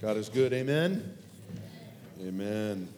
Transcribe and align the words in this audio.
God 0.00 0.16
is 0.16 0.30
good. 0.30 0.54
Amen. 0.54 1.14
Amen. 2.22 2.88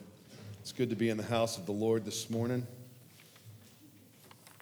It's 0.61 0.71
good 0.71 0.89
to 0.89 0.95
be 0.95 1.09
in 1.09 1.17
the 1.17 1.23
house 1.23 1.57
of 1.57 1.65
the 1.65 1.73
Lord 1.73 2.05
this 2.05 2.29
morning. 2.29 2.65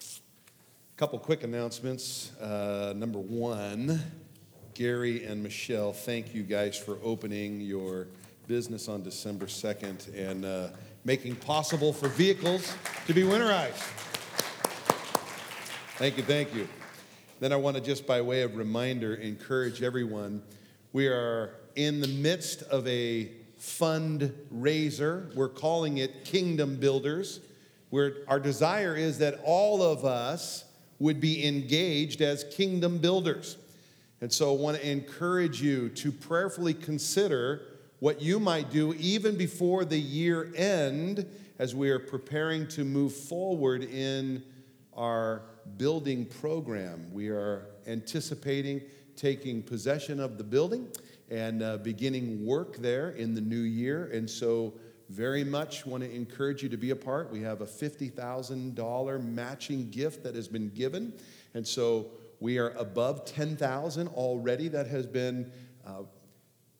A 0.00 0.96
couple 0.96 1.20
quick 1.20 1.44
announcements. 1.44 2.36
Uh, 2.40 2.94
number 2.96 3.20
one, 3.20 4.02
Gary 4.74 5.24
and 5.24 5.40
Michelle, 5.40 5.92
thank 5.92 6.34
you 6.34 6.42
guys 6.42 6.76
for 6.76 6.98
opening 7.04 7.60
your 7.60 8.08
business 8.48 8.88
on 8.88 9.04
December 9.04 9.46
2nd 9.46 10.12
and 10.12 10.44
uh, 10.44 10.70
making 11.04 11.36
possible 11.36 11.92
for 11.92 12.08
vehicles 12.08 12.74
to 13.06 13.14
be 13.14 13.22
winterized. 13.22 13.86
Thank 15.94 16.16
you, 16.16 16.24
thank 16.24 16.52
you. 16.56 16.68
Then 17.38 17.52
I 17.52 17.56
want 17.56 17.76
to 17.76 17.80
just 17.80 18.04
by 18.04 18.20
way 18.20 18.42
of 18.42 18.56
reminder 18.56 19.14
encourage 19.14 19.80
everyone. 19.80 20.42
We 20.92 21.06
are 21.06 21.54
in 21.76 22.00
the 22.00 22.08
midst 22.08 22.62
of 22.62 22.86
a 22.86 23.30
fundraiser. 23.58 25.34
We're 25.34 25.48
calling 25.48 25.98
it 25.98 26.24
Kingdom 26.24 26.76
Builders, 26.76 27.40
where 27.90 28.16
our 28.28 28.40
desire 28.40 28.96
is 28.96 29.18
that 29.18 29.40
all 29.44 29.82
of 29.82 30.04
us 30.04 30.64
would 30.98 31.20
be 31.20 31.46
engaged 31.46 32.20
as 32.20 32.44
kingdom 32.44 32.98
builders. 32.98 33.58
And 34.20 34.32
so 34.32 34.54
I 34.54 34.58
want 34.58 34.76
to 34.78 34.88
encourage 34.88 35.60
you 35.60 35.88
to 35.90 36.12
prayerfully 36.12 36.74
consider 36.74 37.62
what 37.98 38.22
you 38.22 38.38
might 38.38 38.70
do 38.70 38.94
even 38.94 39.36
before 39.36 39.84
the 39.84 39.98
year 39.98 40.52
end 40.56 41.26
as 41.58 41.74
we 41.74 41.90
are 41.90 41.98
preparing 41.98 42.66
to 42.68 42.84
move 42.84 43.14
forward 43.14 43.82
in 43.84 44.42
our 44.96 45.42
building 45.76 46.24
program. 46.26 47.12
We 47.12 47.28
are 47.28 47.66
anticipating 47.86 48.80
taking 49.16 49.62
possession 49.62 50.20
of 50.20 50.38
the 50.38 50.44
building 50.44 50.88
and 51.32 51.62
uh, 51.62 51.78
beginning 51.78 52.44
work 52.44 52.76
there 52.76 53.10
in 53.10 53.34
the 53.34 53.40
new 53.40 53.62
year. 53.62 54.10
And 54.12 54.28
so, 54.28 54.74
very 55.08 55.44
much 55.44 55.84
want 55.84 56.02
to 56.02 56.10
encourage 56.10 56.62
you 56.62 56.68
to 56.70 56.76
be 56.76 56.90
a 56.90 56.96
part. 56.96 57.30
We 57.30 57.42
have 57.42 57.60
a 57.60 57.66
$50,000 57.66 59.24
matching 59.24 59.90
gift 59.90 60.22
that 60.22 60.34
has 60.34 60.48
been 60.48 60.70
given. 60.70 61.12
And 61.54 61.66
so, 61.66 62.12
we 62.38 62.58
are 62.58 62.70
above 62.70 63.24
10,000 63.24 64.08
already 64.08 64.68
that 64.68 64.86
has 64.88 65.06
been 65.06 65.50
uh, 65.86 66.02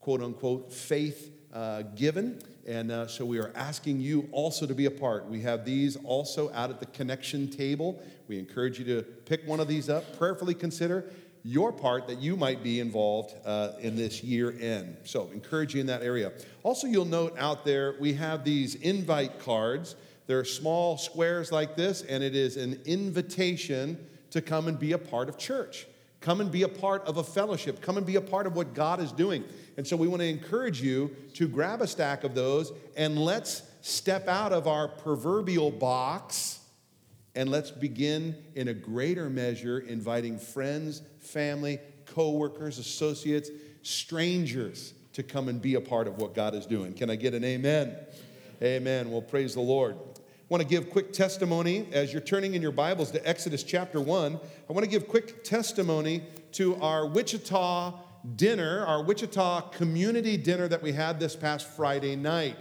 quote 0.00 0.22
unquote 0.22 0.72
faith 0.72 1.32
uh, 1.52 1.82
given. 1.94 2.40
And 2.66 2.90
uh, 2.90 3.06
so 3.06 3.24
we 3.24 3.38
are 3.38 3.52
asking 3.54 4.00
you 4.00 4.28
also 4.32 4.66
to 4.66 4.74
be 4.74 4.86
a 4.86 4.90
part. 4.90 5.28
We 5.28 5.40
have 5.42 5.64
these 5.64 5.96
also 5.96 6.52
out 6.52 6.70
at 6.70 6.80
the 6.80 6.86
connection 6.86 7.48
table. 7.48 8.02
We 8.28 8.38
encourage 8.38 8.78
you 8.78 8.84
to 8.86 9.02
pick 9.02 9.46
one 9.46 9.60
of 9.60 9.68
these 9.68 9.88
up, 9.88 10.16
prayerfully 10.18 10.54
consider 10.54 11.10
your 11.44 11.72
part 11.72 12.06
that 12.06 12.18
you 12.18 12.36
might 12.36 12.62
be 12.62 12.80
involved 12.80 13.34
uh, 13.44 13.72
in 13.80 13.96
this 13.96 14.22
year 14.22 14.54
end. 14.60 14.96
So, 15.04 15.30
encourage 15.32 15.74
you 15.74 15.80
in 15.80 15.86
that 15.86 16.02
area. 16.02 16.32
Also, 16.62 16.86
you'll 16.86 17.04
note 17.04 17.34
out 17.38 17.64
there 17.64 17.96
we 18.00 18.12
have 18.14 18.44
these 18.44 18.76
invite 18.76 19.40
cards. 19.40 19.96
They're 20.26 20.44
small 20.44 20.98
squares 20.98 21.50
like 21.50 21.76
this, 21.76 22.02
and 22.02 22.22
it 22.22 22.36
is 22.36 22.56
an 22.56 22.80
invitation 22.84 23.98
to 24.30 24.40
come 24.40 24.68
and 24.68 24.78
be 24.78 24.92
a 24.92 24.98
part 24.98 25.28
of 25.28 25.36
church. 25.36 25.86
Come 26.22 26.40
and 26.40 26.52
be 26.52 26.62
a 26.62 26.68
part 26.68 27.04
of 27.04 27.16
a 27.16 27.24
fellowship. 27.24 27.82
Come 27.82 27.96
and 27.96 28.06
be 28.06 28.14
a 28.14 28.20
part 28.20 28.46
of 28.46 28.54
what 28.54 28.74
God 28.74 29.00
is 29.00 29.10
doing. 29.10 29.44
And 29.76 29.86
so 29.86 29.96
we 29.96 30.06
want 30.06 30.20
to 30.20 30.28
encourage 30.28 30.80
you 30.80 31.14
to 31.34 31.48
grab 31.48 31.82
a 31.82 31.86
stack 31.86 32.22
of 32.22 32.34
those 32.34 32.72
and 32.96 33.18
let's 33.18 33.62
step 33.80 34.28
out 34.28 34.52
of 34.52 34.68
our 34.68 34.86
proverbial 34.86 35.72
box 35.72 36.60
and 37.34 37.50
let's 37.50 37.70
begin 37.70 38.36
in 38.54 38.68
a 38.68 38.74
greater 38.74 39.30
measure 39.30 39.78
inviting 39.78 40.38
friends, 40.38 41.02
family, 41.20 41.78
coworkers, 42.06 42.78
associates, 42.78 43.50
strangers 43.82 44.94
to 45.14 45.22
come 45.22 45.48
and 45.48 45.60
be 45.60 45.74
a 45.74 45.80
part 45.80 46.06
of 46.06 46.18
what 46.18 46.34
God 46.34 46.54
is 46.54 46.66
doing. 46.66 46.92
Can 46.92 47.10
I 47.10 47.16
get 47.16 47.34
an 47.34 47.44
amen? 47.44 47.96
Amen. 48.62 49.10
Well, 49.10 49.22
praise 49.22 49.54
the 49.54 49.60
Lord. 49.60 49.96
I 49.96 50.20
want 50.48 50.62
to 50.62 50.68
give 50.68 50.90
quick 50.90 51.12
testimony 51.12 51.88
as 51.92 52.12
you're 52.12 52.20
turning 52.20 52.54
in 52.54 52.62
your 52.62 52.72
Bibles 52.72 53.10
to 53.12 53.28
Exodus 53.28 53.62
chapter 53.62 54.00
1. 54.00 54.38
I 54.68 54.72
want 54.72 54.84
to 54.84 54.90
give 54.90 55.08
quick 55.08 55.44
testimony 55.44 56.22
to 56.52 56.76
our 56.76 57.06
Wichita 57.06 57.98
dinner, 58.36 58.84
our 58.86 59.02
Wichita 59.02 59.70
community 59.70 60.36
dinner 60.36 60.68
that 60.68 60.82
we 60.82 60.92
had 60.92 61.18
this 61.18 61.34
past 61.34 61.66
Friday 61.66 62.16
night. 62.16 62.56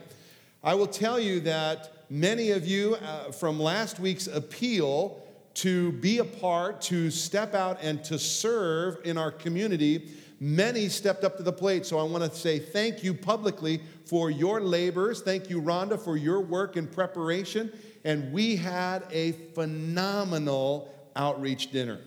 I 0.63 0.75
will 0.75 0.87
tell 0.87 1.19
you 1.19 1.41
that 1.41 2.00
many 2.11 2.51
of 2.51 2.67
you 2.67 2.95
uh, 2.95 3.31
from 3.31 3.57
last 3.57 3.97
week's 3.97 4.27
appeal 4.27 5.23
to 5.53 5.93
be 5.93 6.17
a 6.17 6.25
part, 6.25 6.81
to 6.81 7.09
step 7.09 7.55
out 7.55 7.79
and 7.81 8.03
to 8.03 8.19
serve 8.19 8.97
in 9.05 9.17
our 9.17 9.31
community, 9.31 10.11
many 10.37 10.89
stepped 10.89 11.23
up 11.23 11.37
to 11.37 11.43
the 11.43 11.53
plate. 11.53 11.85
So 11.85 11.97
I 11.97 12.03
want 12.03 12.29
to 12.29 12.37
say 12.37 12.59
thank 12.59 13.01
you 13.01 13.13
publicly 13.13 13.81
for 14.05 14.29
your 14.29 14.59
labors. 14.59 15.21
Thank 15.21 15.49
you, 15.49 15.61
Rhonda, 15.61 15.97
for 15.97 16.17
your 16.17 16.41
work 16.41 16.75
and 16.75 16.91
preparation. 16.91 17.71
And 18.03 18.33
we 18.33 18.57
had 18.57 19.05
a 19.09 19.31
phenomenal 19.53 20.93
outreach 21.15 21.71
dinner. 21.71 22.01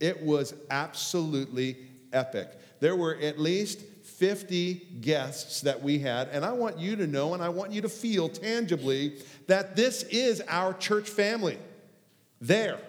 It 0.00 0.20
was 0.20 0.52
absolutely 0.68 1.76
epic. 2.12 2.58
There 2.80 2.96
were 2.96 3.16
at 3.22 3.38
least 3.38 3.82
50 4.18 4.74
guests 5.00 5.62
that 5.62 5.82
we 5.82 5.98
had, 5.98 6.28
and 6.28 6.44
I 6.44 6.52
want 6.52 6.78
you 6.78 6.96
to 6.96 7.06
know 7.06 7.34
and 7.34 7.42
I 7.42 7.48
want 7.48 7.72
you 7.72 7.82
to 7.82 7.88
feel 7.88 8.28
tangibly 8.28 9.16
that 9.46 9.76
this 9.76 10.04
is 10.04 10.42
our 10.48 10.72
church 10.74 11.08
family 11.08 11.58
there. 12.40 12.80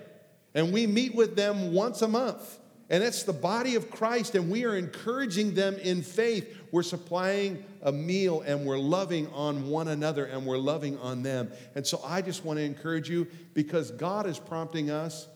And 0.53 0.71
we 0.71 0.87
meet 0.87 1.15
with 1.15 1.35
them 1.35 1.73
once 1.73 2.01
a 2.01 2.07
month. 2.07 2.59
And 2.89 3.03
it's 3.03 3.23
the 3.23 3.33
body 3.33 3.75
of 3.75 3.89
Christ, 3.89 4.35
and 4.35 4.51
we 4.51 4.63
are 4.63 4.75
encouraging 4.75 5.55
them 5.55 5.75
in 5.77 6.03
faith. 6.03 6.55
We're 6.71 6.83
supplying 6.83 7.65
a 7.81 7.91
meal, 7.91 8.41
and 8.41 8.63
we're 8.63 8.77
loving 8.77 9.27
on 9.33 9.67
one 9.67 9.87
another, 9.87 10.25
and 10.25 10.45
we're 10.45 10.59
loving 10.59 10.99
on 10.99 11.23
them. 11.23 11.51
And 11.73 11.85
so 11.85 11.99
I 12.05 12.21
just 12.21 12.45
want 12.45 12.59
to 12.59 12.63
encourage 12.63 13.09
you 13.09 13.25
because 13.55 13.89
God 13.89 14.27
is 14.27 14.37
prompting 14.37 14.91
us 14.91 15.27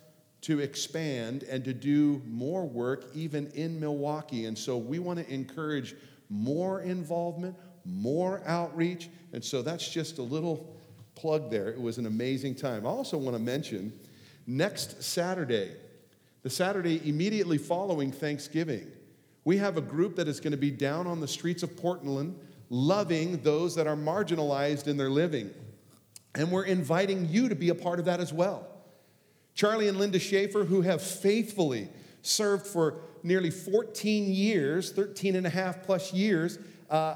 to 0.41 0.59
expand 0.59 1.43
and 1.43 1.63
to 1.65 1.73
do 1.73 2.21
more 2.25 2.65
work 2.65 3.05
even 3.13 3.47
in 3.51 3.79
Milwaukee. 3.79 4.45
And 4.45 4.57
so 4.57 4.77
we 4.77 4.99
want 4.99 5.19
to 5.19 5.33
encourage 5.33 5.95
more 6.29 6.81
involvement, 6.81 7.55
more 7.85 8.41
outreach. 8.45 9.09
And 9.33 9.43
so 9.43 9.61
that's 9.61 9.89
just 9.89 10.17
a 10.17 10.23
little 10.23 10.75
plug 11.15 11.51
there. 11.51 11.69
It 11.69 11.81
was 11.81 11.97
an 11.97 12.05
amazing 12.05 12.55
time. 12.55 12.85
I 12.85 12.89
also 12.89 13.17
want 13.17 13.35
to 13.35 13.41
mention 13.41 13.91
next 14.47 15.03
Saturday, 15.03 15.71
the 16.43 16.49
Saturday 16.49 17.01
immediately 17.07 17.57
following 17.57 18.11
Thanksgiving, 18.11 18.87
we 19.43 19.57
have 19.57 19.77
a 19.77 19.81
group 19.81 20.15
that 20.15 20.27
is 20.27 20.39
going 20.39 20.51
to 20.51 20.57
be 20.57 20.71
down 20.71 21.07
on 21.07 21.19
the 21.19 21.27
streets 21.27 21.63
of 21.63 21.75
Portland 21.75 22.39
loving 22.69 23.41
those 23.41 23.75
that 23.75 23.87
are 23.87 23.95
marginalized 23.95 24.87
in 24.87 24.95
their 24.95 25.09
living. 25.09 25.49
And 26.35 26.51
we're 26.51 26.65
inviting 26.65 27.27
you 27.27 27.49
to 27.49 27.55
be 27.55 27.69
a 27.69 27.75
part 27.75 27.99
of 27.99 28.05
that 28.05 28.19
as 28.19 28.31
well. 28.31 28.67
Charlie 29.59 29.89
and 29.89 29.99
Linda 29.99 30.19
Schaefer, 30.19 30.63
who 30.63 30.83
have 30.83 31.01
faithfully 31.01 31.89
served 32.21 32.65
for 32.65 33.01
nearly 33.23 33.51
14 33.51 34.31
years, 34.31 34.93
13 34.93 35.35
and 35.35 35.45
a 35.45 35.49
half 35.49 35.83
plus 35.83 36.13
years, 36.13 36.57
uh, 36.89 37.15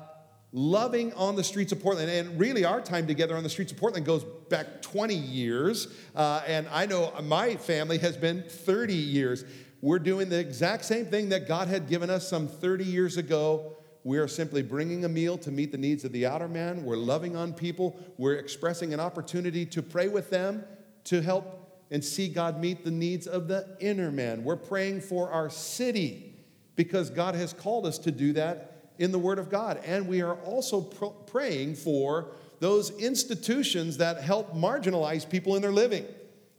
loving 0.52 1.14
on 1.14 1.38
the 1.38 1.44
streets 1.46 1.72
of 1.72 1.82
Portland. 1.82 2.12
And 2.12 2.38
really, 2.38 2.66
our 2.66 2.82
time 2.82 3.08
together 3.08 3.38
on 3.38 3.44
the 3.44 3.50
streets 3.50 3.72
of 3.72 3.78
Portland 3.78 4.06
goes 4.06 4.26
back 4.50 4.82
20 4.82 5.16
years. 5.16 5.88
Uh, 6.14 6.42
and 6.46 6.68
I 6.70 6.86
know 6.86 7.14
my 7.24 7.56
family 7.56 7.98
has 8.00 8.18
been 8.18 8.44
30 8.44 8.94
years. 8.94 9.46
We're 9.80 10.00
doing 10.00 10.28
the 10.28 10.38
exact 10.38 10.84
same 10.84 11.06
thing 11.06 11.30
that 11.30 11.48
God 11.48 11.70
had 11.70 11.88
given 11.88 12.10
us 12.10 12.28
some 12.28 12.50
30 12.50 12.84
years 12.84 13.16
ago. 13.16 13.78
We 14.04 14.18
are 14.18 14.28
simply 14.28 14.64
bringing 14.64 15.06
a 15.06 15.10
meal 15.10 15.38
to 15.38 15.50
meet 15.50 15.72
the 15.72 15.78
needs 15.78 16.04
of 16.04 16.12
the 16.12 16.26
outer 16.26 16.50
man. 16.50 16.84
We're 16.84 16.98
loving 16.98 17.38
on 17.38 17.54
people. 17.54 17.98
We're 18.18 18.36
expressing 18.36 18.94
an 18.94 19.00
opportunity 19.00 19.66
to 19.68 19.82
pray 19.82 20.10
with 20.10 20.30
them, 20.30 20.66
to 21.06 21.22
help 21.22 21.63
and 21.94 22.04
see 22.04 22.28
God 22.28 22.60
meet 22.60 22.84
the 22.84 22.92
needs 22.92 23.28
of 23.28 23.48
the 23.48 23.78
inner 23.80 24.12
man. 24.12 24.44
We're 24.44 24.56
praying 24.56 25.02
for 25.02 25.30
our 25.30 25.52
city 25.52 26.34
because 26.76 27.12
God 27.12 27.36
has 27.36 27.54
called 27.54 27.86
us 27.86 28.00
to 28.00 28.12
do 28.12 28.34
that 28.34 28.90
in 28.98 29.12
the 29.12 29.20
Word 29.20 29.38
of 29.38 29.52
God. 29.52 29.80
And 29.86 30.08
we 30.08 30.24
are 30.24 30.34
also 30.38 30.82
pr- 30.82 31.06
praying 31.28 31.76
for 31.76 32.32
those 32.60 32.90
institutions 32.98 33.98
that 33.98 34.24
help 34.24 34.56
marginalize 34.56 35.30
people 35.30 35.56
in 35.56 35.62
their 35.62 35.72
living. 35.72 36.04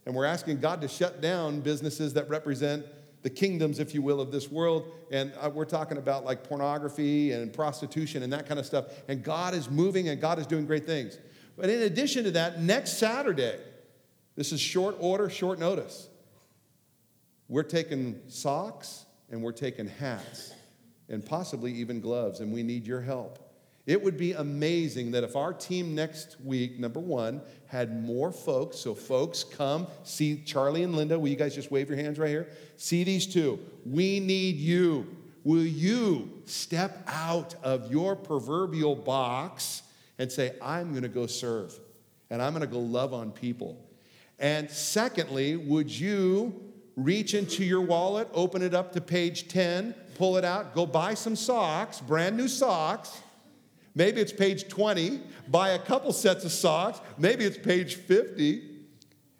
And 0.05 0.15
we're 0.15 0.25
asking 0.25 0.61
God 0.61 0.79
to 0.81 0.87
shut 0.87 1.19
down 1.19 1.59
businesses 1.59 2.13
that 2.13 2.29
represent 2.29 2.85
the 3.21 3.29
kingdoms, 3.29 3.79
if 3.79 3.93
you 3.93 4.01
will, 4.01 4.21
of 4.21 4.31
this 4.31 4.49
world. 4.49 4.89
And 5.11 5.33
uh, 5.41 5.49
we're 5.49 5.65
talking 5.65 5.97
about 5.97 6.23
like 6.23 6.45
pornography 6.45 7.33
and 7.33 7.51
prostitution 7.51 8.23
and 8.23 8.31
that 8.31 8.47
kind 8.47 8.57
of 8.57 8.65
stuff. 8.65 8.85
And 9.09 9.21
God 9.21 9.53
is 9.53 9.69
moving 9.69 10.07
and 10.07 10.21
God 10.21 10.39
is 10.39 10.47
doing 10.47 10.65
great 10.65 10.85
things. 10.85 11.17
But 11.57 11.69
in 11.69 11.81
addition 11.81 12.23
to 12.23 12.31
that, 12.31 12.61
next 12.61 12.99
Saturday, 12.99 13.59
this 14.35 14.51
is 14.51 14.59
short 14.59 14.95
order, 14.99 15.29
short 15.29 15.59
notice. 15.59 16.09
We're 17.47 17.63
taking 17.63 18.19
socks 18.27 19.05
and 19.29 19.41
we're 19.41 19.51
taking 19.51 19.87
hats 19.87 20.53
and 21.09 21.23
possibly 21.23 21.71
even 21.73 21.99
gloves, 21.99 22.39
and 22.39 22.51
we 22.51 22.63
need 22.63 22.87
your 22.87 23.01
help. 23.01 23.39
It 23.85 24.01
would 24.01 24.17
be 24.17 24.33
amazing 24.33 25.11
that 25.11 25.23
if 25.23 25.35
our 25.35 25.53
team 25.53 25.93
next 25.93 26.37
week, 26.43 26.79
number 26.79 26.99
one, 26.99 27.41
had 27.67 28.03
more 28.03 28.31
folks. 28.31 28.79
So, 28.79 28.95
folks, 28.95 29.43
come 29.43 29.85
see 30.03 30.41
Charlie 30.43 30.81
and 30.81 30.95
Linda. 30.95 31.19
Will 31.19 31.27
you 31.27 31.35
guys 31.35 31.53
just 31.53 31.69
wave 31.69 31.89
your 31.89 31.97
hands 31.97 32.17
right 32.17 32.29
here? 32.29 32.49
See 32.77 33.03
these 33.03 33.27
two. 33.27 33.59
We 33.85 34.19
need 34.19 34.55
you. 34.55 35.15
will 35.43 35.63
you 35.63 36.41
step 36.45 37.03
out 37.05 37.53
of 37.61 37.91
your 37.91 38.15
proverbial 38.15 38.95
box 38.95 39.83
and 40.17 40.31
say, 40.31 40.55
I'm 40.59 40.89
going 40.89 41.03
to 41.03 41.07
go 41.07 41.27
serve 41.27 41.77
and 42.31 42.41
I'm 42.41 42.53
going 42.53 42.61
to 42.61 42.67
go 42.67 42.79
love 42.79 43.13
on 43.13 43.31
people? 43.31 43.84
And 44.39 44.69
secondly, 44.69 45.55
would 45.55 45.89
you 45.89 46.61
reach 46.95 47.33
into 47.33 47.63
your 47.63 47.81
wallet, 47.81 48.27
open 48.33 48.61
it 48.61 48.73
up 48.73 48.93
to 48.93 49.01
page 49.01 49.47
10, 49.47 49.93
pull 50.15 50.37
it 50.37 50.45
out, 50.45 50.73
go 50.73 50.85
buy 50.85 51.13
some 51.13 51.35
socks, 51.35 51.99
brand 51.99 52.37
new 52.37 52.47
socks. 52.47 53.21
Maybe 53.95 54.19
it's 54.21 54.33
page 54.33 54.67
20, 54.67 55.21
buy 55.47 55.69
a 55.69 55.79
couple 55.79 56.11
sets 56.11 56.43
of 56.43 56.51
socks. 56.51 56.99
Maybe 57.17 57.45
it's 57.45 57.57
page 57.57 57.95
50. 57.95 58.71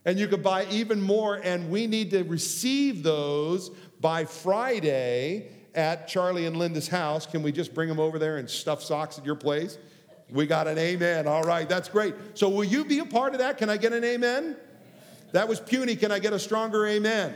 And 0.06 0.20
you 0.20 0.28
could 0.28 0.44
buy 0.44 0.66
even 0.70 1.02
more, 1.02 1.42
and 1.44 1.70
we 1.70 1.88
need 1.88 2.12
to 2.12 2.24
receive 2.24 3.02
those 3.04 3.70
by 4.00 4.26
Friday 4.26 5.50
at 5.74 6.08
Charlie 6.08 6.46
and 6.46 6.56
Linda's 6.56 6.88
house. 6.88 7.26
Can 7.26 7.42
we 7.42 7.52
just 7.52 7.74
bring 7.74 7.90
them 7.90 8.00
over 8.00 8.20
there 8.20 8.38
and 8.38 8.50
stuff 8.50 8.84
socks 8.84 9.18
at 9.18 9.26
your 9.26 9.36
place? 9.36 9.78
We 10.30 10.46
got 10.46 10.68
an 10.68 10.78
amen. 10.78 11.28
All 11.28 11.44
right, 11.44 11.68
that's 11.68 11.90
great. 11.90 12.16
So, 12.36 12.50
will 12.50 12.64
you 12.64 12.86
be 12.86 13.00
a 13.00 13.06
part 13.06 13.34
of 13.34 13.40
that? 13.40 13.58
Can 13.58 13.70
I 13.70 13.78
get 13.78 13.94
an 13.94 14.04
amen? 14.04 14.58
That 15.32 15.48
was 15.48 15.60
puny. 15.60 15.96
Can 15.96 16.12
I 16.12 16.20
get 16.20 16.34
a 16.34 16.40
stronger 16.40 16.88
amen? 16.88 17.34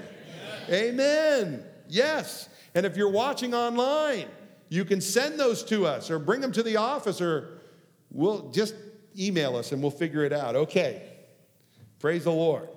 Amen. 0.69 0.93
amen. 0.93 1.63
Yes. 1.87 2.49
And 2.75 2.85
if 2.85 2.95
you're 2.95 3.09
watching 3.11 3.53
online, 3.53 4.27
you 4.69 4.85
can 4.85 5.01
send 5.01 5.39
those 5.39 5.63
to 5.65 5.85
us 5.85 6.11
or 6.11 6.19
bring 6.19 6.41
them 6.41 6.51
to 6.53 6.63
the 6.63 6.77
office 6.77 7.19
or 7.21 7.59
we'll 8.11 8.51
just 8.51 8.75
email 9.17 9.55
us 9.55 9.71
and 9.71 9.81
we'll 9.81 9.91
figure 9.91 10.23
it 10.23 10.31
out. 10.31 10.55
Okay. 10.55 11.01
Praise 11.99 12.23
the 12.23 12.31
Lord. 12.31 12.69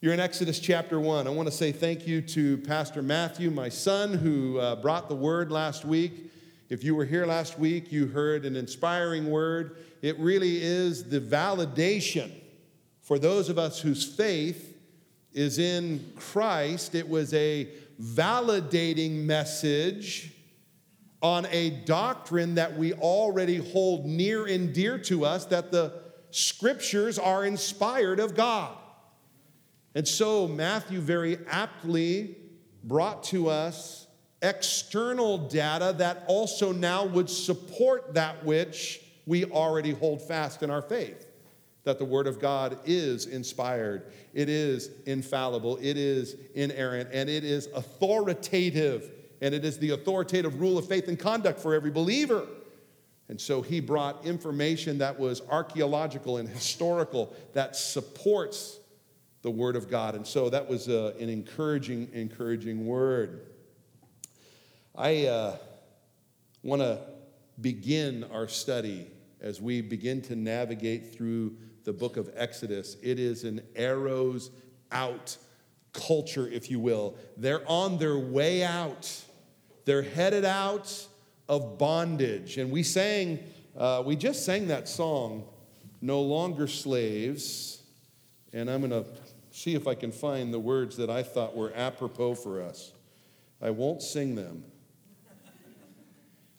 You're 0.00 0.12
in 0.12 0.20
Exodus 0.20 0.60
chapter 0.60 1.00
1. 1.00 1.26
I 1.26 1.30
want 1.30 1.48
to 1.48 1.54
say 1.54 1.72
thank 1.72 2.06
you 2.06 2.20
to 2.20 2.58
Pastor 2.58 3.02
Matthew, 3.02 3.50
my 3.50 3.70
son, 3.70 4.12
who 4.12 4.58
uh, 4.58 4.76
brought 4.76 5.08
the 5.08 5.16
word 5.16 5.50
last 5.50 5.84
week. 5.84 6.30
If 6.68 6.84
you 6.84 6.94
were 6.94 7.04
here 7.04 7.26
last 7.26 7.58
week, 7.58 7.90
you 7.90 8.06
heard 8.06 8.44
an 8.44 8.56
inspiring 8.56 9.30
word. 9.30 9.78
It 10.02 10.18
really 10.18 10.62
is 10.62 11.08
the 11.08 11.20
validation 11.20 12.30
for 13.06 13.20
those 13.20 13.48
of 13.48 13.56
us 13.56 13.80
whose 13.80 14.04
faith 14.04 14.76
is 15.32 15.60
in 15.60 16.12
Christ. 16.16 16.96
It 16.96 17.08
was 17.08 17.32
a 17.34 17.68
validating 18.02 19.24
message 19.24 20.32
on 21.22 21.46
a 21.52 21.70
doctrine 21.84 22.56
that 22.56 22.76
we 22.76 22.94
already 22.94 23.58
hold 23.58 24.06
near 24.06 24.46
and 24.46 24.74
dear 24.74 24.98
to 24.98 25.24
us 25.24 25.44
that 25.46 25.70
the 25.70 25.92
scriptures 26.32 27.16
are 27.16 27.44
inspired 27.44 28.18
of 28.18 28.34
God. 28.34 28.76
And 29.94 30.06
so 30.06 30.48
Matthew 30.48 31.00
very 31.00 31.38
aptly 31.48 32.36
brought 32.82 33.22
to 33.24 33.48
us 33.48 34.08
external 34.42 35.38
data 35.46 35.94
that 35.98 36.24
also 36.26 36.72
now 36.72 37.04
would 37.04 37.30
support 37.30 38.14
that 38.14 38.44
which 38.44 39.00
we 39.26 39.44
already 39.44 39.92
hold 39.92 40.22
fast 40.26 40.64
in 40.64 40.70
our 40.70 40.82
faith 40.82 41.25
that 41.86 41.98
the 41.98 42.04
Word 42.04 42.26
of 42.26 42.40
God 42.40 42.78
is 42.84 43.26
inspired, 43.26 44.12
it 44.34 44.48
is 44.48 44.90
infallible, 45.06 45.78
it 45.80 45.96
is 45.96 46.36
inerrant, 46.54 47.08
and 47.12 47.30
it 47.30 47.44
is 47.44 47.68
authoritative, 47.68 49.10
and 49.40 49.54
it 49.54 49.64
is 49.64 49.78
the 49.78 49.90
authoritative 49.90 50.60
rule 50.60 50.76
of 50.76 50.86
faith 50.86 51.06
and 51.08 51.18
conduct 51.18 51.60
for 51.60 51.74
every 51.74 51.92
believer. 51.92 52.44
And 53.28 53.40
so 53.40 53.62
he 53.62 53.80
brought 53.80 54.24
information 54.24 54.98
that 54.98 55.18
was 55.18 55.42
archaeological 55.48 56.38
and 56.38 56.48
historical 56.48 57.34
that 57.54 57.76
supports 57.76 58.80
the 59.42 59.50
Word 59.50 59.76
of 59.76 59.88
God. 59.88 60.16
And 60.16 60.26
so 60.26 60.50
that 60.50 60.68
was 60.68 60.88
uh, 60.88 61.14
an 61.20 61.28
encouraging, 61.28 62.08
encouraging 62.12 62.84
word. 62.84 63.46
I 64.96 65.26
uh, 65.26 65.56
want 66.64 66.82
to 66.82 66.98
begin 67.60 68.24
our 68.32 68.48
study 68.48 69.06
as 69.40 69.60
we 69.60 69.80
begin 69.80 70.20
to 70.22 70.34
navigate 70.34 71.14
through 71.14 71.56
the 71.86 71.92
book 71.92 72.16
of 72.16 72.28
Exodus. 72.36 72.96
It 73.00 73.18
is 73.18 73.44
an 73.44 73.62
arrows 73.76 74.50
out 74.92 75.36
culture, 75.92 76.48
if 76.48 76.70
you 76.70 76.80
will. 76.80 77.16
They're 77.36 77.62
on 77.66 77.96
their 77.96 78.18
way 78.18 78.62
out, 78.62 79.10
they're 79.86 80.02
headed 80.02 80.44
out 80.44 81.06
of 81.48 81.78
bondage. 81.78 82.58
And 82.58 82.70
we 82.70 82.82
sang, 82.82 83.38
uh, 83.78 84.02
we 84.04 84.16
just 84.16 84.44
sang 84.44 84.66
that 84.66 84.88
song, 84.88 85.44
No 86.02 86.20
Longer 86.20 86.66
Slaves. 86.66 87.82
And 88.52 88.68
I'm 88.68 88.80
going 88.80 89.04
to 89.04 89.08
see 89.52 89.74
if 89.74 89.86
I 89.86 89.94
can 89.94 90.10
find 90.10 90.52
the 90.52 90.58
words 90.58 90.96
that 90.96 91.08
I 91.08 91.22
thought 91.22 91.56
were 91.56 91.72
apropos 91.74 92.34
for 92.34 92.60
us. 92.60 92.92
I 93.62 93.70
won't 93.70 94.02
sing 94.02 94.34
them. 94.34 94.64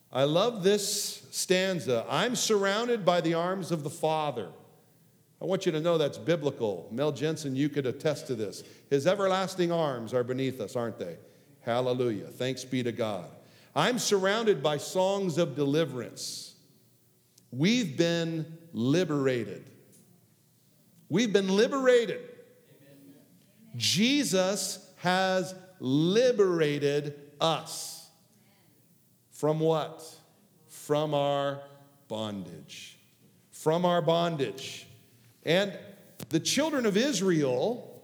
I 0.09 0.23
love 0.23 0.63
this 0.63 1.27
stanza. 1.31 2.05
I'm 2.09 2.35
surrounded 2.35 3.03
by 3.03 3.19
the 3.19 3.33
arms 3.33 3.73
of 3.73 3.83
the 3.83 3.89
Father. 3.89 4.47
I 5.41 5.45
want 5.45 5.65
you 5.65 5.71
to 5.71 5.79
know 5.79 5.97
that's 5.97 6.17
biblical. 6.17 6.89
Mel 6.91 7.11
Jensen, 7.11 7.55
you 7.55 7.69
could 7.69 7.85
attest 7.85 8.27
to 8.27 8.35
this. 8.35 8.63
His 8.89 9.05
everlasting 9.05 9.71
arms 9.71 10.13
are 10.13 10.23
beneath 10.23 10.59
us, 10.59 10.75
aren't 10.75 10.97
they? 10.97 11.17
Hallelujah. 11.61 12.27
Thanks 12.27 12.63
be 12.63 12.81
to 12.83 12.91
God. 12.91 13.25
I'm 13.75 13.99
surrounded 13.99 14.63
by 14.63 14.77
songs 14.77 15.37
of 15.37 15.55
deliverance. 15.55 16.55
We've 17.51 17.95
been 17.95 18.57
liberated. 18.73 19.69
We've 21.09 21.31
been 21.31 21.49
liberated. 21.49 22.21
Jesus 23.75 24.91
has 24.97 25.53
liberated 25.79 27.13
us. 27.39 28.09
From 29.31 29.59
what? 29.59 30.03
From 30.67 31.13
our 31.13 31.61
bondage. 32.07 32.97
From 33.51 33.85
our 33.85 34.01
bondage. 34.01 34.86
And 35.47 35.71
the 36.27 36.41
children 36.41 36.85
of 36.85 36.97
Israel 36.97 38.03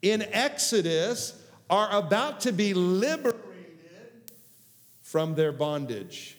in 0.00 0.22
Exodus 0.22 1.34
are 1.68 1.90
about 1.90 2.40
to 2.42 2.52
be 2.52 2.72
liberated 2.72 3.34
from 5.02 5.34
their 5.34 5.52
bondage. 5.52 6.38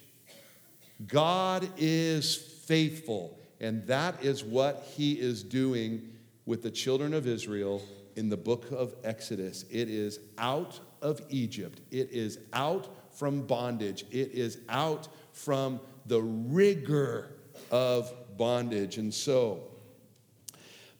God 1.05 1.69
is 1.77 2.35
faithful, 2.35 3.37
and 3.59 3.85
that 3.87 4.23
is 4.23 4.43
what 4.43 4.87
he 4.95 5.13
is 5.13 5.43
doing 5.43 6.09
with 6.45 6.63
the 6.63 6.71
children 6.71 7.13
of 7.13 7.27
Israel 7.27 7.81
in 8.15 8.29
the 8.29 8.37
book 8.37 8.71
of 8.71 8.95
Exodus. 9.03 9.65
It 9.69 9.89
is 9.89 10.19
out 10.37 10.79
of 11.01 11.21
Egypt, 11.29 11.81
it 11.91 12.11
is 12.11 12.39
out 12.53 12.87
from 13.11 13.41
bondage, 13.41 14.05
it 14.09 14.31
is 14.31 14.59
out 14.69 15.09
from 15.33 15.81
the 16.05 16.21
rigor 16.21 17.31
of 17.71 18.13
bondage. 18.37 18.97
And 18.97 19.13
so, 19.13 19.63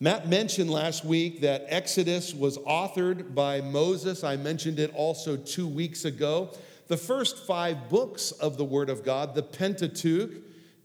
Matt 0.02 0.30
mentioned 0.30 0.70
last 0.70 1.04
week 1.04 1.42
that 1.42 1.66
Exodus 1.68 2.34
was 2.34 2.58
authored 2.60 3.36
by 3.36 3.60
Moses. 3.60 4.24
I 4.24 4.38
mentioned 4.38 4.80
it 4.80 4.94
also 4.96 5.36
two 5.36 5.68
weeks 5.68 6.06
ago. 6.06 6.52
The 6.88 6.96
first 6.96 7.46
five 7.46 7.90
books 7.90 8.32
of 8.32 8.56
the 8.56 8.64
Word 8.64 8.90
of 8.90 9.04
God, 9.04 9.36
the 9.36 9.44
Pentateuch, 9.44 10.32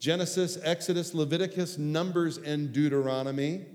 Genesis, 0.00 0.58
Exodus, 0.64 1.14
Leviticus, 1.14 1.78
Numbers, 1.78 2.38
and 2.38 2.72
Deuteronomy, 2.72 3.66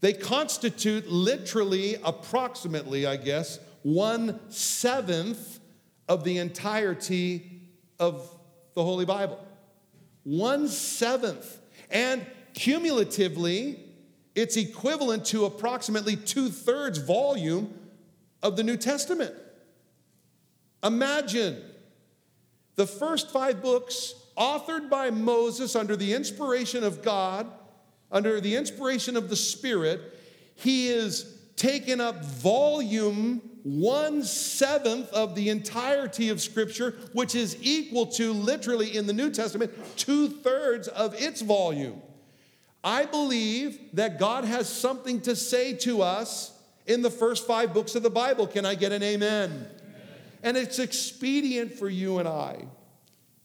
they 0.00 0.12
constitute 0.12 1.08
literally, 1.08 1.96
approximately, 2.04 3.04
I 3.04 3.16
guess, 3.16 3.58
one 3.82 4.38
seventh 4.48 5.58
of 6.08 6.22
the 6.22 6.38
entirety 6.38 7.62
of 7.98 8.30
the 8.74 8.84
Holy 8.84 9.04
Bible. 9.04 9.44
One 10.22 10.68
seventh. 10.68 11.60
And 11.90 12.24
cumulatively, 12.54 13.87
it's 14.38 14.56
equivalent 14.56 15.24
to 15.26 15.44
approximately 15.44 16.16
two 16.16 16.48
thirds 16.48 16.98
volume 16.98 17.74
of 18.42 18.56
the 18.56 18.62
New 18.62 18.76
Testament. 18.76 19.34
Imagine 20.84 21.60
the 22.76 22.86
first 22.86 23.30
five 23.30 23.60
books 23.60 24.14
authored 24.36 24.88
by 24.88 25.10
Moses 25.10 25.74
under 25.74 25.96
the 25.96 26.14
inspiration 26.14 26.84
of 26.84 27.02
God, 27.02 27.50
under 28.12 28.40
the 28.40 28.54
inspiration 28.54 29.16
of 29.16 29.28
the 29.28 29.34
Spirit. 29.36 30.00
He 30.54 30.88
is 30.88 31.36
taken 31.56 32.00
up 32.00 32.24
volume 32.24 33.42
one 33.64 34.22
seventh 34.22 35.10
of 35.12 35.34
the 35.34 35.48
entirety 35.48 36.28
of 36.28 36.40
Scripture, 36.40 36.92
which 37.12 37.34
is 37.34 37.56
equal 37.60 38.06
to 38.06 38.32
literally 38.32 38.96
in 38.96 39.06
the 39.06 39.12
New 39.12 39.30
Testament 39.30 39.72
two 39.96 40.28
thirds 40.28 40.86
of 40.86 41.14
its 41.20 41.42
volume. 41.42 42.00
I 42.82 43.04
believe 43.06 43.78
that 43.94 44.18
God 44.18 44.44
has 44.44 44.68
something 44.68 45.20
to 45.22 45.34
say 45.34 45.74
to 45.78 46.02
us 46.02 46.52
in 46.86 47.02
the 47.02 47.10
first 47.10 47.46
five 47.46 47.74
books 47.74 47.94
of 47.94 48.02
the 48.02 48.10
Bible. 48.10 48.46
Can 48.46 48.64
I 48.64 48.74
get 48.74 48.92
an 48.92 49.02
amen? 49.02 49.50
amen? 49.50 49.68
And 50.42 50.56
it's 50.56 50.78
expedient 50.78 51.74
for 51.74 51.88
you 51.88 52.18
and 52.18 52.28
I, 52.28 52.64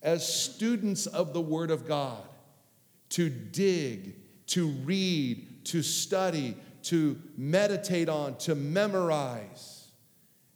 as 0.01 0.27
students 0.27 1.07
of 1.07 1.33
the 1.33 1.41
Word 1.41 1.71
of 1.71 1.87
God, 1.87 2.21
to 3.09 3.29
dig, 3.29 4.15
to 4.47 4.67
read, 4.67 5.65
to 5.65 5.81
study, 5.81 6.55
to 6.83 7.19
meditate 7.37 8.09
on, 8.09 8.37
to 8.37 8.55
memorize, 8.55 9.91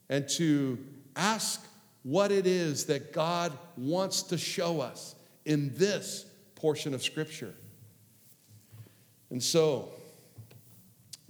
and 0.08 0.28
to 0.28 0.78
ask 1.16 1.66
what 2.02 2.30
it 2.30 2.46
is 2.46 2.86
that 2.86 3.12
God 3.12 3.52
wants 3.76 4.22
to 4.24 4.38
show 4.38 4.80
us 4.80 5.14
in 5.44 5.74
this 5.74 6.26
portion 6.54 6.94
of 6.94 7.02
Scripture. 7.02 7.54
And 9.30 9.42
so, 9.42 9.90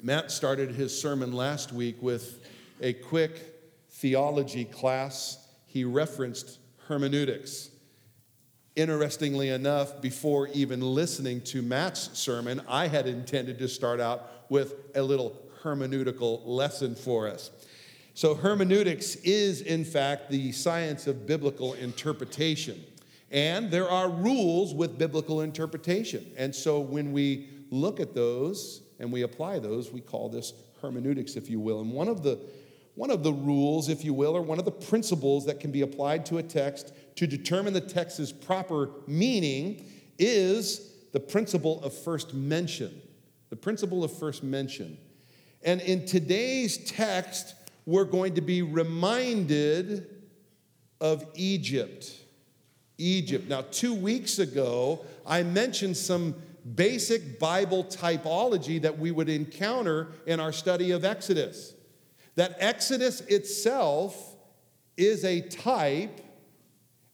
Matt 0.00 0.30
started 0.30 0.70
his 0.70 0.98
sermon 0.98 1.32
last 1.32 1.72
week 1.72 2.00
with 2.00 2.40
a 2.80 2.92
quick 2.92 3.54
theology 3.90 4.64
class. 4.64 5.48
He 5.66 5.84
referenced 5.84 6.58
hermeneutics. 6.86 7.70
Interestingly 8.76 9.48
enough, 9.48 10.00
before 10.00 10.46
even 10.48 10.80
listening 10.80 11.40
to 11.42 11.62
Matt's 11.62 12.16
sermon, 12.16 12.62
I 12.68 12.86
had 12.86 13.08
intended 13.08 13.58
to 13.58 13.68
start 13.68 13.98
out 13.98 14.30
with 14.48 14.74
a 14.94 15.02
little 15.02 15.36
hermeneutical 15.62 16.42
lesson 16.46 16.94
for 16.94 17.26
us. 17.26 17.50
So, 18.14 18.34
hermeneutics 18.34 19.16
is, 19.16 19.60
in 19.62 19.84
fact, 19.84 20.30
the 20.30 20.52
science 20.52 21.08
of 21.08 21.26
biblical 21.26 21.74
interpretation. 21.74 22.84
And 23.32 23.70
there 23.70 23.88
are 23.88 24.08
rules 24.08 24.74
with 24.74 24.96
biblical 24.96 25.40
interpretation. 25.40 26.32
And 26.36 26.54
so, 26.54 26.78
when 26.78 27.12
we 27.12 27.48
look 27.70 28.00
at 28.00 28.14
those 28.14 28.82
and 28.98 29.12
we 29.12 29.22
apply 29.22 29.58
those, 29.58 29.92
we 29.92 30.00
call 30.00 30.28
this 30.28 30.52
hermeneutics, 30.80 31.36
if 31.36 31.48
you 31.50 31.60
will. 31.60 31.80
And 31.80 31.92
one 31.92 32.08
of 32.08 32.22
the 32.22 32.38
one 32.94 33.12
of 33.12 33.22
the 33.22 33.32
rules, 33.32 33.88
if 33.88 34.04
you 34.04 34.12
will, 34.12 34.36
or 34.36 34.42
one 34.42 34.58
of 34.58 34.64
the 34.64 34.72
principles 34.72 35.46
that 35.46 35.60
can 35.60 35.70
be 35.70 35.82
applied 35.82 36.26
to 36.26 36.38
a 36.38 36.42
text 36.42 36.92
to 37.14 37.28
determine 37.28 37.72
the 37.72 37.80
text's 37.80 38.32
proper 38.32 38.90
meaning 39.06 39.86
is 40.18 40.94
the 41.12 41.20
principle 41.20 41.80
of 41.84 41.96
first 41.96 42.34
mention. 42.34 43.00
The 43.50 43.56
principle 43.56 44.02
of 44.02 44.12
first 44.12 44.42
mention. 44.42 44.98
And 45.62 45.80
in 45.80 46.06
today's 46.06 46.76
text, 46.90 47.54
we're 47.86 48.04
going 48.04 48.34
to 48.34 48.40
be 48.40 48.62
reminded 48.62 50.06
of 51.00 51.24
Egypt. 51.34 52.12
Egypt. 52.98 53.48
Now, 53.48 53.62
two 53.70 53.94
weeks 53.94 54.40
ago, 54.40 55.04
I 55.24 55.44
mentioned 55.44 55.96
some 55.96 56.34
basic 56.74 57.38
Bible 57.38 57.84
typology 57.84 58.80
that 58.82 58.98
we 58.98 59.10
would 59.10 59.28
encounter 59.28 60.08
in 60.26 60.40
our 60.40 60.52
study 60.52 60.90
of 60.90 61.04
Exodus 61.04 61.74
that 62.38 62.54
Exodus 62.60 63.20
itself 63.22 64.36
is 64.96 65.24
a 65.24 65.40
type, 65.40 66.20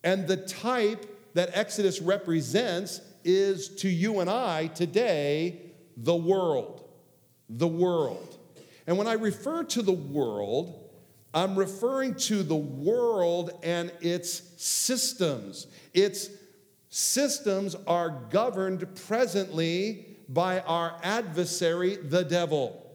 and 0.03 0.29
the 0.29 0.37
type 0.37 1.33
that 1.33 1.49
Exodus 1.55 2.03
represents 2.03 3.01
is 3.25 3.71
to 3.77 3.89
you 3.89 4.21
and 4.21 4.29
I 4.29 4.67
today 4.67 5.63
the 5.97 6.15
world. 6.15 6.85
The 7.49 7.67
world. 7.67 8.37
And 8.87 8.99
when 8.99 9.07
I 9.07 9.15
refer 9.15 9.65
to 9.65 9.81
the 9.81 9.93
world, 9.93 10.91
I'm 11.33 11.57
referring 11.57 12.17
to 12.17 12.43
the 12.43 12.55
world 12.55 13.51
and 13.63 13.91
its 14.03 14.43
systems. 14.63 15.69
Its 15.95 16.29
systems 16.95 17.75
are 17.89 18.23
governed 18.31 18.87
presently 19.09 20.07
by 20.29 20.61
our 20.61 20.97
adversary, 21.03 21.97
the 21.97 22.23
devil. 22.23 22.89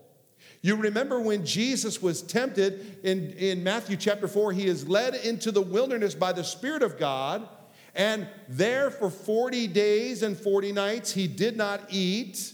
You 0.62 0.78
remember 0.78 1.20
when 1.20 1.46
Jesus 1.46 2.02
was 2.02 2.22
tempted 2.22 3.00
in, 3.04 3.32
in 3.32 3.62
Matthew 3.62 3.98
chapter 3.98 4.30
4, 4.30 4.54
he 4.54 4.68
is 4.68 4.88
led 4.88 5.16
into 5.16 5.52
the 5.52 5.62
wilderness 5.62 6.16
by 6.16 6.32
the 6.32 6.46
Spirit 6.46 6.82
of 6.82 6.98
God, 6.98 7.46
and 7.94 8.26
there 8.48 8.90
for 8.90 9.10
40 9.10 9.68
days 9.68 10.24
and 10.24 10.38
40 10.38 10.72
nights 10.72 11.12
he 11.12 11.28
did 11.28 11.58
not 11.58 11.82
eat. 11.90 12.54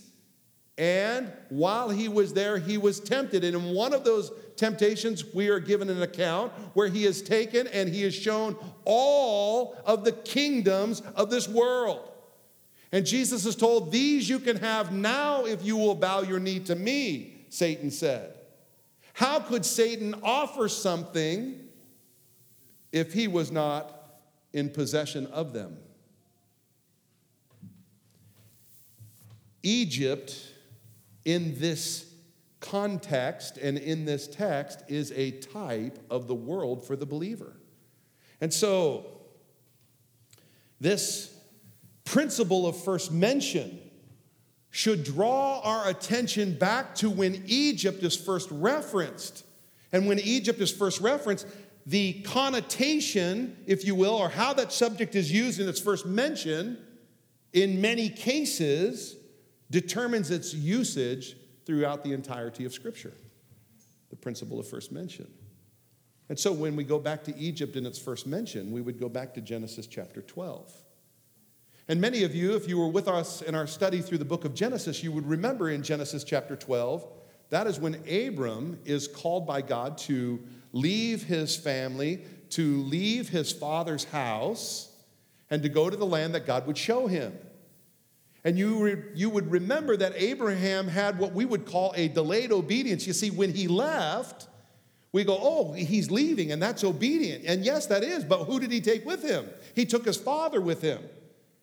And 0.79 1.31
while 1.49 1.91
he 1.91 2.07
was 2.07 2.33
there, 2.33 2.57
he 2.57 2.79
was 2.79 2.99
tempted. 2.99 3.43
And 3.43 3.55
in 3.55 3.75
one 3.75 3.93
of 3.93 4.03
those 4.03 4.31
temptations, 4.55 5.33
we 5.33 5.49
are 5.49 5.59
given 5.59 5.89
an 5.89 6.01
account 6.01 6.51
where 6.73 6.87
he 6.87 7.05
is 7.05 7.21
taken 7.21 7.67
and 7.67 7.89
he 7.89 8.03
is 8.03 8.13
shown 8.13 8.55
all 8.83 9.75
of 9.85 10.03
the 10.03 10.11
kingdoms 10.11 11.01
of 11.15 11.29
this 11.29 11.47
world. 11.47 12.11
And 12.91 13.05
Jesus 13.05 13.45
is 13.45 13.55
told, 13.55 13.91
These 13.91 14.29
you 14.29 14.39
can 14.39 14.57
have 14.57 14.91
now 14.91 15.45
if 15.45 15.63
you 15.65 15.77
will 15.77 15.95
bow 15.95 16.21
your 16.21 16.39
knee 16.39 16.59
to 16.61 16.75
me. 16.75 17.45
Satan 17.49 17.91
said. 17.91 18.33
How 19.13 19.39
could 19.39 19.65
Satan 19.65 20.13
offer 20.23 20.67
something 20.67 21.59
if 22.91 23.13
he 23.13 23.29
was 23.29 23.49
not 23.49 24.19
in 24.51 24.69
possession 24.69 25.27
of 25.27 25.53
them? 25.53 25.77
Egypt, 29.63 30.37
in 31.23 31.59
this 31.59 32.04
context 32.69 33.57
and 33.57 33.77
in 33.77 34.05
this 34.05 34.27
text, 34.27 34.83
is 34.87 35.11
a 35.15 35.31
type 35.31 35.99
of 36.09 36.27
the 36.27 36.35
world 36.35 36.85
for 36.85 36.95
the 36.95 37.05
believer. 37.05 37.55
And 38.41 38.53
so, 38.53 39.05
this 40.79 41.33
principle 42.03 42.67
of 42.67 42.81
first 42.81 43.11
mention 43.11 43.79
should 44.69 45.03
draw 45.03 45.61
our 45.61 45.87
attention 45.87 46.57
back 46.57 46.95
to 46.95 47.09
when 47.09 47.43
Egypt 47.45 48.03
is 48.03 48.15
first 48.15 48.49
referenced. 48.51 49.45
And 49.91 50.05
when 50.07 50.19
Egypt 50.19 50.59
is 50.59 50.71
first 50.71 50.99
referenced, 50.99 51.47
the 51.85 52.21
connotation, 52.23 53.55
if 53.67 53.85
you 53.85 53.95
will, 53.95 54.15
or 54.15 54.27
how 54.27 54.53
that 54.53 54.73
subject 54.73 55.15
is 55.15 55.31
used 55.31 55.59
in 55.59 55.69
its 55.69 55.79
first 55.79 56.05
mention, 56.05 56.77
in 57.53 57.79
many 57.79 58.09
cases, 58.09 59.15
determines 59.71 60.29
its 60.29 60.53
usage 60.53 61.37
throughout 61.65 62.03
the 62.03 62.13
entirety 62.13 62.65
of 62.65 62.73
Scripture. 62.73 63.13
The 64.09 64.15
principle 64.15 64.59
of 64.59 64.67
first 64.67 64.91
mention. 64.91 65.27
And 66.29 66.39
so 66.39 66.51
when 66.51 66.75
we 66.75 66.83
go 66.83 66.99
back 66.99 67.23
to 67.25 67.37
Egypt 67.37 67.75
in 67.75 67.85
its 67.85 67.99
first 67.99 68.25
mention, 68.25 68.71
we 68.71 68.81
would 68.81 68.99
go 68.99 69.09
back 69.09 69.33
to 69.35 69.41
Genesis 69.41 69.87
chapter 69.87 70.21
12. 70.21 70.71
And 71.87 72.01
many 72.01 72.23
of 72.23 72.33
you, 72.33 72.55
if 72.55 72.67
you 72.67 72.79
were 72.79 72.87
with 72.87 73.07
us 73.07 73.43
in 73.43 73.53
our 73.53 73.67
study 73.67 74.01
through 74.01 74.17
the 74.17 74.25
book 74.25 74.43
of 74.43 74.55
Genesis, 74.55 75.03
you 75.03 75.11
would 75.11 75.27
remember 75.27 75.69
in 75.69 75.83
Genesis 75.83 76.23
chapter 76.23 76.55
12, 76.55 77.05
that 77.49 77.67
is 77.67 77.79
when 77.79 77.95
Abram 78.09 78.79
is 78.85 79.07
called 79.07 79.45
by 79.45 79.61
God 79.61 79.99
to 79.99 80.41
leave 80.73 81.23
his 81.23 81.55
family, 81.55 82.23
to 82.49 82.81
leave 82.83 83.29
his 83.29 83.51
father's 83.51 84.03
house, 84.05 84.91
and 85.51 85.61
to 85.61 85.69
go 85.69 85.89
to 85.89 85.95
the 85.95 86.05
land 86.05 86.33
that 86.33 86.47
God 86.47 86.65
would 86.65 86.77
show 86.77 87.05
him. 87.05 87.37
And 88.45 88.59
you, 88.59 88.77
re, 88.77 88.97
you 89.15 89.31
would 89.31 89.51
remember 89.51 89.97
that 89.97 90.13
Abraham 90.15 90.87
had 90.87 91.17
what 91.17 91.33
we 91.33 91.45
would 91.45 91.65
call 91.65 91.93
a 91.97 92.07
delayed 92.07 92.51
obedience. 92.51 93.07
You 93.07 93.13
see, 93.13 93.31
when 93.31 93.51
he 93.51 93.67
left, 93.67 94.47
we 95.11 95.23
go, 95.23 95.37
oh, 95.41 95.73
he's 95.73 96.11
leaving, 96.11 96.51
and 96.51 96.61
that's 96.61 96.83
obedient. 96.83 97.43
And 97.45 97.65
yes, 97.65 97.87
that 97.87 98.03
is, 98.03 98.23
but 98.23 98.43
who 98.43 98.59
did 98.59 98.71
he 98.71 98.81
take 98.81 99.03
with 99.03 99.23
him? 99.23 99.49
He 99.73 99.85
took 99.85 100.05
his 100.05 100.15
father 100.15 100.61
with 100.61 100.81
him. 100.81 101.01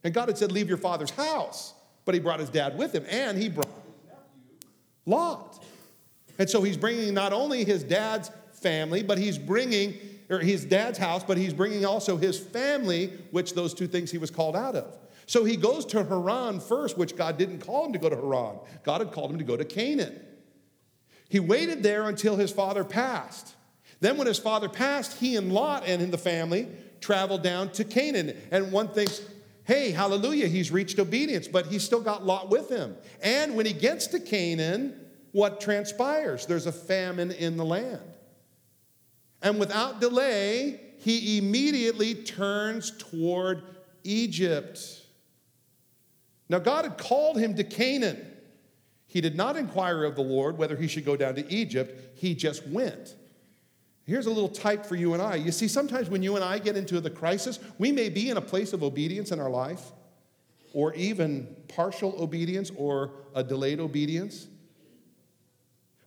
And 0.02 0.12
God 0.12 0.28
had 0.28 0.36
said, 0.36 0.50
Leave 0.50 0.68
your 0.68 0.78
father's 0.78 1.10
house. 1.10 1.72
But 2.04 2.14
he 2.14 2.20
brought 2.20 2.40
his 2.40 2.50
dad 2.50 2.76
with 2.76 2.92
him, 2.92 3.04
and 3.08 3.38
he 3.38 3.48
brought 3.48 3.66
his 3.66 4.08
nephew, 4.08 4.68
Lot. 5.06 5.64
And 6.36 6.50
so 6.50 6.62
he's 6.62 6.76
bringing 6.76 7.14
not 7.14 7.32
only 7.32 7.62
his 7.62 7.84
dad's 7.84 8.28
family, 8.54 9.04
but 9.04 9.18
he's 9.18 9.38
bringing, 9.38 9.94
or 10.28 10.40
his 10.40 10.64
dad's 10.64 10.98
house, 10.98 11.22
but 11.22 11.36
he's 11.36 11.54
bringing 11.54 11.84
also 11.84 12.16
his 12.16 12.40
family, 12.40 13.12
which 13.30 13.54
those 13.54 13.72
two 13.72 13.86
things 13.86 14.10
he 14.10 14.18
was 14.18 14.32
called 14.32 14.56
out 14.56 14.74
of. 14.74 14.98
So 15.26 15.44
he 15.44 15.56
goes 15.56 15.84
to 15.86 16.04
Haran 16.04 16.60
first, 16.60 16.98
which 16.98 17.16
God 17.16 17.38
didn't 17.38 17.60
call 17.60 17.86
him 17.86 17.92
to 17.92 17.98
go 17.98 18.08
to 18.08 18.16
Haran. 18.16 18.58
God 18.84 19.00
had 19.00 19.12
called 19.12 19.30
him 19.30 19.38
to 19.38 19.44
go 19.44 19.56
to 19.56 19.64
Canaan. 19.64 20.20
He 21.28 21.40
waited 21.40 21.82
there 21.82 22.08
until 22.08 22.36
his 22.36 22.50
father 22.50 22.84
passed. 22.84 23.54
Then, 24.00 24.16
when 24.16 24.26
his 24.26 24.38
father 24.38 24.68
passed, 24.68 25.18
he 25.18 25.36
and 25.36 25.52
Lot 25.52 25.84
and 25.86 26.02
in 26.02 26.10
the 26.10 26.18
family 26.18 26.68
traveled 27.00 27.42
down 27.42 27.70
to 27.72 27.84
Canaan. 27.84 28.36
And 28.50 28.72
one 28.72 28.88
thinks, 28.88 29.22
hey, 29.64 29.92
hallelujah, 29.92 30.48
he's 30.48 30.70
reached 30.70 30.98
obedience, 30.98 31.46
but 31.46 31.66
he's 31.66 31.84
still 31.84 32.00
got 32.00 32.26
Lot 32.26 32.50
with 32.50 32.68
him. 32.68 32.96
And 33.22 33.54
when 33.54 33.64
he 33.64 33.72
gets 33.72 34.08
to 34.08 34.20
Canaan, 34.20 34.98
what 35.30 35.60
transpires? 35.60 36.46
There's 36.46 36.66
a 36.66 36.72
famine 36.72 37.30
in 37.30 37.56
the 37.56 37.64
land. 37.64 38.00
And 39.40 39.58
without 39.58 40.00
delay, 40.00 40.80
he 40.98 41.38
immediately 41.38 42.14
turns 42.14 42.92
toward 42.98 43.62
Egypt. 44.04 45.01
Now, 46.48 46.58
God 46.58 46.84
had 46.84 46.98
called 46.98 47.38
him 47.38 47.54
to 47.56 47.64
Canaan. 47.64 48.26
He 49.06 49.20
did 49.20 49.36
not 49.36 49.56
inquire 49.56 50.04
of 50.04 50.16
the 50.16 50.22
Lord 50.22 50.58
whether 50.58 50.76
he 50.76 50.88
should 50.88 51.04
go 51.04 51.16
down 51.16 51.34
to 51.36 51.52
Egypt, 51.52 52.18
he 52.18 52.34
just 52.34 52.66
went. 52.66 53.16
Here's 54.04 54.26
a 54.26 54.30
little 54.30 54.48
type 54.48 54.84
for 54.84 54.96
you 54.96 55.14
and 55.14 55.22
I. 55.22 55.36
You 55.36 55.52
see, 55.52 55.68
sometimes 55.68 56.10
when 56.10 56.22
you 56.22 56.34
and 56.34 56.44
I 56.44 56.58
get 56.58 56.76
into 56.76 57.00
the 57.00 57.10
crisis, 57.10 57.60
we 57.78 57.92
may 57.92 58.08
be 58.08 58.30
in 58.30 58.36
a 58.36 58.40
place 58.40 58.72
of 58.72 58.82
obedience 58.82 59.30
in 59.30 59.38
our 59.38 59.50
life, 59.50 59.92
or 60.72 60.92
even 60.94 61.46
partial 61.68 62.14
obedience 62.20 62.70
or 62.76 63.12
a 63.34 63.44
delayed 63.44 63.78
obedience. 63.78 64.48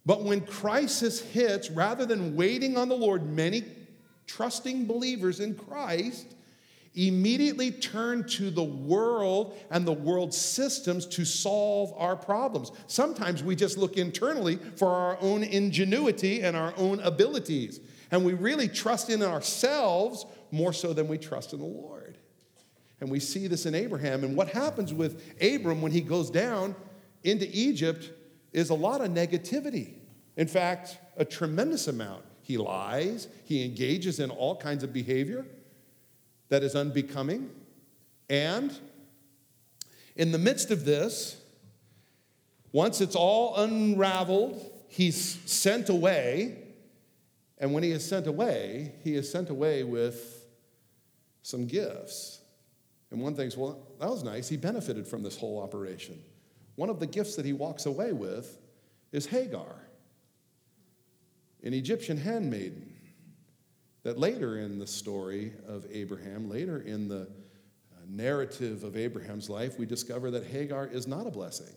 But 0.06 0.24
when 0.24 0.42
crisis 0.42 1.22
hits, 1.22 1.72
rather 1.72 2.06
than 2.06 2.36
waiting 2.36 2.78
on 2.78 2.90
the 2.90 2.96
Lord, 2.96 3.26
many 3.26 3.64
trusting 4.28 4.86
believers 4.86 5.40
in 5.40 5.56
Christ 5.56 6.36
immediately 6.96 7.72
turn 7.72 8.24
to 8.24 8.50
the 8.50 8.64
world 8.64 9.58
and 9.70 9.86
the 9.86 9.94
world 9.94 10.34
systems 10.34 11.06
to 11.06 11.26
solve 11.26 11.94
our 11.98 12.16
problems. 12.16 12.72
Sometimes 12.88 13.44
we 13.44 13.56
just 13.56 13.78
look 13.78 13.98
internally 13.98 14.58
for 14.76 14.90
our 14.90 15.18
own 15.22 15.44
ingenuity 15.44 16.42
and 16.42 16.56
our 16.56 16.74
own 16.78 17.00
abilities. 17.02 17.82
And 18.12 18.24
we 18.24 18.34
really 18.34 18.70
trust 18.70 19.10
in 19.10 19.22
ourselves 19.22 20.26
more 20.52 20.72
so 20.72 20.94
than 20.94 21.08
we 21.08 21.18
trust 21.18 21.54
in 21.54 21.60
the 21.60 21.66
Lord. 21.66 22.18
And 23.02 23.12
we 23.12 23.20
see 23.20 23.48
this 23.48 23.66
in 23.66 23.76
Abraham. 23.76 24.24
And 24.24 24.38
what 24.38 24.48
happens 24.48 24.94
with 24.94 25.22
Abram 25.42 25.82
when 25.82 25.92
he 25.92 26.02
goes 26.02 26.30
down 26.30 26.76
into 27.24 27.48
Egypt 27.52 28.10
is 28.54 28.70
a 28.70 28.74
lot 28.76 29.02
of 29.02 29.12
negativity. 29.12 29.96
In 30.38 30.48
fact, 30.48 30.98
a 31.18 31.26
tremendous 31.26 31.88
amount. 31.90 32.24
He 32.42 32.58
lies, 32.58 33.28
he 33.44 33.66
engages 33.66 34.20
in 34.20 34.30
all 34.30 34.56
kinds 34.56 34.84
of 34.84 34.94
behavior 34.94 35.46
that 36.50 36.64
is 36.64 36.76
unbecoming. 36.76 37.50
And 38.30 38.78
in 40.16 40.32
the 40.32 40.38
midst 40.38 40.72
of 40.72 40.86
this, 40.86 41.38
once 42.72 43.02
it's 43.02 43.16
all 43.16 43.56
unraveled, 43.56 44.72
he's 44.88 45.40
sent 45.46 45.90
away. 45.90 46.58
And 47.58 47.74
when 47.74 47.84
he 47.84 47.92
is 47.92 48.08
sent 48.08 48.28
away, 48.28 48.96
he 49.04 49.16
is 49.16 49.32
sent 49.32 49.50
away 49.50 49.84
with 49.84 50.46
some 51.42 51.68
gifts. 51.68 52.42
And 53.12 53.22
one 53.22 53.36
thinks, 53.36 53.56
well, 53.56 53.88
that 54.00 54.10
was 54.10 54.24
nice. 54.24 54.50
He 54.50 54.58
benefited 54.58 55.08
from 55.08 55.24
this 55.24 55.38
whole 55.38 55.62
operation. 55.62 56.20
One 56.76 56.90
of 56.90 57.00
the 57.00 57.08
gifts 57.08 57.36
that 57.36 57.46
he 57.46 57.54
walks 57.54 57.86
away 57.86 58.12
with 58.12 58.58
is 59.12 59.28
Hagar, 59.28 59.76
an 61.64 61.74
Egyptian 61.74 62.18
handmaiden. 62.18 62.95
That 64.06 64.20
later 64.20 64.60
in 64.60 64.78
the 64.78 64.86
story 64.86 65.52
of 65.68 65.88
Abraham, 65.92 66.48
later 66.48 66.80
in 66.80 67.08
the 67.08 67.22
uh, 67.24 67.96
narrative 68.08 68.84
of 68.84 68.96
Abraham's 68.96 69.50
life, 69.50 69.80
we 69.80 69.88
discover 69.88 70.30
that 70.30 70.46
Hagar 70.46 70.86
is 70.86 71.08
not 71.08 71.26
a 71.26 71.32
blessing. 71.32 71.74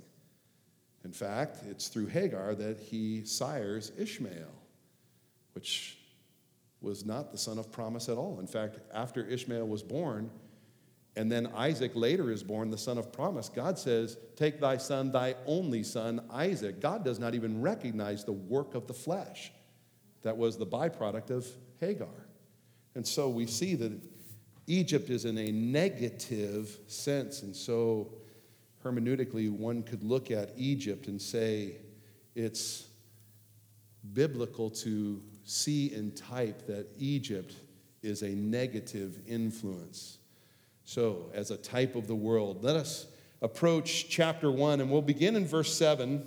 In 1.06 1.12
fact, 1.12 1.60
it's 1.70 1.88
through 1.88 2.08
Hagar 2.08 2.54
that 2.54 2.80
he 2.80 3.24
sires 3.24 3.92
Ishmael, 3.96 4.52
which 5.54 5.96
was 6.82 7.06
not 7.06 7.32
the 7.32 7.38
son 7.38 7.56
of 7.56 7.72
promise 7.72 8.10
at 8.10 8.18
all. 8.18 8.40
In 8.40 8.46
fact, 8.46 8.78
after 8.92 9.26
Ishmael 9.26 9.66
was 9.66 9.82
born, 9.82 10.30
and 11.16 11.32
then 11.32 11.46
Isaac 11.56 11.92
later 11.94 12.30
is 12.30 12.42
born, 12.42 12.70
the 12.70 12.76
son 12.76 12.98
of 12.98 13.10
promise. 13.10 13.48
God 13.48 13.78
says, 13.78 14.18
Take 14.36 14.60
thy 14.60 14.76
son, 14.76 15.12
thy 15.12 15.34
only 15.46 15.82
son, 15.82 16.20
Isaac. 16.30 16.78
God 16.78 17.06
does 17.06 17.18
not 17.18 17.34
even 17.34 17.62
recognize 17.62 18.22
the 18.22 18.32
work 18.32 18.74
of 18.74 18.86
the 18.86 18.92
flesh 18.92 19.50
that 20.22 20.36
was 20.36 20.56
the 20.56 20.66
byproduct 20.66 21.30
of 21.30 21.46
Hagar. 21.80 22.08
And 22.94 23.06
so 23.06 23.28
we 23.28 23.46
see 23.46 23.74
that 23.76 23.92
Egypt 24.66 25.08
is 25.10 25.24
in 25.24 25.38
a 25.38 25.50
negative 25.50 26.78
sense. 26.86 27.42
And 27.42 27.54
so 27.54 28.12
hermeneutically, 28.84 29.50
one 29.50 29.82
could 29.82 30.02
look 30.02 30.30
at 30.30 30.50
Egypt 30.56 31.06
and 31.06 31.20
say 31.20 31.76
it's 32.34 32.86
biblical 34.12 34.70
to 34.70 35.22
see 35.44 35.92
in 35.92 36.12
type 36.12 36.66
that 36.66 36.86
Egypt 36.98 37.54
is 38.02 38.22
a 38.22 38.28
negative 38.28 39.20
influence. 39.26 40.18
So, 40.84 41.30
as 41.34 41.50
a 41.50 41.56
type 41.56 41.96
of 41.96 42.06
the 42.06 42.14
world, 42.14 42.62
let 42.62 42.76
us 42.76 43.06
approach 43.42 44.08
chapter 44.08 44.50
one, 44.50 44.80
and 44.80 44.90
we'll 44.90 45.02
begin 45.02 45.36
in 45.36 45.46
verse 45.46 45.74
seven. 45.74 46.26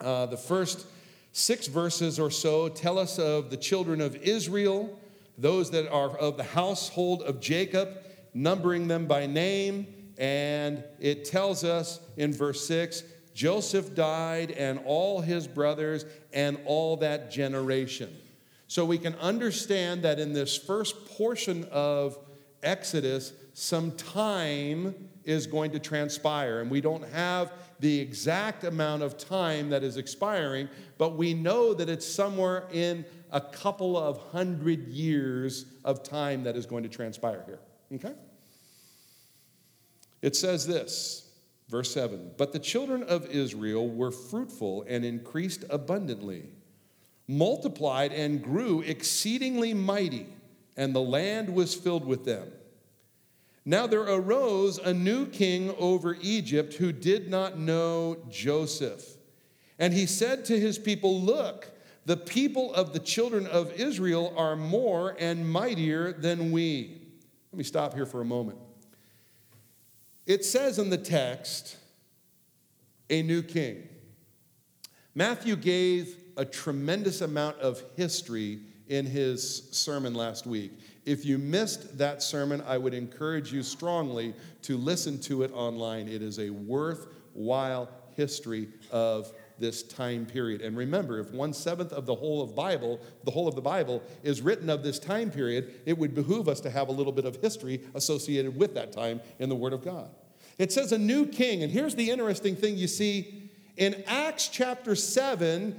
Uh, 0.00 0.26
the 0.26 0.36
first 0.36 0.86
six 1.32 1.66
verses 1.66 2.18
or 2.18 2.30
so 2.30 2.68
tell 2.68 2.98
us 2.98 3.18
of 3.18 3.50
the 3.50 3.56
children 3.56 4.00
of 4.00 4.16
Israel, 4.16 4.98
those 5.38 5.70
that 5.70 5.90
are 5.90 6.16
of 6.16 6.36
the 6.36 6.44
household 6.44 7.22
of 7.22 7.40
Jacob, 7.40 7.88
numbering 8.34 8.88
them 8.88 9.06
by 9.06 9.26
name. 9.26 9.86
And 10.18 10.84
it 10.98 11.24
tells 11.24 11.64
us 11.64 12.00
in 12.16 12.32
verse 12.32 12.66
6 12.66 13.04
Joseph 13.32 13.94
died, 13.94 14.50
and 14.50 14.80
all 14.84 15.20
his 15.20 15.46
brothers, 15.46 16.04
and 16.32 16.58
all 16.66 16.96
that 16.98 17.30
generation. 17.30 18.14
So 18.66 18.84
we 18.84 18.98
can 18.98 19.14
understand 19.14 20.02
that 20.02 20.18
in 20.18 20.32
this 20.32 20.58
first 20.58 21.06
portion 21.06 21.64
of 21.70 22.18
Exodus, 22.62 23.32
some 23.54 23.92
time 23.92 24.94
is 25.24 25.46
going 25.46 25.70
to 25.72 25.78
transpire. 25.78 26.60
And 26.60 26.70
we 26.70 26.80
don't 26.80 27.06
have 27.08 27.52
the 27.80 27.98
exact 27.98 28.64
amount 28.64 29.02
of 29.02 29.16
time 29.16 29.70
that 29.70 29.82
is 29.82 29.96
expiring, 29.96 30.68
but 30.98 31.16
we 31.16 31.34
know 31.34 31.74
that 31.74 31.88
it's 31.88 32.06
somewhere 32.06 32.68
in 32.72 33.04
a 33.32 33.40
couple 33.40 33.96
of 33.96 34.18
hundred 34.32 34.88
years 34.88 35.64
of 35.84 36.02
time 36.02 36.44
that 36.44 36.56
is 36.56 36.66
going 36.66 36.82
to 36.82 36.88
transpire 36.88 37.42
here. 37.46 37.60
Okay? 37.94 38.14
It 40.22 40.36
says 40.36 40.66
this, 40.66 41.28
verse 41.68 41.92
7 41.92 42.32
But 42.36 42.52
the 42.52 42.58
children 42.58 43.02
of 43.02 43.26
Israel 43.26 43.88
were 43.88 44.10
fruitful 44.10 44.84
and 44.86 45.04
increased 45.04 45.64
abundantly, 45.70 46.44
multiplied 47.26 48.12
and 48.12 48.42
grew 48.42 48.82
exceedingly 48.82 49.72
mighty, 49.72 50.26
and 50.76 50.94
the 50.94 51.00
land 51.00 51.54
was 51.54 51.74
filled 51.74 52.04
with 52.04 52.24
them. 52.24 52.50
Now 53.64 53.86
there 53.86 54.02
arose 54.02 54.78
a 54.78 54.94
new 54.94 55.26
king 55.26 55.74
over 55.78 56.16
Egypt 56.20 56.74
who 56.74 56.92
did 56.92 57.30
not 57.30 57.58
know 57.58 58.16
Joseph. 58.30 59.16
And 59.78 59.92
he 59.92 60.06
said 60.06 60.44
to 60.46 60.58
his 60.58 60.78
people, 60.78 61.20
Look, 61.20 61.70
the 62.06 62.16
people 62.16 62.72
of 62.74 62.92
the 62.92 62.98
children 62.98 63.46
of 63.46 63.72
Israel 63.72 64.32
are 64.36 64.56
more 64.56 65.16
and 65.18 65.50
mightier 65.50 66.12
than 66.12 66.52
we. 66.52 67.00
Let 67.52 67.58
me 67.58 67.64
stop 67.64 67.94
here 67.94 68.06
for 68.06 68.20
a 68.20 68.24
moment. 68.24 68.58
It 70.26 70.44
says 70.44 70.78
in 70.78 70.90
the 70.90 70.98
text, 70.98 71.76
a 73.10 73.22
new 73.22 73.42
king. 73.42 73.88
Matthew 75.14 75.56
gave 75.56 76.16
a 76.36 76.44
tremendous 76.44 77.20
amount 77.20 77.58
of 77.58 77.82
history 77.96 78.60
in 78.88 79.06
his 79.06 79.68
sermon 79.72 80.14
last 80.14 80.46
week. 80.46 80.72
If 81.04 81.24
you 81.24 81.38
missed 81.38 81.98
that 81.98 82.22
sermon, 82.22 82.62
I 82.66 82.78
would 82.78 82.94
encourage 82.94 83.52
you 83.52 83.62
strongly 83.62 84.34
to 84.62 84.76
listen 84.76 85.20
to 85.22 85.42
it 85.42 85.52
online. 85.52 86.08
It 86.08 86.22
is 86.22 86.38
a 86.38 86.50
worthwhile 86.50 87.88
history 88.16 88.68
of 88.90 89.32
this 89.58 89.82
time 89.82 90.26
period. 90.26 90.62
And 90.62 90.76
remember, 90.76 91.18
if 91.20 91.32
one 91.32 91.52
seventh 91.52 91.92
of 91.92 92.06
the 92.06 92.14
whole 92.14 92.42
of 92.42 92.54
Bible, 92.54 93.00
the 93.24 93.30
whole 93.30 93.46
of 93.46 93.54
the 93.54 93.60
Bible, 93.60 94.02
is 94.22 94.40
written 94.40 94.70
of 94.70 94.82
this 94.82 94.98
time 94.98 95.30
period, 95.30 95.80
it 95.86 95.96
would 95.96 96.14
behoove 96.14 96.48
us 96.48 96.60
to 96.60 96.70
have 96.70 96.88
a 96.88 96.92
little 96.92 97.12
bit 97.12 97.24
of 97.24 97.36
history 97.36 97.82
associated 97.94 98.56
with 98.56 98.74
that 98.74 98.92
time 98.92 99.20
in 99.38 99.48
the 99.48 99.54
Word 99.54 99.72
of 99.72 99.84
God. 99.84 100.10
It 100.58 100.72
says 100.72 100.92
a 100.92 100.98
new 100.98 101.26
king, 101.26 101.62
and 101.62 101.72
here's 101.72 101.94
the 101.94 102.10
interesting 102.10 102.56
thing 102.56 102.76
you 102.76 102.88
see 102.88 103.50
in 103.76 104.02
Acts 104.06 104.48
chapter 104.48 104.94
7, 104.94 105.78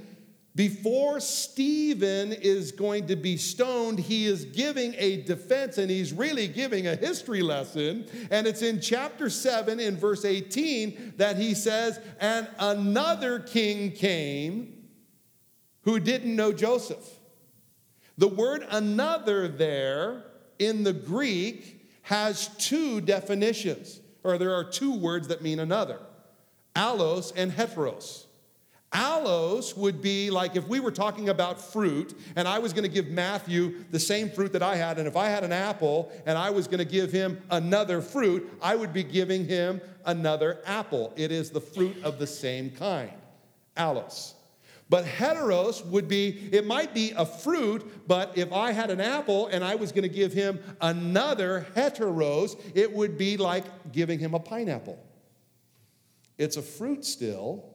before 0.54 1.18
Stephen 1.20 2.32
is 2.32 2.72
going 2.72 3.06
to 3.06 3.16
be 3.16 3.38
stoned, 3.38 3.98
he 3.98 4.26
is 4.26 4.44
giving 4.44 4.94
a 4.98 5.22
defense 5.22 5.78
and 5.78 5.90
he's 5.90 6.12
really 6.12 6.46
giving 6.46 6.86
a 6.86 6.94
history 6.94 7.40
lesson. 7.40 8.06
And 8.30 8.46
it's 8.46 8.60
in 8.60 8.80
chapter 8.80 9.30
7, 9.30 9.80
in 9.80 9.96
verse 9.96 10.26
18, 10.26 11.14
that 11.16 11.38
he 11.38 11.54
says, 11.54 11.98
And 12.20 12.46
another 12.58 13.38
king 13.38 13.92
came 13.92 14.88
who 15.84 15.98
didn't 15.98 16.36
know 16.36 16.52
Joseph. 16.52 17.08
The 18.18 18.28
word 18.28 18.66
another 18.68 19.48
there 19.48 20.24
in 20.58 20.82
the 20.84 20.92
Greek 20.92 21.88
has 22.02 22.48
two 22.58 23.00
definitions, 23.00 24.00
or 24.22 24.36
there 24.36 24.54
are 24.54 24.64
two 24.64 24.98
words 24.98 25.28
that 25.28 25.40
mean 25.40 25.60
another 25.60 25.98
allos 26.76 27.32
and 27.36 27.52
heteros. 27.52 28.26
Allos 28.92 29.74
would 29.76 30.02
be 30.02 30.30
like 30.30 30.54
if 30.54 30.68
we 30.68 30.78
were 30.78 30.90
talking 30.90 31.30
about 31.30 31.60
fruit 31.60 32.18
and 32.36 32.46
I 32.46 32.58
was 32.58 32.72
going 32.72 32.84
to 32.84 32.90
give 32.90 33.08
Matthew 33.08 33.84
the 33.90 33.98
same 33.98 34.28
fruit 34.30 34.52
that 34.52 34.62
I 34.62 34.76
had, 34.76 34.98
and 34.98 35.08
if 35.08 35.16
I 35.16 35.28
had 35.28 35.44
an 35.44 35.52
apple 35.52 36.12
and 36.26 36.36
I 36.36 36.50
was 36.50 36.66
going 36.66 36.78
to 36.78 36.84
give 36.84 37.10
him 37.10 37.40
another 37.50 38.02
fruit, 38.02 38.50
I 38.60 38.76
would 38.76 38.92
be 38.92 39.02
giving 39.02 39.46
him 39.46 39.80
another 40.04 40.60
apple. 40.66 41.12
It 41.16 41.32
is 41.32 41.50
the 41.50 41.60
fruit 41.60 42.02
of 42.04 42.18
the 42.18 42.26
same 42.26 42.70
kind. 42.70 43.12
Allos. 43.76 44.34
But 44.90 45.06
heteros 45.06 45.86
would 45.86 46.06
be, 46.06 46.50
it 46.52 46.66
might 46.66 46.92
be 46.92 47.12
a 47.16 47.24
fruit, 47.24 48.06
but 48.06 48.36
if 48.36 48.52
I 48.52 48.72
had 48.72 48.90
an 48.90 49.00
apple 49.00 49.46
and 49.46 49.64
I 49.64 49.74
was 49.74 49.90
going 49.90 50.02
to 50.02 50.14
give 50.14 50.34
him 50.34 50.60
another 50.82 51.66
heteros, 51.74 52.60
it 52.74 52.92
would 52.92 53.16
be 53.16 53.38
like 53.38 53.64
giving 53.90 54.18
him 54.18 54.34
a 54.34 54.38
pineapple. 54.38 55.02
It's 56.36 56.58
a 56.58 56.62
fruit 56.62 57.06
still, 57.06 57.71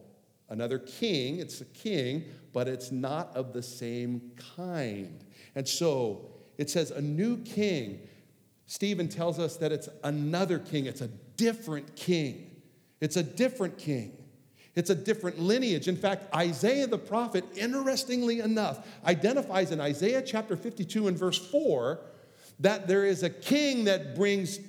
another 0.50 0.80
king. 0.80 1.40
It's 1.40 1.62
a 1.62 1.66
king, 1.66 2.26
but 2.54 2.68
it's 2.68 2.92
not 2.92 3.36
of 3.36 3.54
the 3.54 3.64
same 3.64 4.32
kind. 4.56 5.24
And 5.56 5.68
so 5.68 6.30
it 6.58 6.70
says 6.70 6.92
a 6.92 7.02
new 7.02 7.38
king. 7.44 8.08
Stephen 8.66 9.08
tells 9.08 9.40
us 9.40 9.58
that 9.58 9.72
it's 9.72 9.90
another 10.04 10.60
king, 10.60 10.86
it's 10.86 11.02
a 11.02 11.08
different 11.08 11.96
king. 11.96 12.44
It's 13.00 13.16
a 13.16 13.24
different 13.24 13.78
king. 13.78 14.18
It's 14.76 14.90
a 14.90 14.96
different 14.96 15.40
lineage. 15.40 15.88
In 15.88 15.96
fact, 15.96 16.34
Isaiah 16.36 16.88
the 16.88 16.98
prophet, 17.00 17.44
interestingly 17.56 18.40
enough, 18.42 18.88
identifies 19.06 19.72
in 19.72 19.82
Isaiah 19.82 20.22
chapter 20.22 20.56
52 20.56 21.08
and 21.08 21.18
verse 21.18 21.38
4 21.38 22.00
that 22.60 22.88
there 22.88 23.06
is 23.06 23.24
a 23.24 23.30
king 23.30 23.86
that 23.86 24.16
brings, 24.16 24.60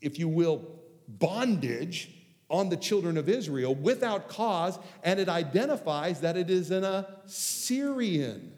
if 0.00 0.18
you 0.18 0.28
will, 0.28 0.64
bondage 1.08 2.13
on 2.48 2.68
the 2.68 2.76
children 2.76 3.16
of 3.16 3.28
Israel 3.28 3.74
without 3.74 4.28
cause, 4.28 4.78
and 5.02 5.18
it 5.18 5.28
identifies 5.28 6.20
that 6.20 6.36
it 6.36 6.50
is 6.50 6.70
an 6.70 6.84
Assyrian. 6.84 8.52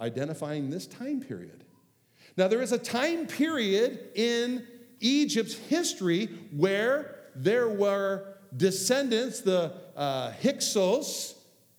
identifying 0.00 0.70
this 0.70 0.86
time 0.86 1.20
period. 1.20 1.64
Now, 2.36 2.46
there 2.46 2.62
is 2.62 2.70
a 2.70 2.78
time 2.78 3.26
period 3.26 4.10
in 4.14 4.64
Egypt's 5.00 5.54
history 5.54 6.26
where 6.52 7.16
there 7.34 7.68
were 7.68 8.34
descendants, 8.56 9.40
the 9.40 9.72
uh, 9.96 10.32
Hyksos, 10.40 11.34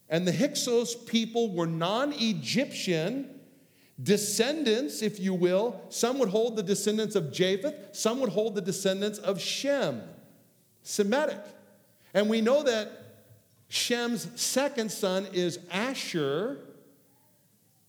and 0.10 0.28
the 0.28 0.32
Hyksos 0.32 0.96
people 0.96 1.54
were 1.54 1.68
non 1.68 2.14
Egyptian 2.14 3.40
descendants, 4.02 5.02
if 5.02 5.20
you 5.20 5.34
will. 5.34 5.82
Some 5.90 6.20
would 6.20 6.30
hold 6.30 6.56
the 6.56 6.64
descendants 6.64 7.16
of 7.16 7.32
Japheth, 7.32 7.96
some 7.96 8.20
would 8.20 8.30
hold 8.30 8.56
the 8.56 8.62
descendants 8.62 9.20
of 9.20 9.40
Shem, 9.40 10.02
Semitic. 10.90 11.38
And 12.16 12.28
we 12.28 12.42
know 12.42 12.64
that 12.64 12.92
Shem's 13.68 14.28
second 14.42 14.92
son 14.92 15.28
is 15.32 15.60
Asshur, 15.72 16.58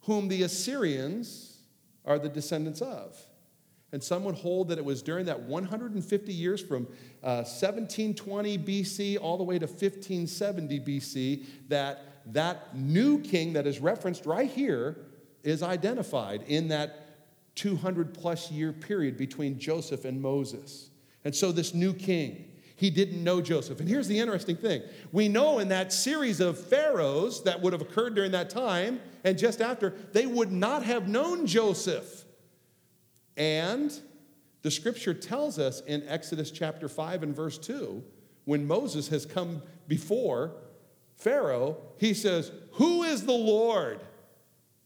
whom 0.02 0.28
the 0.28 0.42
Assyrians 0.42 1.56
are 2.04 2.18
the 2.18 2.28
descendants 2.28 2.82
of. 2.82 3.18
And 3.92 4.04
some 4.04 4.22
would 4.24 4.34
hold 4.34 4.68
that 4.68 4.76
it 4.76 4.84
was 4.84 5.00
during 5.00 5.24
that 5.26 5.40
150 5.40 6.32
years 6.32 6.60
from 6.60 6.86
uh, 7.22 7.42
1720 7.42 8.58
BC 8.58 9.18
all 9.18 9.38
the 9.38 9.44
way 9.44 9.58
to 9.58 9.66
1570 9.66 10.80
BC 10.80 11.46
that 11.68 12.04
that 12.26 12.76
new 12.76 13.18
king 13.18 13.54
that 13.54 13.66
is 13.66 13.80
referenced 13.80 14.26
right 14.26 14.50
here 14.50 14.98
is 15.42 15.62
identified 15.62 16.42
in 16.48 16.68
that 16.68 17.06
200 17.54 18.12
plus 18.12 18.50
year 18.50 18.74
period 18.74 19.16
between 19.16 19.58
Joseph 19.58 20.04
and 20.04 20.20
Moses. 20.20 20.90
And 21.24 21.34
so, 21.34 21.50
this 21.50 21.74
new 21.74 21.92
king, 21.92 22.49
he 22.81 22.88
didn't 22.88 23.23
know 23.23 23.43
Joseph. 23.43 23.79
And 23.79 23.87
here's 23.87 24.09
the 24.09 24.19
interesting 24.19 24.57
thing 24.57 24.81
we 25.12 25.29
know 25.29 25.59
in 25.59 25.69
that 25.69 25.93
series 25.93 26.40
of 26.40 26.59
pharaohs 26.59 27.43
that 27.43 27.61
would 27.61 27.75
have 27.75 27.83
occurred 27.83 28.14
during 28.14 28.33
that 28.33 28.49
time 28.49 29.01
and 29.23 29.37
just 29.37 29.61
after, 29.61 29.90
they 30.12 30.25
would 30.25 30.51
not 30.51 30.83
have 30.83 31.07
known 31.07 31.47
Joseph. 31.47 32.25
And 33.37 33.93
the 34.62 34.71
scripture 34.71 35.12
tells 35.12 35.59
us 35.59 35.83
in 35.83 36.09
Exodus 36.09 36.51
chapter 36.51 36.88
5 36.88 37.23
and 37.23 37.37
verse 37.37 37.59
2, 37.59 38.03
when 38.47 38.66
Moses 38.66 39.09
has 39.09 39.27
come 39.27 39.61
before 39.87 40.53
Pharaoh, 41.16 41.77
he 41.99 42.14
says, 42.14 42.51
Who 42.73 43.03
is 43.03 43.27
the 43.27 43.33
Lord 43.33 44.01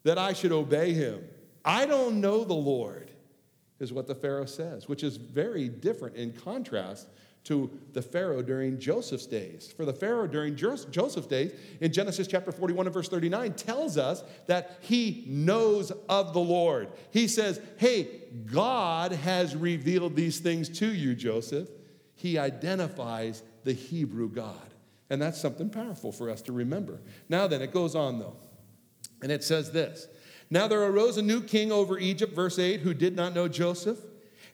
that 0.03 0.19
I 0.19 0.33
should 0.33 0.51
obey 0.51 0.95
him? 0.95 1.25
I 1.65 1.87
don't 1.87 2.21
know 2.21 2.43
the 2.43 2.55
Lord, 2.55 3.13
is 3.79 3.93
what 3.93 4.09
the 4.09 4.17
Pharaoh 4.17 4.47
says, 4.47 4.89
which 4.89 5.05
is 5.05 5.17
very 5.17 5.69
different 5.69 6.17
in 6.17 6.33
contrast 6.33 7.07
to 7.45 7.71
the 7.93 8.01
Pharaoh 8.01 8.43
during 8.43 8.79
Joseph's 8.79 9.27
days. 9.27 9.73
For 9.77 9.85
the 9.85 9.93
Pharaoh 9.93 10.27
during 10.27 10.57
Joseph's 10.57 11.27
days, 11.27 11.53
in 11.81 11.93
Genesis 11.93 12.27
chapter 12.27 12.51
41 12.51 12.87
and 12.87 12.95
verse 12.95 13.09
39, 13.09 13.53
tells 13.53 13.99
us 13.99 14.25
that 14.47 14.79
he 14.81 15.25
knows 15.27 15.93
of 16.09 16.33
the 16.33 16.41
Lord. 16.41 16.89
He 17.11 17.29
says, 17.29 17.61
Hey, 17.77 18.23
God 18.47 19.13
has 19.13 19.55
revealed 19.55 20.17
these 20.17 20.41
things 20.41 20.69
to 20.81 20.93
you, 20.93 21.15
Joseph. 21.15 21.69
He 22.15 22.39
identifies 22.39 23.43
the 23.65 23.75
Hebrew 23.75 24.31
God. 24.31 24.57
And 25.11 25.21
that's 25.21 25.41
something 25.41 25.69
powerful 25.69 26.13
for 26.13 26.31
us 26.31 26.41
to 26.43 26.53
remember. 26.53 27.01
Now 27.29 27.47
then, 27.47 27.61
it 27.61 27.73
goes 27.73 27.95
on 27.95 28.19
though. 28.19 28.37
And 29.23 29.31
it 29.31 29.45
says 29.45 29.71
this 29.71 30.09
Now 30.49 30.67
there 30.67 30.83
arose 30.83 31.19
a 31.19 31.23
new 31.23 31.43
king 31.43 31.71
over 31.71 31.99
Egypt, 31.99 32.35
verse 32.35 32.59
8, 32.59 32.81
who 32.81 32.95
did 32.95 33.15
not 33.15 33.35
know 33.35 33.49
Joseph. 33.49 33.99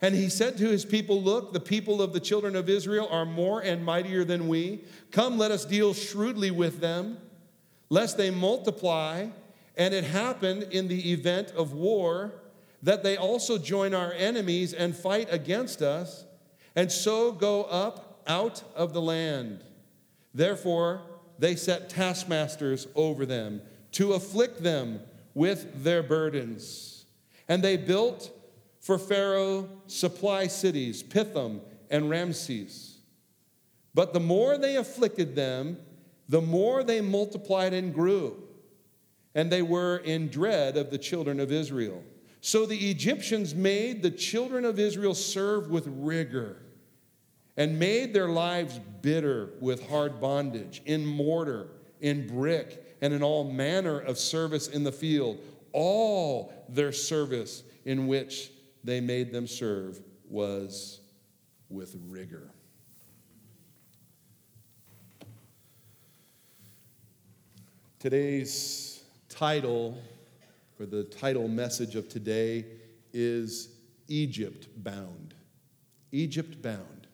And 0.03 0.15
he 0.15 0.29
said 0.29 0.57
to 0.59 0.69
his 0.69 0.85
people, 0.85 1.21
Look, 1.21 1.53
the 1.53 1.61
people 1.61 2.01
of 2.01 2.13
the 2.13 2.21
children 2.21 2.57
of 2.57 2.69
Israel 2.69 3.09
are 3.11 3.27
more 3.27 3.61
and 3.61 3.85
mightier 3.85 4.25
than 4.25 4.49
we. 4.49 4.85
Come, 5.11 5.37
let 5.37 5.51
us 5.51 5.65
deal 5.65 5.93
shrewdly 5.93 6.51
with 6.51 6.81
them, 6.81 7.19
lest 7.91 8.17
they 8.17 8.31
multiply. 8.31 9.29
And 9.77 9.95
it 9.95 10.05
happened 10.05 10.65
in 10.65 10.89
the 10.89 11.13
event 11.13 11.53
of 11.53 11.73
war 11.73 12.33
that 12.83 13.03
they 13.03 13.17
also 13.17 13.59
join 13.59 13.95
our 13.95 14.13
enemies 14.13 14.73
and 14.73 14.97
fight 14.97 15.29
against 15.31 15.83
us, 15.83 16.25
and 16.75 16.91
so 16.91 17.33
go 17.33 17.65
up 17.65 18.23
out 18.27 18.63
of 18.75 18.95
the 18.95 19.03
land. 19.03 19.63
Therefore, 20.33 21.03
they 21.39 21.57
set 21.57 21.91
taskmasters 21.91 22.87
over 22.95 23.27
them 23.27 23.61
to 23.93 24.13
afflict 24.13 24.63
them 24.63 25.01
with 25.35 25.85
their 25.85 26.03
burdens. 26.03 27.05
And 27.49 27.63
they 27.63 27.77
built 27.77 28.31
for 28.81 28.99
Pharaoh 28.99 29.69
supply 29.87 30.47
cities, 30.47 31.03
Pithom 31.03 31.61
and 31.91 32.09
Ramses. 32.09 32.99
But 33.95 34.13
the 34.13 34.21
more 34.21 34.57
they 34.57 34.77
afflicted 34.77 35.37
them, 35.37 35.79
the 36.29 36.41
more 36.41 36.83
they 36.83 37.01
multiplied 37.01 37.75
and 37.75 37.93
grew, 37.93 38.43
and 39.35 39.51
they 39.51 39.63
were 39.63 39.99
in 39.99 40.29
dread 40.29 40.77
of 40.77 40.91
the 40.91 40.99
children 40.99 41.41
of 41.41 41.53
Israel. 41.53 42.03
So 42.41 42.65
the 42.65 42.91
Egyptians 42.91 43.55
made 43.55 44.03
the 44.03 44.11
children 44.11 44.65
of 44.65 44.79
Israel 44.79 45.15
serve 45.15 45.71
with 45.71 45.87
rigor 45.87 46.57
and 47.57 47.79
made 47.79 48.15
their 48.15 48.29
lives 48.29 48.81
bitter 49.03 49.51
with 49.61 49.89
hard 49.89 50.21
bondage, 50.21 50.81
in 50.87 51.05
mortar, 51.05 51.69
in 52.01 52.27
brick, 52.27 52.97
and 53.03 53.13
in 53.13 53.23
all 53.23 53.45
manner 53.45 53.99
of 53.99 54.19
service 54.19 54.69
in 54.69 54.85
the 54.85 54.93
field. 54.93 55.39
All 55.73 56.53
their 56.69 56.93
service 56.93 57.63
in 57.85 58.07
which 58.07 58.51
they 58.85 59.01
made 59.01 59.33
them 59.33 59.47
serve 59.47 60.01
was 60.29 61.01
with 61.69 61.97
rigor. 62.09 62.51
Today's 67.99 69.03
title, 69.29 69.99
or 70.79 70.87
the 70.87 71.05
title 71.05 71.49
message 71.49 71.97
of 71.97 72.09
today, 72.09 72.65
is 73.13 73.69
Egypt 74.09 74.69
Bound. 74.83 75.35
Egypt 76.13 76.63
Bound. 76.63 77.07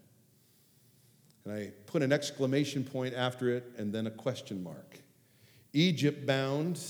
And 1.45 1.55
I 1.55 1.73
put 1.87 2.03
an 2.03 2.13
exclamation 2.13 2.85
point 2.85 3.15
after 3.15 3.51
it 3.51 3.73
and 3.79 3.93
then 3.93 4.07
a 4.07 4.11
question 4.11 4.63
mark. 4.63 5.01
Egypt 5.73 6.27
bound, 6.27 6.81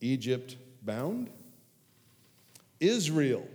Egypt 0.00 0.56
bound. 0.82 1.30
Israel, 2.80 3.46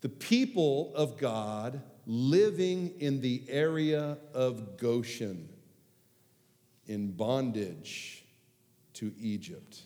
the 0.00 0.08
people 0.08 0.92
of 0.96 1.18
God 1.18 1.80
living 2.06 2.94
in 2.98 3.20
the 3.20 3.44
area 3.48 4.18
of 4.34 4.76
Goshen 4.76 5.48
in 6.86 7.12
bondage 7.12 8.24
to 8.94 9.12
Egypt. 9.20 9.82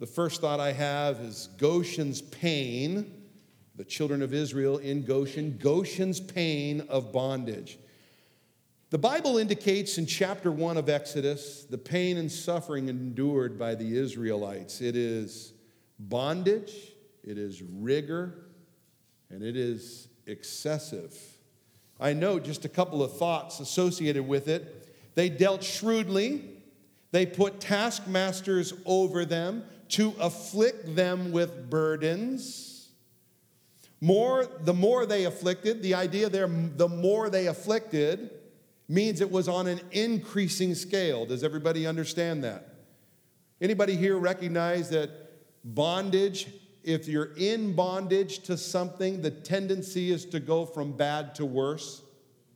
The 0.00 0.06
first 0.06 0.40
thought 0.40 0.60
I 0.60 0.72
have 0.72 1.20
is 1.20 1.48
Goshen's 1.58 2.22
pain, 2.22 3.12
the 3.76 3.84
children 3.84 4.22
of 4.22 4.34
Israel 4.34 4.78
in 4.78 5.04
Goshen, 5.04 5.58
Goshen's 5.58 6.20
pain 6.20 6.82
of 6.88 7.12
bondage. 7.12 7.78
The 8.90 8.98
Bible 8.98 9.38
indicates 9.38 9.98
in 9.98 10.06
chapter 10.06 10.50
1 10.50 10.76
of 10.76 10.88
Exodus 10.88 11.64
the 11.64 11.78
pain 11.78 12.16
and 12.16 12.30
suffering 12.30 12.88
endured 12.88 13.58
by 13.58 13.74
the 13.74 13.96
Israelites. 13.96 14.80
It 14.80 14.96
is 14.96 15.52
bondage, 15.98 16.72
it 17.24 17.38
is 17.38 17.62
rigor, 17.62 18.34
and 19.30 19.42
it 19.42 19.56
is 19.56 20.08
excessive. 20.26 21.16
I 22.00 22.12
note 22.12 22.44
just 22.44 22.64
a 22.64 22.68
couple 22.68 23.02
of 23.02 23.16
thoughts 23.16 23.60
associated 23.60 24.26
with 24.26 24.48
it. 24.48 24.94
They 25.14 25.28
dealt 25.28 25.62
shrewdly, 25.62 26.44
they 27.10 27.26
put 27.26 27.60
taskmasters 27.60 28.72
over 28.84 29.24
them 29.24 29.64
to 29.90 30.14
afflict 30.20 30.94
them 30.94 31.32
with 31.32 31.70
burdens. 31.70 32.90
More, 34.00 34.46
the 34.60 34.74
more 34.74 35.06
they 35.06 35.24
afflicted, 35.24 35.82
the 35.82 35.94
idea 35.94 36.28
there, 36.28 36.46
the 36.46 36.88
more 36.88 37.30
they 37.30 37.46
afflicted 37.46 38.30
means 38.88 39.20
it 39.20 39.30
was 39.30 39.48
on 39.48 39.66
an 39.66 39.80
increasing 39.90 40.74
scale. 40.74 41.26
Does 41.26 41.42
everybody 41.42 41.86
understand 41.86 42.44
that? 42.44 42.74
Anybody 43.60 43.96
here 43.96 44.16
recognize 44.16 44.90
that 44.90 45.27
Bondage, 45.74 46.48
if 46.82 47.08
you're 47.08 47.32
in 47.36 47.74
bondage 47.74 48.40
to 48.44 48.56
something, 48.56 49.20
the 49.20 49.30
tendency 49.30 50.10
is 50.10 50.24
to 50.26 50.40
go 50.40 50.64
from 50.64 50.92
bad 50.92 51.34
to 51.34 51.44
worse. 51.44 52.02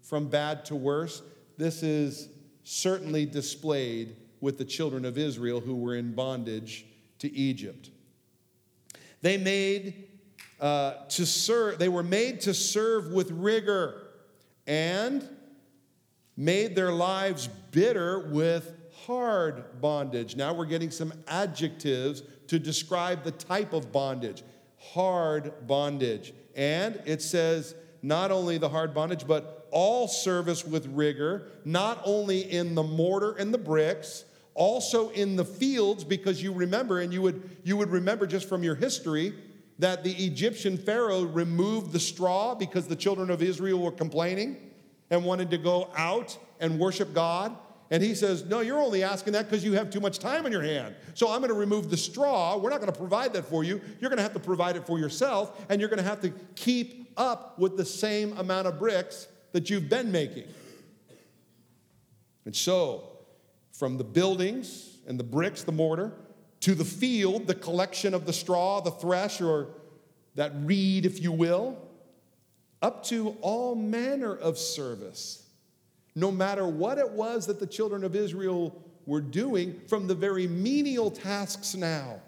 From 0.01 0.29
bad 0.29 0.65
to 0.67 0.77
worse. 0.77 1.23
This 1.59 1.83
is 1.83 2.29
certainly 2.65 3.27
displayed 3.27 4.17
with 4.41 4.57
the 4.57 4.65
children 4.65 5.05
of 5.05 5.19
Israel 5.19 5.61
who 5.61 5.77
were 5.77 5.95
in 5.95 6.15
bondage 6.15 6.87
to 7.19 7.31
Egypt. 7.33 7.91
They 9.21 9.37
made 9.37 10.09
uh, 10.59 11.05
to 11.11 11.27
serve, 11.27 11.79
they 11.79 11.89
were 11.89 12.03
made 12.03 12.41
to 12.43 12.55
serve 12.55 13.13
with 13.13 13.31
rigor 13.31 14.09
and 14.67 15.29
made 16.37 16.75
their 16.75 16.93
lives 16.93 17.49
bitter 17.73 18.31
with 18.31 18.75
hard 19.07 19.81
bondage. 19.81 20.35
Now 20.35 20.55
we're 20.55 20.67
getting 20.67 20.91
some 20.91 21.13
adjectives 21.29 22.23
to 22.53 22.59
describe 22.59 23.25
the 23.25 23.31
type 23.31 23.73
of 23.73 23.91
bondage 23.91 24.45
hard 24.93 25.67
bondage. 25.67 26.35
And 26.55 27.01
it 27.07 27.23
says 27.23 27.75
not 28.03 28.31
only 28.31 28.59
the 28.59 28.69
hard 28.69 28.93
bondage, 28.93 29.27
but 29.27 29.69
all 29.71 30.07
service 30.07 30.67
with 30.67 30.87
rigor, 30.89 31.47
not 31.65 32.03
only 32.05 32.41
in 32.41 32.75
the 32.75 32.83
mortar 32.83 33.33
and 33.39 33.55
the 33.55 33.59
bricks, 33.59 34.25
Also 34.55 35.09
in 35.11 35.37
the 35.37 35.47
fields, 35.47 36.05
because 36.05 36.43
you 36.43 36.53
remember, 36.53 37.01
and 37.01 37.11
you 37.11 37.23
would, 37.23 37.57
you 37.65 37.77
would 37.79 37.89
remember 37.89 38.27
just 38.27 38.47
from 38.49 38.63
your 38.63 38.75
history, 38.75 39.33
that 39.79 40.05
the 40.05 40.13
Egyptian 40.13 40.77
Pharaoh 40.77 41.23
removed 41.23 41.93
the 41.93 42.01
straw 42.01 42.55
because 42.55 42.87
the 42.87 42.97
children 42.97 43.31
of 43.31 43.41
Israel 43.41 43.79
were 43.79 43.93
complaining 43.93 44.59
and 45.11 45.25
wanted 45.25 45.51
to 45.53 45.59
go 45.59 45.89
out 45.97 46.37
and 46.61 46.79
worship 46.79 47.15
God. 47.15 47.57
And 47.93 48.03
he 48.03 48.15
says, 48.15 48.47
No, 48.47 48.61
you're 48.61 48.81
only 48.81 49.03
asking 49.05 49.35
that 49.35 49.51
because 49.51 49.63
you 49.63 49.75
have 49.75 49.91
too 49.91 50.01
much 50.01 50.19
time 50.19 50.47
on 50.47 50.51
your 50.51 50.63
hand. 50.63 50.97
So 51.13 51.31
I'm 51.31 51.41
going 51.41 51.51
to 51.51 51.55
remove 51.55 51.91
the 51.91 51.97
straw. 51.99 52.57
We're 52.57 52.71
not 52.71 52.81
going 52.81 52.91
to 52.91 52.99
provide 52.99 53.35
that 53.35 53.45
for 53.45 53.63
you. 53.63 53.83
You're 54.01 54.09
going 54.09 54.17
to 54.17 54.23
have 54.23 54.33
to 54.33 54.41
provide 54.41 54.77
it 54.77 54.87
for 54.87 54.99
yourself, 54.99 55.67
and 55.69 55.79
you're 55.79 55.91
going 55.91 55.99
to 55.99 56.09
have 56.09 56.23
to 56.23 56.31
keep 56.57 57.13
up 57.19 57.59
with 57.59 57.77
the 57.77 57.85
same 57.85 58.37
amount 58.39 58.67
of 58.67 58.79
bricks 58.79 59.29
that 59.53 59.69
you've 59.69 59.91
been 59.91 60.11
making. 60.11 60.45
And 62.47 62.57
so, 62.57 63.11
from 63.73 63.99
the 63.99 64.05
buildings 64.05 64.97
and 65.07 65.21
the 65.21 65.25
bricks, 65.25 65.63
the 65.63 65.73
mortar, 65.73 66.13
to 66.61 66.75
the 66.75 66.87
field, 66.87 67.47
the 67.47 67.55
collection 67.55 68.15
of 68.15 68.25
the 68.25 68.33
straw, 68.33 68.81
the 68.81 68.91
thresh, 68.91 69.43
or 69.43 69.69
that 70.35 70.53
reed, 70.63 71.05
if 71.05 71.23
you 71.23 71.31
will, 71.31 71.77
up 72.81 73.05
to 73.05 73.37
all 73.43 73.75
manner 73.75 74.35
of 74.35 74.57
service. 74.57 75.42
No 76.15 76.31
matter 76.31 76.67
what 76.67 76.99
it 76.99 77.11
was 77.11 77.47
that 77.47 77.59
the 77.59 77.67
children 77.67 78.05
of 78.05 78.15
Israel 78.15 78.83
were 79.07 79.21
doing, 79.21 79.81
from 79.89 80.07
the 80.07 80.15
very 80.15 80.47
menial 80.47 81.11
tasks 81.11 81.75
now, 81.75 82.21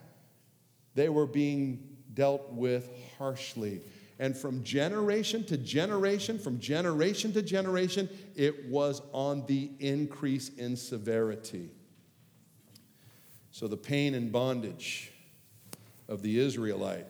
they 0.94 1.08
were 1.08 1.26
being 1.26 1.96
dealt 2.14 2.50
with 2.52 2.88
harshly. 3.18 3.80
And 4.18 4.36
from 4.36 4.62
generation 4.62 5.44
to 5.46 5.56
generation, 5.56 6.38
from 6.38 6.60
generation 6.60 7.32
to 7.32 7.42
generation, 7.42 8.08
it 8.36 8.66
was 8.66 9.02
on 9.12 9.44
the 9.46 9.70
increase 9.80 10.50
in 10.50 10.76
severity. 10.76 11.70
So 13.50 13.66
the 13.68 13.76
pain 13.76 14.14
and 14.14 14.32
bondage 14.32 15.12
of 16.08 16.22
the 16.22 16.38
Israelite. 16.38 17.06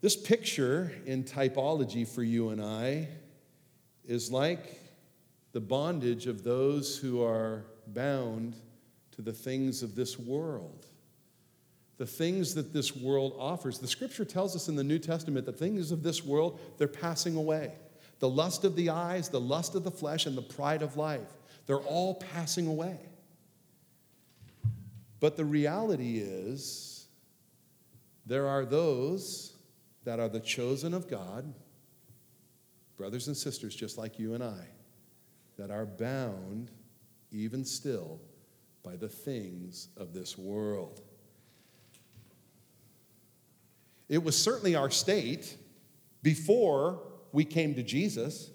This 0.00 0.16
picture 0.16 0.92
in 1.06 1.24
typology 1.24 2.06
for 2.08 2.22
you 2.22 2.50
and 2.50 2.62
I 2.62 3.08
is 4.10 4.30
like 4.30 4.80
the 5.52 5.60
bondage 5.60 6.26
of 6.26 6.44
those 6.44 6.98
who 6.98 7.22
are 7.22 7.64
bound 7.86 8.56
to 9.12 9.22
the 9.22 9.32
things 9.32 9.82
of 9.82 9.94
this 9.94 10.18
world 10.18 10.86
the 12.00 12.06
things 12.06 12.54
that 12.54 12.72
this 12.72 12.96
world 12.96 13.36
offers. 13.38 13.78
The 13.78 13.86
scripture 13.86 14.24
tells 14.24 14.56
us 14.56 14.70
in 14.70 14.74
the 14.74 14.82
New 14.82 14.98
Testament 14.98 15.44
that 15.44 15.58
things 15.58 15.92
of 15.92 16.02
this 16.02 16.24
world, 16.24 16.58
they're 16.78 16.88
passing 16.88 17.36
away. 17.36 17.74
The 18.20 18.28
lust 18.28 18.64
of 18.64 18.74
the 18.74 18.88
eyes, 18.88 19.28
the 19.28 19.38
lust 19.38 19.74
of 19.74 19.84
the 19.84 19.90
flesh, 19.90 20.24
and 20.24 20.34
the 20.34 20.40
pride 20.40 20.80
of 20.80 20.96
life, 20.96 21.28
they're 21.66 21.76
all 21.76 22.14
passing 22.14 22.66
away. 22.66 22.98
But 25.20 25.36
the 25.36 25.44
reality 25.44 26.20
is, 26.20 27.04
there 28.24 28.48
are 28.48 28.64
those 28.64 29.52
that 30.04 30.18
are 30.18 30.30
the 30.30 30.40
chosen 30.40 30.94
of 30.94 31.06
God, 31.06 31.52
brothers 33.00 33.28
and 33.28 33.36
sisters 33.36 33.74
just 33.74 33.96
like 33.96 34.18
you 34.18 34.34
and 34.34 34.44
I, 34.44 34.66
that 35.56 35.70
are 35.70 35.86
bound 35.86 36.70
even 37.32 37.64
still 37.64 38.20
by 38.82 38.94
the 38.94 39.08
things 39.08 39.88
of 39.96 40.12
this 40.12 40.36
world. 40.36 41.00
It 44.10 44.22
was 44.22 44.36
certainly 44.36 44.76
our 44.76 44.90
state 44.90 45.56
before 46.22 47.00
we 47.32 47.42
came 47.42 47.74
to 47.76 47.82
Jesus. 47.82 48.50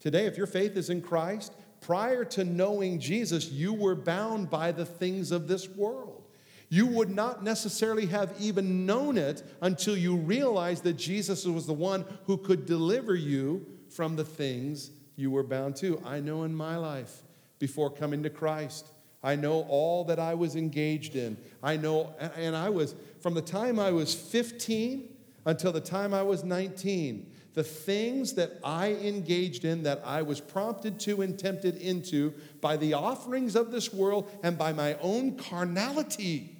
Today, 0.00 0.26
if 0.26 0.36
your 0.36 0.48
faith 0.48 0.76
is 0.76 0.90
in 0.90 1.00
Christ, 1.00 1.52
prior 1.80 2.24
to 2.24 2.42
knowing 2.42 2.98
Jesus, 2.98 3.52
you 3.52 3.72
were 3.72 3.94
bound 3.94 4.50
by 4.50 4.72
the 4.72 4.86
things 4.86 5.30
of 5.30 5.46
this 5.46 5.68
world. 5.68 6.26
You 6.68 6.88
would 6.88 7.10
not 7.10 7.44
necessarily 7.44 8.06
have 8.06 8.34
even 8.40 8.86
known 8.86 9.16
it 9.18 9.44
until 9.60 9.96
you 9.96 10.16
realized 10.16 10.82
that 10.82 10.94
Jesus 10.94 11.46
was 11.46 11.66
the 11.66 11.72
one 11.72 12.04
who 12.24 12.36
could 12.36 12.66
deliver 12.66 13.14
you 13.14 13.64
from 13.94 14.16
the 14.16 14.24
things 14.24 14.90
you 15.16 15.30
were 15.30 15.42
bound 15.42 15.76
to. 15.76 16.02
I 16.04 16.20
know 16.20 16.42
in 16.42 16.54
my 16.54 16.76
life 16.76 17.22
before 17.58 17.90
coming 17.90 18.22
to 18.24 18.30
Christ, 18.30 18.88
I 19.22 19.36
know 19.36 19.64
all 19.68 20.04
that 20.04 20.18
I 20.18 20.34
was 20.34 20.56
engaged 20.56 21.16
in. 21.16 21.36
I 21.62 21.76
know, 21.76 22.14
and 22.36 22.54
I 22.54 22.68
was, 22.68 22.94
from 23.20 23.34
the 23.34 23.42
time 23.42 23.78
I 23.78 23.90
was 23.90 24.14
15 24.14 25.08
until 25.46 25.72
the 25.72 25.80
time 25.80 26.12
I 26.12 26.22
was 26.22 26.44
19, 26.44 27.30
the 27.54 27.64
things 27.64 28.34
that 28.34 28.58
I 28.64 28.94
engaged 28.94 29.64
in, 29.64 29.84
that 29.84 30.02
I 30.04 30.22
was 30.22 30.40
prompted 30.40 30.98
to 31.00 31.22
and 31.22 31.38
tempted 31.38 31.76
into 31.76 32.34
by 32.60 32.76
the 32.76 32.94
offerings 32.94 33.54
of 33.54 33.70
this 33.70 33.94
world 33.94 34.30
and 34.42 34.58
by 34.58 34.72
my 34.72 34.94
own 35.00 35.36
carnality, 35.36 36.56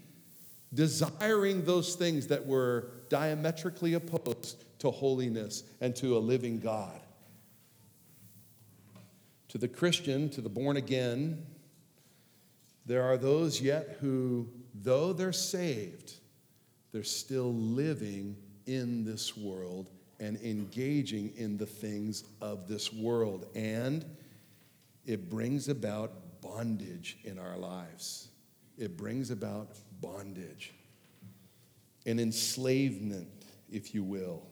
desiring 0.72 1.64
those 1.64 1.96
things 1.96 2.28
that 2.28 2.46
were 2.46 2.92
diametrically 3.08 3.94
opposed 3.94 4.64
to 4.78 4.90
holiness 4.90 5.64
and 5.80 5.94
to 5.96 6.16
a 6.16 6.18
living 6.18 6.60
God. 6.60 7.00
To 9.54 9.58
the 9.58 9.68
Christian, 9.68 10.30
to 10.30 10.40
the 10.40 10.48
born 10.48 10.76
again, 10.76 11.46
there 12.86 13.04
are 13.04 13.16
those 13.16 13.60
yet 13.60 13.98
who, 14.00 14.48
though 14.74 15.12
they're 15.12 15.32
saved, 15.32 16.14
they're 16.90 17.04
still 17.04 17.54
living 17.54 18.36
in 18.66 19.04
this 19.04 19.36
world 19.36 19.90
and 20.18 20.38
engaging 20.38 21.32
in 21.36 21.56
the 21.56 21.66
things 21.66 22.24
of 22.40 22.66
this 22.66 22.92
world. 22.92 23.46
And 23.54 24.04
it 25.06 25.30
brings 25.30 25.68
about 25.68 26.40
bondage 26.40 27.18
in 27.22 27.38
our 27.38 27.56
lives. 27.56 28.30
It 28.76 28.96
brings 28.96 29.30
about 29.30 29.76
bondage, 30.00 30.74
an 32.06 32.18
enslavement, 32.18 33.44
if 33.70 33.94
you 33.94 34.02
will. 34.02 34.42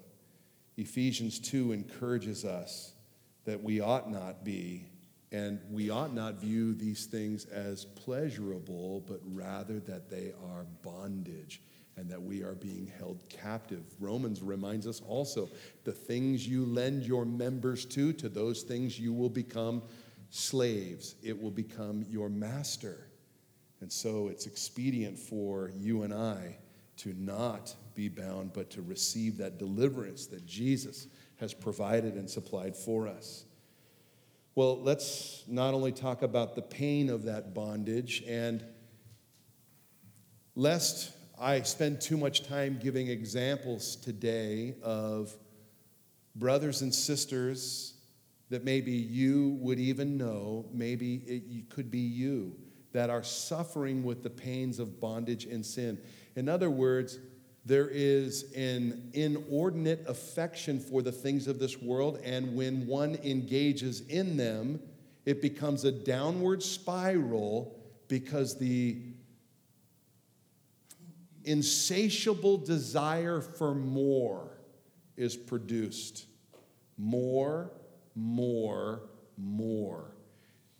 Ephesians 0.77 1.41
2 1.41 1.73
encourages 1.73 2.45
us 2.45 2.93
that 3.47 3.61
we 3.61 3.81
ought 3.81 4.09
not 4.09 4.45
be 4.45 4.87
and 5.33 5.59
we 5.71 5.89
ought 5.89 6.13
not 6.13 6.35
view 6.35 6.75
these 6.75 7.07
things 7.07 7.47
as 7.47 7.87
pleasurable, 7.87 9.03
but 9.09 9.19
rather 9.25 9.81
that 9.81 10.11
they 10.11 10.33
are 10.53 10.67
bondage 10.83 11.63
and 11.97 12.09
that 12.11 12.21
we 12.21 12.43
are 12.43 12.55
being 12.55 12.91
held 12.99 13.23
captive. 13.31 13.83
Romans 13.99 14.43
reminds 14.43 14.87
us 14.87 15.01
also 15.09 15.49
the 15.85 15.93
things 15.93 16.47
you 16.47 16.65
lend 16.67 17.03
your 17.03 17.25
members 17.25 17.87
to, 17.87 18.13
to 18.13 18.29
those 18.29 18.63
things 18.63 18.99
you 18.99 19.13
will 19.13 19.31
become 19.31 19.83
slaves. 20.31 21.15
It 21.23 21.41
will 21.41 21.51
become 21.51 22.05
your 22.09 22.29
master. 22.29 23.09
And 23.81 23.91
so 23.91 24.29
it's 24.29 24.47
expedient 24.47 25.19
for 25.19 25.73
you 25.75 26.03
and 26.03 26.13
I 26.13 26.57
to 26.99 27.15
not 27.15 27.75
be 27.95 28.09
bound, 28.09 28.53
but 28.53 28.71
to 28.71 28.83
receive 28.83 29.39
that 29.39 29.59
deliverance 29.59 30.27
that 30.27 30.47
Jesus 30.47 31.09
has 31.37 31.53
provided 31.53 32.15
and 32.15 32.29
supplied 32.29 32.77
for 32.77 33.09
us. 33.09 33.45
Well, 34.55 34.83
let's 34.83 35.45
not 35.49 35.73
only 35.73 35.93
talk 35.93 36.21
about 36.21 36.55
the 36.55 36.61
pain 36.61 37.09
of 37.09 37.23
that 37.23 37.55
bondage, 37.55 38.23
and 38.29 38.63
lest 40.55 41.11
I 41.41 41.63
spend 41.63 42.03
too 42.03 42.19
much 42.19 42.47
time 42.47 42.79
giving 42.79 43.09
examples 43.09 43.97
today 43.97 44.75
of 44.83 45.35
brothers 46.37 46.83
and 46.83 46.95
sisters 46.95 47.95
that 48.51 48.63
maybe 48.63 48.93
you 48.93 49.57
would 49.61 49.81
even 49.81 50.19
know, 50.19 50.67
maybe 50.71 51.15
it 51.27 51.71
could 51.71 51.91
be 51.91 52.01
you, 52.01 52.55
that 52.93 53.09
are 53.09 53.23
suffering 53.23 54.05
with 54.05 54.23
the 54.23 54.29
pains 54.29 54.79
of 54.79 55.01
bondage 55.01 55.47
and 55.47 55.65
sin. 55.65 55.99
In 56.37 56.51
other 56.51 56.69
words, 56.69 57.19
there 57.65 57.89
is 57.89 58.53
an 58.57 59.11
inordinate 59.13 60.05
affection 60.09 60.81
for 60.81 61.01
the 61.01 61.13
things 61.13 61.47
of 61.47 61.59
this 61.59 61.81
world, 61.81 62.19
and 62.25 62.57
when 62.57 62.87
one 62.87 63.17
engages 63.23 64.01
in 64.09 64.37
them, 64.37 64.81
it 65.25 65.41
becomes 65.41 65.85
a 65.85 65.93
downward 65.93 66.63
spiral 66.63 67.79
because 68.09 68.59
the 68.59 69.01
insatiable 71.45 72.59
desire 72.59 73.41
for 73.41 73.75
more 73.75 74.59
is 75.17 75.37
produced. 75.37 76.27
More, 76.99 77.71
more, 78.17 79.03
more. 79.37 80.17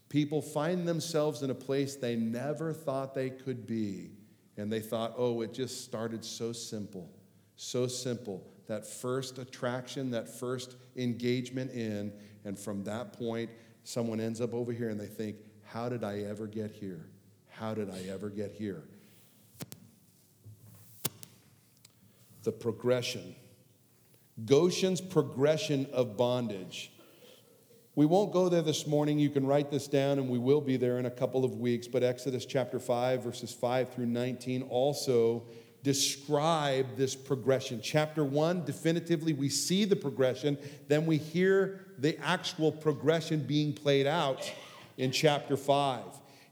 People 0.09 0.43
find 0.43 0.87
themselves 0.87 1.43
in 1.43 1.51
a 1.51 1.55
place 1.55 1.95
they 1.95 2.17
never 2.17 2.73
thought 2.73 3.15
they 3.15 3.31
could 3.31 3.67
be 3.67 4.11
and 4.57 4.73
they 4.73 4.81
thought, 4.81 5.15
oh, 5.17 5.41
it 5.41 5.53
just 5.55 5.85
started 5.85 6.25
so 6.25 6.53
simple, 6.53 7.11
so 7.57 7.87
simple. 7.87 8.47
That 8.67 8.87
first 8.87 9.39
attraction, 9.39 10.11
that 10.11 10.29
first 10.29 10.77
engagement 10.97 11.73
in, 11.73 12.13
and 12.45 12.59
from 12.59 12.85
that 12.85 13.13
point, 13.13 13.51
someone 13.85 14.21
ends 14.21 14.41
up 14.41 14.55
over 14.55 14.73
here 14.73 14.91
and 14.91 15.01
they 15.01 15.07
think, 15.07 15.37
how 15.65 15.89
did 15.89 16.05
I 16.05 16.21
ever 16.21 16.47
get 16.47 16.71
here? 16.71 17.07
How 17.49 17.75
did 17.75 17.91
I 17.91 18.03
ever 18.11 18.29
get 18.29 18.53
here? 18.53 18.83
The 22.43 22.53
progression. 22.53 23.35
Goshen's 24.45 25.01
progression 25.01 25.87
of 25.93 26.17
bondage. 26.17 26.93
We 27.95 28.07
won't 28.07 28.33
go 28.33 28.49
there 28.49 28.63
this 28.63 28.87
morning. 28.87 29.19
You 29.19 29.29
can 29.29 29.47
write 29.47 29.71
this 29.71 29.87
down, 29.87 30.19
and 30.19 30.31
we 30.31 30.39
will 30.39 30.63
be 30.63 30.79
there 30.79 30.99
in 30.99 31.05
a 31.05 31.11
couple 31.11 31.45
of 31.45 31.59
weeks. 31.59 31.87
But 31.87 32.03
Exodus 32.03 32.47
chapter 32.47 32.81
5, 32.81 33.23
verses 33.23 33.53
5 33.53 33.93
through 33.93 34.07
19 34.07 34.63
also 34.63 35.43
describe 35.83 36.97
this 36.97 37.15
progression. 37.15 37.83
Chapter 37.83 38.25
1, 38.25 38.65
definitively, 38.65 39.35
we 39.35 39.51
see 39.51 39.85
the 39.85 39.97
progression, 39.97 40.57
then 40.89 41.05
we 41.05 41.19
hear 41.19 41.85
the 41.99 42.19
actual 42.25 42.73
progression 42.73 43.41
being 43.41 43.75
played 43.75 44.07
out 44.07 44.51
in 44.97 45.11
chapter 45.11 45.55
5. 45.55 46.03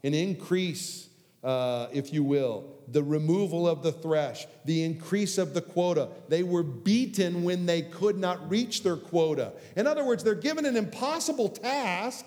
An 0.03 0.13
increase, 0.13 1.09
uh, 1.43 1.87
if 1.91 2.13
you 2.13 2.23
will, 2.23 2.65
the 2.87 3.01
removal 3.01 3.67
of 3.67 3.81
the 3.81 3.91
thresh, 3.91 4.45
the 4.65 4.83
increase 4.83 5.37
of 5.37 5.53
the 5.53 5.61
quota. 5.61 6.09
They 6.29 6.43
were 6.43 6.63
beaten 6.63 7.43
when 7.43 7.65
they 7.65 7.81
could 7.81 8.17
not 8.17 8.49
reach 8.49 8.83
their 8.83 8.97
quota. 8.97 9.53
In 9.75 9.87
other 9.87 10.05
words, 10.05 10.23
they're 10.23 10.35
given 10.35 10.65
an 10.65 10.77
impossible 10.77 11.49
task. 11.49 12.25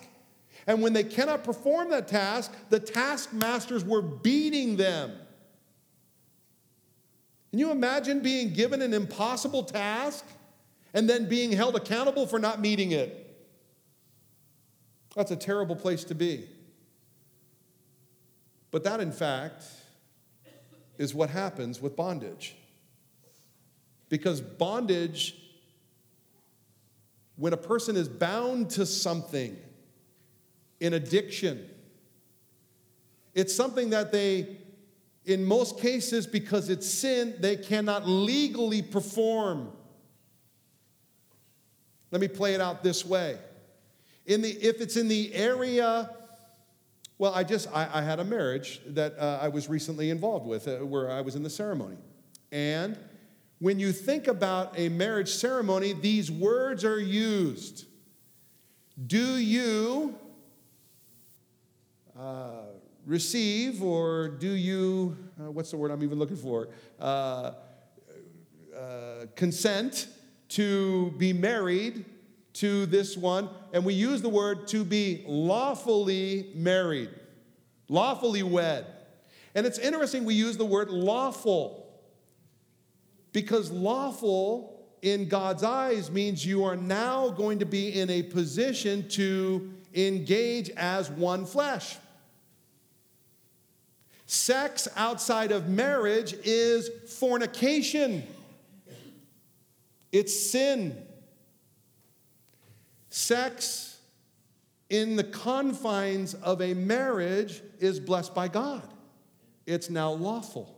And 0.66 0.82
when 0.82 0.94
they 0.94 1.04
cannot 1.04 1.44
perform 1.44 1.90
that 1.90 2.08
task, 2.08 2.52
the 2.70 2.80
taskmasters 2.80 3.84
were 3.84 4.02
beating 4.02 4.76
them. 4.76 5.12
Can 7.50 7.60
you 7.60 7.70
imagine 7.70 8.20
being 8.20 8.52
given 8.52 8.82
an 8.82 8.92
impossible 8.92 9.62
task 9.62 10.24
and 10.92 11.08
then 11.08 11.28
being 11.28 11.52
held 11.52 11.76
accountable 11.76 12.26
for 12.26 12.40
not 12.40 12.60
meeting 12.60 12.90
it? 12.90 13.20
That's 15.14 15.30
a 15.30 15.36
terrible 15.36 15.76
place 15.76 16.02
to 16.04 16.16
be. 16.16 16.48
But 18.74 18.82
that, 18.82 18.98
in 18.98 19.12
fact, 19.12 19.62
is 20.98 21.14
what 21.14 21.30
happens 21.30 21.80
with 21.80 21.94
bondage. 21.94 22.56
Because 24.08 24.40
bondage, 24.40 25.36
when 27.36 27.52
a 27.52 27.56
person 27.56 27.96
is 27.96 28.08
bound 28.08 28.70
to 28.70 28.84
something 28.84 29.56
in 30.80 30.94
addiction, 30.94 31.70
it's 33.32 33.54
something 33.54 33.90
that 33.90 34.10
they, 34.10 34.56
in 35.24 35.44
most 35.44 35.78
cases, 35.78 36.26
because 36.26 36.68
it's 36.68 36.90
sin, 36.90 37.36
they 37.38 37.54
cannot 37.54 38.08
legally 38.08 38.82
perform. 38.82 39.70
Let 42.10 42.20
me 42.20 42.26
play 42.26 42.54
it 42.54 42.60
out 42.60 42.82
this 42.82 43.06
way. 43.06 43.38
In 44.26 44.42
the, 44.42 44.50
if 44.50 44.80
it's 44.80 44.96
in 44.96 45.06
the 45.06 45.32
area 45.32 46.10
well, 47.18 47.32
I 47.32 47.44
just, 47.44 47.68
I, 47.72 47.88
I 47.92 48.02
had 48.02 48.18
a 48.18 48.24
marriage 48.24 48.80
that 48.86 49.18
uh, 49.18 49.38
I 49.40 49.48
was 49.48 49.68
recently 49.68 50.10
involved 50.10 50.46
with 50.46 50.66
uh, 50.66 50.78
where 50.78 51.10
I 51.10 51.20
was 51.20 51.36
in 51.36 51.42
the 51.42 51.50
ceremony. 51.50 51.96
And 52.50 52.98
when 53.60 53.78
you 53.78 53.92
think 53.92 54.26
about 54.26 54.78
a 54.78 54.88
marriage 54.88 55.30
ceremony, 55.30 55.92
these 55.92 56.30
words 56.30 56.84
are 56.84 57.00
used. 57.00 57.86
Do 59.06 59.36
you 59.36 60.18
uh, 62.18 62.66
receive 63.06 63.82
or 63.82 64.28
do 64.28 64.50
you, 64.50 65.16
uh, 65.40 65.50
what's 65.50 65.70
the 65.70 65.76
word 65.76 65.90
I'm 65.90 66.02
even 66.02 66.18
looking 66.18 66.36
for? 66.36 66.68
Uh, 67.00 67.52
uh, 68.76 69.26
consent 69.36 70.08
to 70.48 71.12
be 71.12 71.32
married 71.32 72.04
to 72.54 72.86
this 72.86 73.16
one, 73.16 73.48
and 73.72 73.84
we 73.84 73.94
use 73.94 74.22
the 74.22 74.28
word 74.28 74.68
to 74.68 74.84
be 74.84 75.24
lawfully 75.26 76.52
married, 76.54 77.10
lawfully 77.88 78.42
wed. 78.42 78.86
And 79.54 79.66
it's 79.66 79.78
interesting 79.78 80.24
we 80.24 80.34
use 80.34 80.56
the 80.56 80.64
word 80.64 80.90
lawful 80.90 81.84
because 83.32 83.70
lawful 83.70 84.86
in 85.02 85.28
God's 85.28 85.62
eyes 85.62 86.10
means 86.10 86.46
you 86.46 86.64
are 86.64 86.76
now 86.76 87.28
going 87.28 87.58
to 87.58 87.66
be 87.66 88.00
in 88.00 88.08
a 88.08 88.22
position 88.22 89.08
to 89.10 89.72
engage 89.92 90.70
as 90.70 91.10
one 91.10 91.44
flesh. 91.44 91.96
Sex 94.26 94.88
outside 94.96 95.52
of 95.52 95.68
marriage 95.68 96.34
is 96.44 96.88
fornication. 97.18 98.24
It's 100.10 100.50
sin. 100.50 100.96
Sex 103.16 104.00
in 104.90 105.14
the 105.14 105.22
confines 105.22 106.34
of 106.34 106.60
a 106.60 106.74
marriage 106.74 107.62
is 107.78 108.00
blessed 108.00 108.34
by 108.34 108.48
God, 108.48 108.82
it's 109.66 109.88
now 109.88 110.10
lawful. 110.10 110.76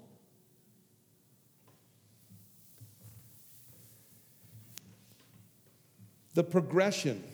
The 6.35 6.45
progression, 6.45 7.25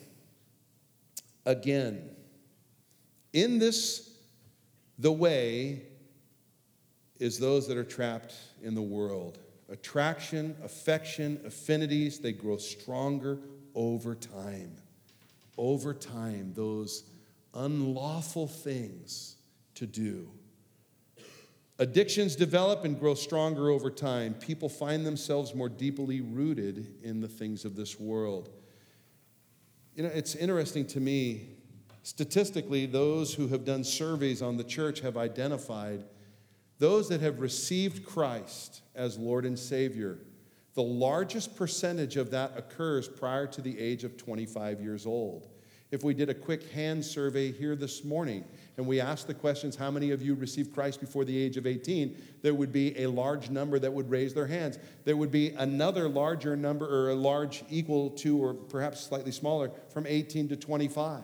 again, 1.47 2.09
in 3.33 3.59
this, 3.59 4.09
the 5.01 5.11
way 5.11 5.83
is 7.19 7.41
those 7.41 7.67
that 7.67 7.77
are 7.77 7.83
trapped 7.83 8.37
in 8.63 8.77
the 8.77 8.83
world. 8.83 9.41
Attraction, 9.69 10.55
affection, 10.63 11.41
affinities, 11.45 12.21
they 12.21 12.31
grow 12.31 12.57
stronger 12.57 13.41
over 13.75 14.15
time 14.15 14.77
over 15.59 15.95
time 15.95 16.53
those 16.55 17.05
unlawful 17.55 18.47
things 18.47 19.37
to 19.75 19.87
do. 19.87 20.29
Addictions 21.79 22.37
develop 22.37 22.85
and 22.85 22.99
grow 22.99 23.15
stronger 23.15 23.71
over 23.71 23.91
time. 23.91 24.35
People 24.35 24.69
find 24.69 25.05
themselves 25.05 25.55
more 25.55 25.69
deeply 25.69 26.21
rooted 26.21 27.03
in 27.03 27.21
the 27.21 27.29
things 27.29 27.65
of 27.65 27.75
this 27.75 27.99
world. 27.99 28.51
You 29.95 30.05
know, 30.05 30.11
it's 30.11 30.35
interesting 30.35 30.87
to 30.89 31.01
me, 31.01 31.49
statistically, 32.03 32.87
those 32.87 33.35
who 33.35 33.49
have 33.49 33.65
done 33.65 33.85
surveys 33.85 34.43
on 34.43 34.57
the 34.57 34.65
church 34.65 35.01
have 35.01 35.17
identified 35.17 36.05
those 36.79 37.09
that 37.09 37.21
have 37.21 37.41
received 37.41 38.05
Christ 38.05 38.83
as 38.95 39.19
Lord 39.19 39.45
and 39.45 39.59
Savior 39.59 40.19
the 40.75 40.83
largest 40.83 41.57
percentage 41.57 42.17
of 42.17 42.31
that 42.31 42.53
occurs 42.57 43.09
prior 43.09 43.47
to 43.47 43.61
the 43.61 43.79
age 43.79 44.05
of 44.05 44.17
25 44.17 44.81
years 44.81 45.07
old. 45.07 45.49
If 45.91 46.03
we 46.03 46.15
did 46.15 46.31
a 46.31 46.35
quick 46.35 46.71
hand 46.71 47.05
survey 47.05 47.53
here 47.53 47.77
this 47.77 48.03
morning 48.03 48.45
and 48.79 48.87
we 48.87 48.99
asked 48.99 49.27
the 49.27 49.35
questions, 49.35 49.77
how 49.77 49.91
many 49.91 50.11
of 50.11 50.23
you 50.23 50.35
received 50.35 50.73
Christ 50.73 51.01
before 51.01 51.27
the 51.27 51.37
age 51.37 51.59
of 51.59 51.67
18? 51.67 52.17
There 52.41 52.55
would 52.55 52.73
be 52.73 52.99
a 52.99 53.09
large 53.09 53.51
number 53.51 53.79
that 53.79 53.93
would 53.93 54.09
raise 54.09 54.33
their 54.33 54.47
hands. 54.47 54.79
There 55.05 55.19
would 55.19 55.31
be 55.31 55.51
another 55.51 56.09
larger 56.09 56.57
number, 56.57 56.87
or 56.87 57.11
a 57.11 57.15
large 57.15 57.63
equal 57.69 58.09
to, 58.11 58.43
or 58.43 58.55
perhaps 58.55 59.03
slightly 59.03 59.33
smaller, 59.33 59.71
from 59.91 60.07
18 60.07 60.49
to 60.49 60.57
25. 60.57 61.23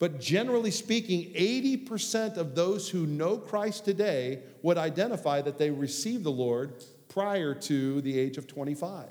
But 0.00 0.20
generally 0.20 0.72
speaking, 0.72 1.32
80% 1.32 2.36
of 2.36 2.56
those 2.56 2.88
who 2.88 3.06
know 3.06 3.38
Christ 3.38 3.84
today 3.84 4.40
would 4.62 4.76
identify 4.76 5.40
that 5.42 5.58
they 5.58 5.70
received 5.70 6.24
the 6.24 6.32
Lord 6.32 6.82
prior 7.12 7.54
to 7.54 8.00
the 8.00 8.18
age 8.18 8.38
of 8.38 8.46
25. 8.46 9.06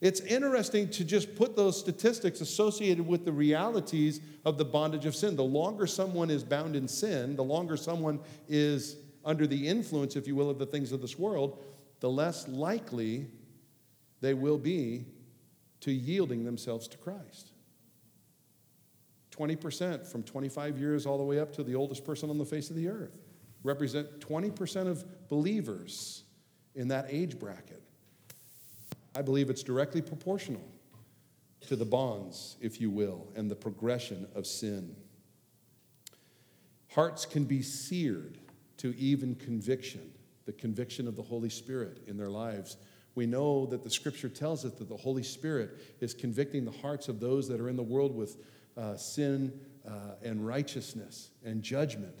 It's 0.00 0.20
interesting 0.20 0.90
to 0.90 1.04
just 1.04 1.36
put 1.36 1.54
those 1.54 1.78
statistics 1.78 2.40
associated 2.40 3.06
with 3.06 3.24
the 3.24 3.32
realities 3.32 4.20
of 4.44 4.58
the 4.58 4.64
bondage 4.64 5.06
of 5.06 5.14
sin. 5.14 5.36
The 5.36 5.44
longer 5.44 5.86
someone 5.86 6.28
is 6.28 6.42
bound 6.42 6.74
in 6.74 6.88
sin, 6.88 7.36
the 7.36 7.44
longer 7.44 7.76
someone 7.76 8.20
is 8.48 8.96
under 9.24 9.46
the 9.46 9.68
influence, 9.68 10.16
if 10.16 10.26
you 10.26 10.34
will, 10.34 10.50
of 10.50 10.58
the 10.58 10.66
things 10.66 10.92
of 10.92 11.00
this 11.00 11.18
world, 11.18 11.64
the 12.00 12.10
less 12.10 12.48
likely 12.48 13.28
they 14.20 14.34
will 14.34 14.58
be 14.58 15.06
to 15.80 15.92
yielding 15.92 16.44
themselves 16.44 16.88
to 16.88 16.98
Christ. 16.98 17.52
20% 19.30 20.06
from 20.06 20.22
25 20.22 20.78
years 20.78 21.06
all 21.06 21.16
the 21.16 21.24
way 21.24 21.38
up 21.38 21.52
to 21.52 21.62
the 21.62 21.74
oldest 21.74 22.04
person 22.04 22.28
on 22.28 22.38
the 22.38 22.44
face 22.44 22.70
of 22.70 22.76
the 22.76 22.88
earth 22.88 23.16
represent 23.62 24.20
20% 24.20 24.86
of 24.86 25.28
believers 25.28 26.23
in 26.74 26.88
that 26.88 27.06
age 27.08 27.38
bracket. 27.38 27.82
I 29.14 29.22
believe 29.22 29.50
it's 29.50 29.62
directly 29.62 30.02
proportional 30.02 30.66
to 31.68 31.76
the 31.76 31.84
bonds, 31.84 32.56
if 32.60 32.80
you 32.80 32.90
will, 32.90 33.28
and 33.36 33.50
the 33.50 33.56
progression 33.56 34.26
of 34.34 34.46
sin. 34.46 34.94
Hearts 36.90 37.24
can 37.26 37.44
be 37.44 37.62
seared 37.62 38.38
to 38.78 38.96
even 38.96 39.34
conviction, 39.36 40.12
the 40.46 40.52
conviction 40.52 41.08
of 41.08 41.16
the 41.16 41.22
Holy 41.22 41.48
Spirit 41.48 42.02
in 42.06 42.16
their 42.16 42.28
lives. 42.28 42.76
We 43.14 43.26
know 43.26 43.66
that 43.66 43.82
the 43.82 43.90
scripture 43.90 44.28
tells 44.28 44.64
us 44.64 44.72
that 44.74 44.88
the 44.88 44.96
Holy 44.96 45.22
Spirit 45.22 45.80
is 46.00 46.12
convicting 46.12 46.64
the 46.64 46.72
hearts 46.72 47.08
of 47.08 47.20
those 47.20 47.48
that 47.48 47.60
are 47.60 47.68
in 47.68 47.76
the 47.76 47.82
world 47.82 48.14
with 48.14 48.36
uh, 48.76 48.96
sin 48.96 49.52
uh, 49.88 50.16
and 50.22 50.44
righteousness 50.46 51.30
and 51.44 51.62
judgment. 51.62 52.18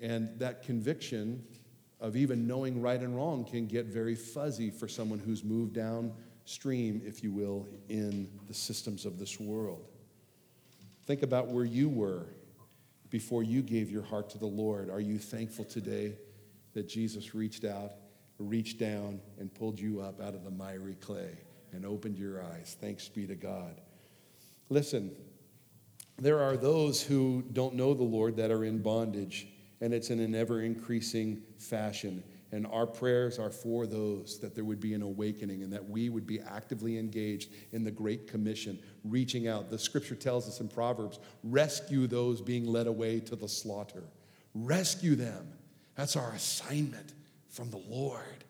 And 0.00 0.38
that 0.38 0.62
conviction 0.62 1.44
of 2.00 2.16
even 2.16 2.46
knowing 2.46 2.80
right 2.80 3.00
and 3.00 3.16
wrong 3.16 3.44
can 3.44 3.66
get 3.66 3.86
very 3.86 4.14
fuzzy 4.14 4.70
for 4.70 4.88
someone 4.88 5.18
who's 5.18 5.44
moved 5.44 5.74
downstream, 5.74 7.00
if 7.04 7.22
you 7.22 7.32
will, 7.32 7.66
in 7.88 8.28
the 8.48 8.54
systems 8.54 9.06
of 9.06 9.18
this 9.18 9.40
world. 9.40 9.86
Think 11.06 11.22
about 11.22 11.48
where 11.48 11.64
you 11.64 11.88
were 11.88 12.26
before 13.10 13.42
you 13.42 13.62
gave 13.62 13.90
your 13.90 14.02
heart 14.02 14.30
to 14.30 14.38
the 14.38 14.46
Lord. 14.46 14.90
Are 14.90 15.00
you 15.00 15.18
thankful 15.18 15.64
today 15.64 16.16
that 16.72 16.88
Jesus 16.88 17.34
reached 17.34 17.64
out, 17.64 17.92
reached 18.38 18.78
down, 18.78 19.20
and 19.38 19.54
pulled 19.54 19.78
you 19.78 20.00
up 20.00 20.20
out 20.20 20.34
of 20.34 20.44
the 20.44 20.50
miry 20.50 20.96
clay 20.96 21.38
and 21.72 21.86
opened 21.86 22.18
your 22.18 22.42
eyes? 22.42 22.76
Thanks 22.80 23.08
be 23.08 23.26
to 23.26 23.34
God. 23.34 23.80
Listen, 24.68 25.14
there 26.18 26.40
are 26.40 26.56
those 26.56 27.02
who 27.02 27.44
don't 27.52 27.74
know 27.74 27.94
the 27.94 28.02
Lord 28.02 28.36
that 28.36 28.50
are 28.50 28.64
in 28.64 28.78
bondage, 28.82 29.46
and 29.84 29.92
it's 29.92 30.08
in 30.08 30.18
an 30.18 30.34
ever 30.34 30.62
increasing 30.62 31.42
fashion. 31.58 32.24
And 32.52 32.66
our 32.68 32.86
prayers 32.86 33.38
are 33.38 33.50
for 33.50 33.86
those 33.86 34.38
that 34.38 34.54
there 34.54 34.64
would 34.64 34.80
be 34.80 34.94
an 34.94 35.02
awakening 35.02 35.62
and 35.62 35.70
that 35.74 35.86
we 35.86 36.08
would 36.08 36.26
be 36.26 36.40
actively 36.40 36.98
engaged 36.98 37.50
in 37.72 37.84
the 37.84 37.90
Great 37.90 38.26
Commission, 38.26 38.78
reaching 39.04 39.46
out. 39.46 39.68
The 39.68 39.78
scripture 39.78 40.14
tells 40.14 40.48
us 40.48 40.60
in 40.60 40.68
Proverbs 40.68 41.18
rescue 41.42 42.06
those 42.06 42.40
being 42.40 42.64
led 42.66 42.86
away 42.86 43.20
to 43.20 43.36
the 43.36 43.46
slaughter. 43.46 44.04
Rescue 44.54 45.16
them. 45.16 45.52
That's 45.96 46.16
our 46.16 46.32
assignment 46.32 47.12
from 47.50 47.70
the 47.70 47.82
Lord 47.86 48.44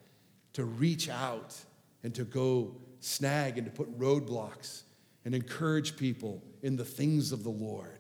to 0.53 0.65
reach 0.65 1.09
out 1.09 1.57
and 2.05 2.15
to 2.15 2.23
go 2.23 2.77
snag 3.01 3.59
and 3.59 3.67
to 3.67 3.73
put 3.73 3.99
roadblocks 3.99 4.83
and 5.25 5.35
encourage 5.35 5.97
people 5.97 6.45
in 6.63 6.77
the 6.77 6.85
things 6.85 7.33
of 7.33 7.43
the 7.43 7.51
Lord. 7.51 7.94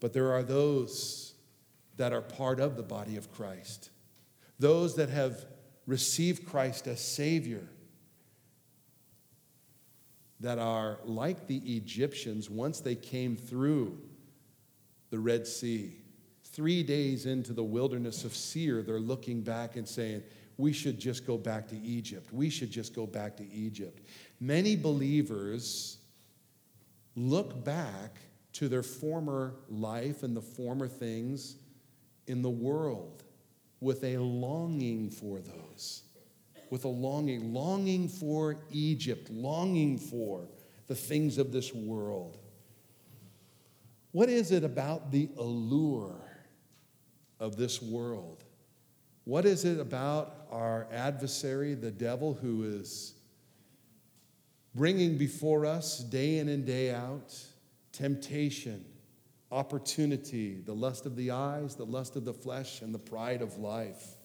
But 0.00 0.12
there 0.12 0.32
are 0.32 0.42
those 0.42 1.34
that 1.96 2.12
are 2.12 2.20
part 2.20 2.60
of 2.60 2.76
the 2.76 2.82
body 2.82 3.16
of 3.16 3.32
Christ, 3.32 3.90
those 4.58 4.96
that 4.96 5.08
have 5.08 5.44
received 5.86 6.46
Christ 6.46 6.86
as 6.86 7.00
Savior, 7.00 7.68
that 10.40 10.58
are 10.58 10.98
like 11.04 11.46
the 11.46 11.76
Egyptians 11.76 12.50
once 12.50 12.80
they 12.80 12.94
came 12.94 13.36
through 13.36 13.98
the 15.10 15.18
Red 15.18 15.46
Sea. 15.46 15.96
Three 16.42 16.82
days 16.82 17.26
into 17.26 17.52
the 17.52 17.64
wilderness 17.64 18.24
of 18.24 18.34
Seir, 18.34 18.82
they're 18.82 19.00
looking 19.00 19.40
back 19.40 19.76
and 19.76 19.88
saying, 19.88 20.22
We 20.56 20.72
should 20.72 20.98
just 20.98 21.26
go 21.26 21.38
back 21.38 21.68
to 21.68 21.76
Egypt. 21.80 22.32
We 22.32 22.50
should 22.50 22.70
just 22.70 22.94
go 22.94 23.06
back 23.06 23.36
to 23.38 23.50
Egypt. 23.52 24.06
Many 24.40 24.76
believers 24.76 25.98
look 27.16 27.64
back 27.64 28.18
to 28.54 28.68
their 28.68 28.82
former 28.82 29.54
life 29.68 30.22
and 30.22 30.36
the 30.36 30.40
former 30.40 30.88
things 30.88 31.56
in 32.26 32.40
the 32.40 32.50
world 32.50 33.22
with 33.80 34.02
a 34.04 34.16
longing 34.16 35.10
for 35.10 35.40
those, 35.40 36.04
with 36.70 36.84
a 36.84 36.88
longing, 36.88 37.52
longing 37.52 38.08
for 38.08 38.56
Egypt, 38.70 39.28
longing 39.30 39.98
for 39.98 40.48
the 40.86 40.94
things 40.94 41.36
of 41.36 41.52
this 41.52 41.74
world. 41.74 42.38
What 44.12 44.28
is 44.28 44.52
it 44.52 44.62
about 44.62 45.10
the 45.10 45.28
allure 45.36 46.20
of 47.40 47.56
this 47.56 47.82
world? 47.82 48.44
What 49.24 49.44
is 49.44 49.64
it 49.64 49.80
about 49.80 50.46
our 50.50 50.86
adversary, 50.92 51.74
the 51.74 51.90
devil, 51.90 52.34
who 52.34 52.62
is 52.62 53.14
bringing 54.74 55.18
before 55.18 55.66
us 55.66 55.98
day 55.98 56.38
in 56.38 56.48
and 56.48 56.64
day 56.64 56.94
out 56.94 57.34
temptation, 57.94 58.84
opportunity, 59.52 60.60
the 60.60 60.74
lust 60.74 61.06
of 61.06 61.14
the 61.16 61.30
eyes, 61.30 61.76
the 61.76 61.86
lust 61.86 62.16
of 62.16 62.24
the 62.24 62.34
flesh, 62.34 62.82
and 62.82 62.92
the 62.92 62.98
pride 62.98 63.40
of 63.40 63.56
life. 63.56 64.16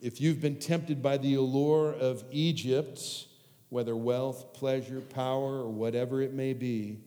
If 0.00 0.20
you've 0.20 0.40
been 0.40 0.60
tempted 0.60 1.02
by 1.02 1.18
the 1.18 1.34
allure 1.34 1.92
of 1.92 2.22
Egypt, 2.30 3.26
whether 3.70 3.96
wealth, 3.96 4.54
pleasure, 4.54 5.00
power, 5.00 5.56
or 5.56 5.68
whatever 5.68 6.22
it 6.22 6.32
may 6.32 6.52
be, 6.52 7.00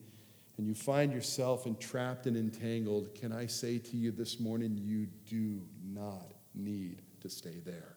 and 0.58 0.66
you 0.66 0.74
find 0.74 1.12
yourself 1.12 1.66
entrapped 1.66 2.26
and 2.26 2.36
entangled, 2.36 3.14
can 3.14 3.32
I 3.32 3.46
say 3.46 3.78
to 3.78 3.96
you 3.96 4.12
this 4.12 4.38
morning, 4.38 4.78
you 4.78 5.06
do 5.26 5.62
not 5.82 6.34
need 6.54 7.00
to 7.22 7.30
stay 7.30 7.62
there. 7.64 7.96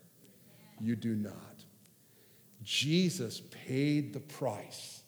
You 0.79 0.95
do 0.95 1.15
not. 1.15 1.65
Jesus 2.63 3.41
paid 3.67 4.13
the 4.13 4.21
price. 4.21 5.03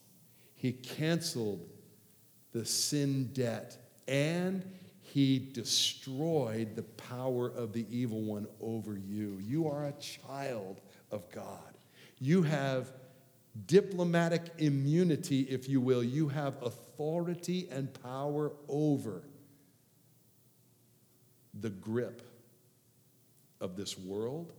He 0.55 0.73
canceled 0.73 1.69
the 2.53 2.65
sin 2.65 3.29
debt 3.33 3.77
and 4.07 4.63
he 5.01 5.39
destroyed 5.39 6.75
the 6.75 6.83
power 6.83 7.47
of 7.47 7.73
the 7.73 7.85
evil 7.89 8.21
one 8.21 8.47
over 8.61 8.97
you. 8.97 9.37
You 9.41 9.67
are 9.67 9.85
a 9.85 9.93
child 9.93 10.81
of 11.11 11.29
God. 11.31 11.77
You 12.19 12.43
have 12.43 12.91
diplomatic 13.65 14.51
immunity, 14.57 15.41
if 15.41 15.67
you 15.69 15.81
will. 15.81 16.03
You 16.03 16.27
have 16.27 16.61
authority 16.61 17.67
and 17.71 17.91
power 18.03 18.51
over 18.67 19.23
the 21.61 21.69
grip 21.69 22.21
of 23.61 23.75
this 23.75 23.97
world, 23.97 24.53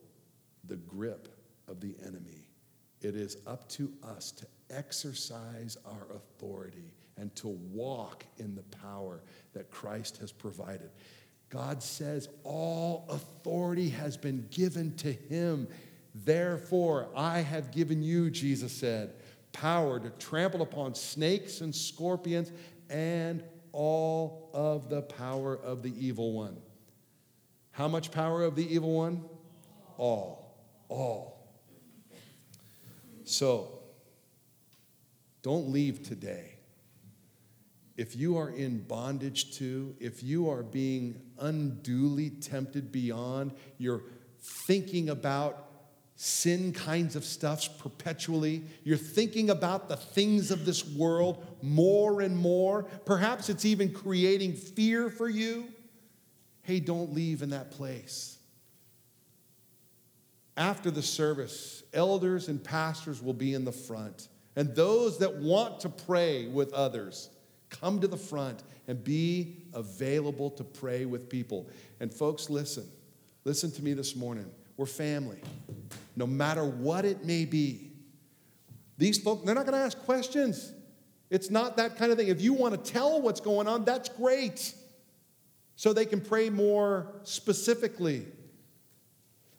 the 0.64 0.76
grip 0.76 1.28
of 1.68 1.80
the 1.80 1.94
enemy. 2.04 2.48
It 3.00 3.14
is 3.14 3.36
up 3.46 3.68
to 3.70 3.92
us 4.02 4.32
to 4.32 4.46
exercise 4.70 5.76
our 5.84 6.06
authority 6.16 6.92
and 7.18 7.34
to 7.36 7.48
walk 7.48 8.24
in 8.38 8.54
the 8.54 8.62
power 8.78 9.22
that 9.52 9.70
Christ 9.70 10.18
has 10.18 10.32
provided. 10.32 10.90
God 11.50 11.82
says, 11.82 12.28
All 12.44 13.06
authority 13.10 13.88
has 13.90 14.16
been 14.16 14.46
given 14.50 14.94
to 14.96 15.12
him. 15.12 15.68
Therefore, 16.14 17.08
I 17.16 17.40
have 17.40 17.70
given 17.70 18.02
you, 18.02 18.30
Jesus 18.30 18.72
said, 18.72 19.14
power 19.52 19.98
to 19.98 20.10
trample 20.10 20.62
upon 20.62 20.94
snakes 20.94 21.60
and 21.60 21.74
scorpions 21.74 22.52
and 22.90 23.42
all 23.72 24.50
of 24.52 24.88
the 24.88 25.02
power 25.02 25.56
of 25.56 25.82
the 25.82 25.92
evil 26.04 26.32
one. 26.32 26.56
How 27.70 27.88
much 27.88 28.10
power 28.10 28.44
of 28.44 28.56
the 28.56 28.74
evil 28.74 28.94
one? 28.94 29.24
All. 29.96 30.56
All. 30.88 31.48
So, 33.24 33.80
don't 35.42 35.70
leave 35.70 36.02
today. 36.02 36.57
If 37.98 38.16
you 38.16 38.38
are 38.38 38.48
in 38.48 38.78
bondage 38.78 39.58
to, 39.58 39.94
if 40.00 40.22
you 40.22 40.48
are 40.48 40.62
being 40.62 41.20
unduly 41.38 42.30
tempted 42.30 42.90
beyond, 42.90 43.52
you're 43.76 44.04
thinking 44.40 45.10
about 45.10 45.66
sin 46.16 46.72
kinds 46.72 47.14
of 47.14 47.24
stuffs 47.24 47.68
perpetually, 47.68 48.64
you're 48.82 48.96
thinking 48.96 49.50
about 49.50 49.90
the 49.90 49.96
things 49.96 50.50
of 50.50 50.64
this 50.64 50.86
world 50.86 51.46
more 51.60 52.22
and 52.22 52.34
more, 52.34 52.84
perhaps 53.04 53.50
it's 53.50 53.66
even 53.66 53.92
creating 53.92 54.54
fear 54.54 55.10
for 55.10 55.28
you. 55.28 55.68
Hey, 56.62 56.80
don't 56.80 57.12
leave 57.12 57.42
in 57.42 57.50
that 57.50 57.70
place 57.70 58.38
after 60.58 60.90
the 60.90 61.02
service, 61.02 61.84
elders 61.94 62.48
and 62.48 62.62
pastors 62.62 63.22
will 63.22 63.32
be 63.32 63.54
in 63.54 63.64
the 63.64 63.72
front. 63.72 64.28
And 64.56 64.74
those 64.74 65.18
that 65.20 65.36
want 65.36 65.80
to 65.80 65.88
pray 65.88 66.48
with 66.48 66.72
others, 66.72 67.30
come 67.70 68.00
to 68.00 68.08
the 68.08 68.16
front 68.16 68.62
and 68.86 69.02
be 69.02 69.56
available 69.74 70.50
to 70.50 70.64
pray 70.64 71.04
with 71.04 71.28
people. 71.28 71.68
And 72.00 72.12
folks, 72.12 72.48
listen. 72.48 72.88
Listen 73.44 73.70
to 73.72 73.82
me 73.82 73.92
this 73.92 74.16
morning. 74.16 74.50
We're 74.76 74.86
family. 74.86 75.40
No 76.16 76.26
matter 76.26 76.64
what 76.64 77.04
it 77.04 77.24
may 77.24 77.44
be. 77.44 77.92
These 78.96 79.18
folks, 79.18 79.44
they're 79.44 79.54
not 79.54 79.66
going 79.66 79.78
to 79.78 79.84
ask 79.84 79.98
questions. 80.04 80.72
It's 81.30 81.50
not 81.50 81.76
that 81.76 81.96
kind 81.96 82.10
of 82.10 82.18
thing. 82.18 82.28
If 82.28 82.40
you 82.40 82.52
want 82.52 82.82
to 82.82 82.92
tell 82.92 83.20
what's 83.20 83.40
going 83.40 83.68
on, 83.68 83.84
that's 83.84 84.08
great. 84.08 84.74
So 85.76 85.92
they 85.92 86.06
can 86.06 86.20
pray 86.20 86.50
more 86.50 87.12
specifically. 87.22 88.26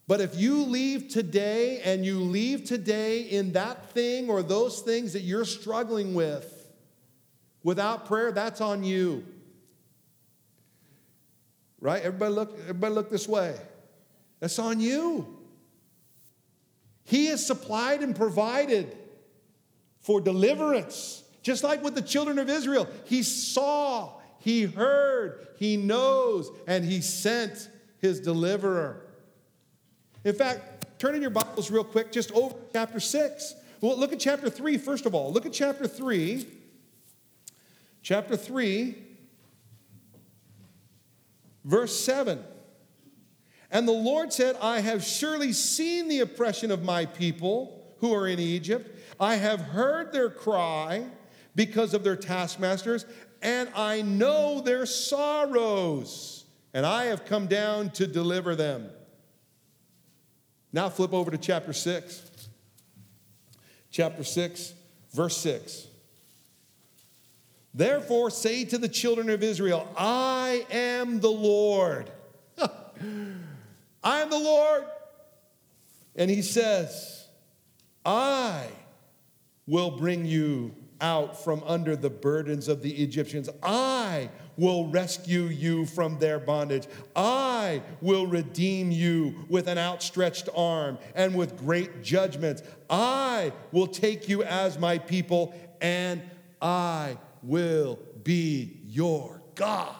But 0.07 0.21
if 0.21 0.35
you 0.35 0.63
leave 0.63 1.09
today 1.09 1.81
and 1.81 2.03
you 2.03 2.19
leave 2.19 2.65
today 2.65 3.21
in 3.21 3.53
that 3.53 3.91
thing 3.91 4.29
or 4.29 4.41
those 4.41 4.81
things 4.81 5.13
that 5.13 5.21
you're 5.21 5.45
struggling 5.45 6.15
with 6.15 6.58
without 7.63 8.05
prayer, 8.05 8.31
that's 8.31 8.61
on 8.61 8.83
you. 8.83 9.25
Right? 11.81 12.01
Everybody 12.01 12.33
look, 12.33 12.59
everybody 12.61 12.93
look 12.93 13.09
this 13.09 13.27
way. 13.27 13.55
That's 14.39 14.59
on 14.59 14.79
you. 14.79 15.37
He 17.03 17.27
has 17.27 17.45
supplied 17.45 18.01
and 18.01 18.15
provided 18.15 18.95
for 19.99 20.21
deliverance. 20.21 21.23
Just 21.41 21.63
like 21.63 21.83
with 21.83 21.95
the 21.95 22.01
children 22.01 22.37
of 22.37 22.49
Israel, 22.49 22.87
he 23.05 23.23
saw, 23.23 24.11
he 24.39 24.63
heard, 24.63 25.47
he 25.57 25.77
knows, 25.77 26.51
and 26.67 26.83
he 26.83 27.01
sent 27.01 27.69
his 27.99 28.19
deliverer. 28.19 29.05
In 30.23 30.35
fact, 30.35 30.99
turn 30.99 31.15
in 31.15 31.21
your 31.21 31.31
Bibles 31.31 31.71
real 31.71 31.83
quick, 31.83 32.11
just 32.11 32.31
over 32.33 32.55
chapter 32.73 32.99
6. 32.99 33.55
Well, 33.81 33.97
look 33.97 34.11
at 34.11 34.19
chapter 34.19 34.49
3, 34.49 34.77
first 34.77 35.05
of 35.05 35.15
all. 35.15 35.31
Look 35.31 35.45
at 35.45 35.53
chapter 35.53 35.87
3. 35.87 36.45
Chapter 38.01 38.37
3, 38.37 38.95
verse 41.65 41.99
7. 41.99 42.43
And 43.71 43.87
the 43.87 43.91
Lord 43.91 44.33
said, 44.33 44.57
I 44.61 44.79
have 44.79 45.03
surely 45.03 45.53
seen 45.53 46.07
the 46.07 46.21
oppression 46.21 46.71
of 46.71 46.83
my 46.83 47.05
people 47.05 47.95
who 47.99 48.13
are 48.13 48.27
in 48.27 48.39
Egypt. 48.39 48.97
I 49.19 49.35
have 49.35 49.59
heard 49.59 50.11
their 50.11 50.29
cry 50.29 51.05
because 51.55 51.93
of 51.93 52.03
their 52.03 52.15
taskmasters, 52.15 53.05
and 53.41 53.69
I 53.75 54.01
know 54.01 54.61
their 54.61 54.85
sorrows, 54.85 56.45
and 56.73 56.85
I 56.85 57.05
have 57.05 57.25
come 57.25 57.47
down 57.47 57.89
to 57.91 58.07
deliver 58.07 58.55
them. 58.55 58.89
Now 60.71 60.89
flip 60.89 61.13
over 61.13 61.31
to 61.31 61.37
chapter 61.37 61.73
6. 61.73 62.49
Chapter 63.91 64.23
6, 64.23 64.73
verse 65.13 65.37
6. 65.37 65.88
Therefore, 67.73 68.29
say 68.29 68.65
to 68.65 68.77
the 68.77 68.89
children 68.89 69.29
of 69.29 69.43
Israel, 69.43 69.87
I 69.97 70.65
am 70.71 71.19
the 71.19 71.31
Lord. 71.31 72.09
I 72.57 74.21
am 74.21 74.29
the 74.29 74.39
Lord. 74.39 74.85
And 76.15 76.29
he 76.29 76.41
says, 76.41 77.27
I 78.05 78.67
will 79.67 79.91
bring 79.91 80.25
you 80.25 80.73
out 81.01 81.41
from 81.41 81.63
under 81.65 81.95
the 81.95 82.09
burdens 82.09 82.67
of 82.67 82.81
the 82.81 82.91
Egyptians. 82.91 83.49
I 83.63 84.29
will 84.57 84.87
rescue 84.89 85.43
you 85.43 85.85
from 85.85 86.19
their 86.19 86.39
bondage. 86.39 86.87
I 87.15 87.81
will 88.01 88.27
redeem 88.27 88.91
you 88.91 89.45
with 89.47 89.67
an 89.67 89.77
outstretched 89.77 90.49
arm 90.53 90.97
and 91.15 91.35
with 91.35 91.57
great 91.57 92.03
judgments. 92.03 92.63
I 92.89 93.53
will 93.71 93.87
take 93.87 94.27
you 94.27 94.43
as 94.43 94.77
my 94.77 94.97
people, 94.97 95.53
and 95.79 96.21
I 96.61 97.17
will 97.43 97.99
be 98.23 98.79
your 98.85 99.41
God. 99.55 99.95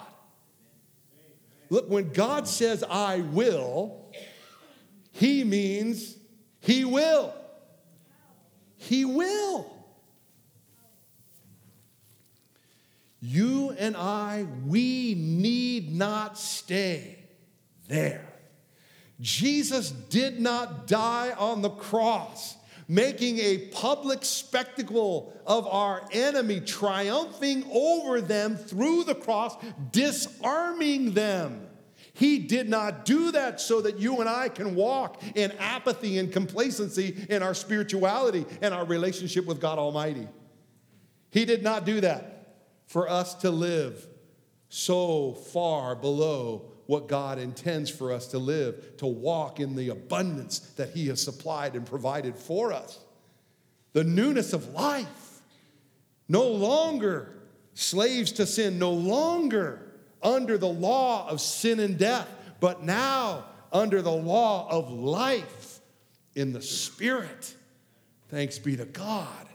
Look, 1.69 1.89
when 1.89 2.11
God 2.11 2.47
says, 2.47 2.83
I 2.89 3.19
will, 3.19 4.11
he 5.11 5.43
means 5.43 6.15
he 6.59 6.85
will. 6.85 7.33
He 8.77 9.05
will. 9.05 9.71
You 13.21 13.75
and 13.77 13.95
I, 13.97 14.47
we 14.65 15.13
need 15.15 15.93
not 15.93 16.37
stay 16.37 17.19
there. 17.87 18.25
Jesus 19.19 19.91
did 19.91 20.39
not 20.39 20.87
die 20.87 21.33
on 21.37 21.61
the 21.61 21.69
cross, 21.69 22.55
making 22.89 23.37
a 23.37 23.69
public 23.71 24.25
spectacle 24.25 25.31
of 25.45 25.67
our 25.67 26.03
enemy, 26.11 26.59
triumphing 26.59 27.63
over 27.71 28.19
them 28.19 28.57
through 28.57 29.03
the 29.03 29.13
cross, 29.13 29.55
disarming 29.91 31.13
them. 31.13 31.67
He 32.13 32.39
did 32.39 32.67
not 32.67 33.05
do 33.05 33.31
that 33.31 33.61
so 33.61 33.79
that 33.81 33.99
you 33.99 34.19
and 34.19 34.27
I 34.27 34.49
can 34.49 34.75
walk 34.75 35.21
in 35.35 35.51
apathy 35.53 36.17
and 36.17 36.33
complacency 36.33 37.25
in 37.29 37.43
our 37.43 37.53
spirituality 37.53 38.45
and 38.61 38.73
our 38.73 38.83
relationship 38.83 39.45
with 39.45 39.61
God 39.61 39.77
Almighty. 39.77 40.27
He 41.29 41.45
did 41.45 41.63
not 41.63 41.85
do 41.85 42.01
that 42.01 42.57
for 42.87 43.07
us 43.07 43.35
to 43.35 43.51
live 43.51 44.07
so 44.67 45.33
far 45.33 45.95
below 45.95 46.71
what 46.89 47.07
God 47.07 47.37
intends 47.37 47.87
for 47.91 48.11
us 48.11 48.25
to 48.29 48.39
live, 48.39 48.97
to 48.97 49.05
walk 49.05 49.59
in 49.59 49.75
the 49.75 49.89
abundance 49.89 50.57
that 50.57 50.89
He 50.89 51.05
has 51.09 51.21
supplied 51.21 51.75
and 51.75 51.85
provided 51.85 52.35
for 52.35 52.73
us. 52.73 52.97
The 53.93 54.03
newness 54.03 54.53
of 54.53 54.73
life. 54.73 55.39
No 56.27 56.47
longer 56.47 57.31
slaves 57.75 58.31
to 58.31 58.47
sin, 58.47 58.79
no 58.79 58.91
longer 58.91 59.99
under 60.23 60.57
the 60.57 60.67
law 60.67 61.29
of 61.29 61.41
sin 61.41 61.79
and 61.79 61.95
death, 61.95 62.27
but 62.59 62.81
now 62.81 63.45
under 63.71 64.01
the 64.01 64.11
law 64.11 64.67
of 64.71 64.89
life 64.89 65.81
in 66.33 66.53
the 66.53 66.61
Spirit. 66.61 67.53
Thanks 68.29 68.57
be 68.57 68.75
to 68.77 68.85
God. 68.85 69.47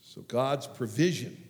So 0.00 0.22
God's 0.22 0.68
provision 0.68 1.43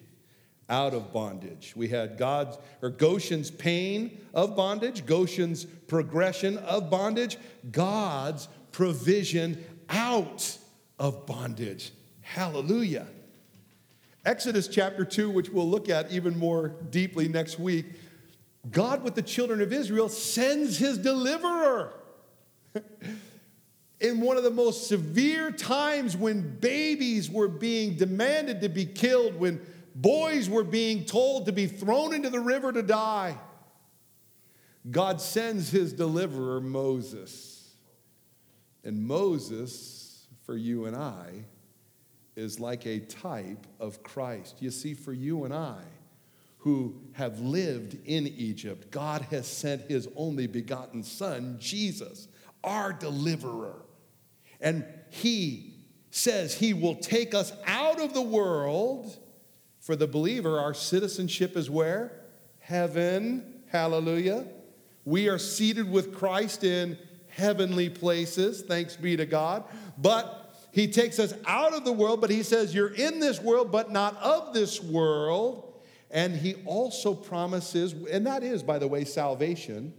out 0.68 0.94
of 0.94 1.12
bondage. 1.12 1.74
We 1.76 1.88
had 1.88 2.16
God's 2.16 2.58
or 2.82 2.90
Goshen's 2.90 3.50
pain 3.50 4.18
of 4.32 4.56
bondage, 4.56 5.04
Goshen's 5.06 5.64
progression 5.64 6.58
of 6.58 6.90
bondage, 6.90 7.36
God's 7.70 8.48
provision 8.72 9.62
out 9.88 10.58
of 10.98 11.26
bondage. 11.26 11.92
Hallelujah. 12.22 13.06
Exodus 14.24 14.68
chapter 14.68 15.04
2, 15.04 15.30
which 15.30 15.50
we'll 15.50 15.68
look 15.68 15.88
at 15.88 16.10
even 16.10 16.38
more 16.38 16.68
deeply 16.90 17.28
next 17.28 17.58
week, 17.58 17.86
God 18.70 19.04
with 19.04 19.14
the 19.14 19.22
children 19.22 19.60
of 19.60 19.72
Israel 19.72 20.08
sends 20.08 20.78
his 20.78 20.96
deliverer. 20.96 21.92
in 24.00 24.20
one 24.20 24.36
of 24.36 24.42
the 24.42 24.50
most 24.50 24.88
severe 24.88 25.50
times 25.50 26.16
when 26.16 26.56
babies 26.58 27.30
were 27.30 27.48
being 27.48 27.94
demanded 27.94 28.60
to 28.60 28.68
be 28.68 28.84
killed, 28.84 29.34
when 29.38 29.58
boys 29.95 30.49
were 30.49 30.64
being 30.64 31.05
told 31.05 31.47
to 31.47 31.53
be 31.53 31.66
thrown 31.66 32.14
into 32.14 32.30
the 32.30 32.40
river 32.40 32.72
to 32.72 32.82
die, 32.82 33.36
God 34.90 35.20
sends 35.20 35.70
his 35.70 35.92
deliverer, 35.92 36.61
Moses. 36.61 37.74
And 38.84 39.07
Moses, 39.07 40.26
for 40.45 40.57
you 40.57 40.84
and 40.84 40.95
I, 40.95 41.45
is 42.36 42.61
like 42.61 42.86
a 42.86 42.99
type 43.01 43.66
of 43.80 44.03
Christ. 44.03 44.61
You 44.61 44.70
see, 44.70 44.95
for 44.95 45.12
you 45.12 45.45
and 45.45 45.55
I, 45.55 45.80
who 46.59 46.97
have 47.12 47.40
lived 47.40 47.97
in 48.05 48.26
Egypt, 48.26 48.90
God 48.90 49.22
has 49.30 49.47
sent 49.47 49.82
his 49.90 50.09
only 50.16 50.47
begotten 50.47 51.03
Son, 51.03 51.57
Jesus, 51.61 52.28
our 52.62 52.92
deliverer. 52.92 53.82
And 54.61 54.84
he 55.11 55.74
says 56.11 56.55
he 56.55 56.72
will 56.74 56.95
take 56.95 57.34
us 57.34 57.53
out 57.66 58.01
of 58.01 58.14
the 58.14 58.22
world. 58.22 59.16
For 59.85 59.97
the 59.97 60.07
believer, 60.07 60.59
our 60.59 60.72
citizenship 60.72 61.59
is 61.59 61.68
where? 61.68 62.11
Heaven. 62.59 63.64
Hallelujah. 63.70 64.47
We 65.05 65.28
are 65.28 65.39
seated 65.39 65.91
with 65.91 66.14
Christ 66.14 66.64
in 66.64 66.97
heavenly 67.28 67.91
places. 67.91 68.62
Thanks 68.62 68.97
be 68.97 69.14
to 69.18 69.26
God. 69.26 69.64
But 69.99 70.57
he 70.72 70.89
takes 70.89 71.18
us 71.18 71.35
out 71.47 71.74
of 71.74 71.85
the 71.85 71.93
world, 71.93 72.22
but 72.22 72.30
he 72.30 72.43
says, 72.43 72.74
You're 72.74 72.95
in 72.95 73.20
this 73.20 73.43
world, 73.43 73.70
but 73.70 73.93
not 73.93 74.16
of 74.22 74.55
this 74.55 74.82
world. 74.82 75.74
And 76.11 76.35
he 76.35 76.55
also 76.64 77.12
promises, 77.12 77.95
and 78.11 78.26
that 78.26 78.43
is, 78.43 78.62
by 78.62 78.78
the 78.78 78.89
way, 78.89 79.05
salvation. 79.05 79.93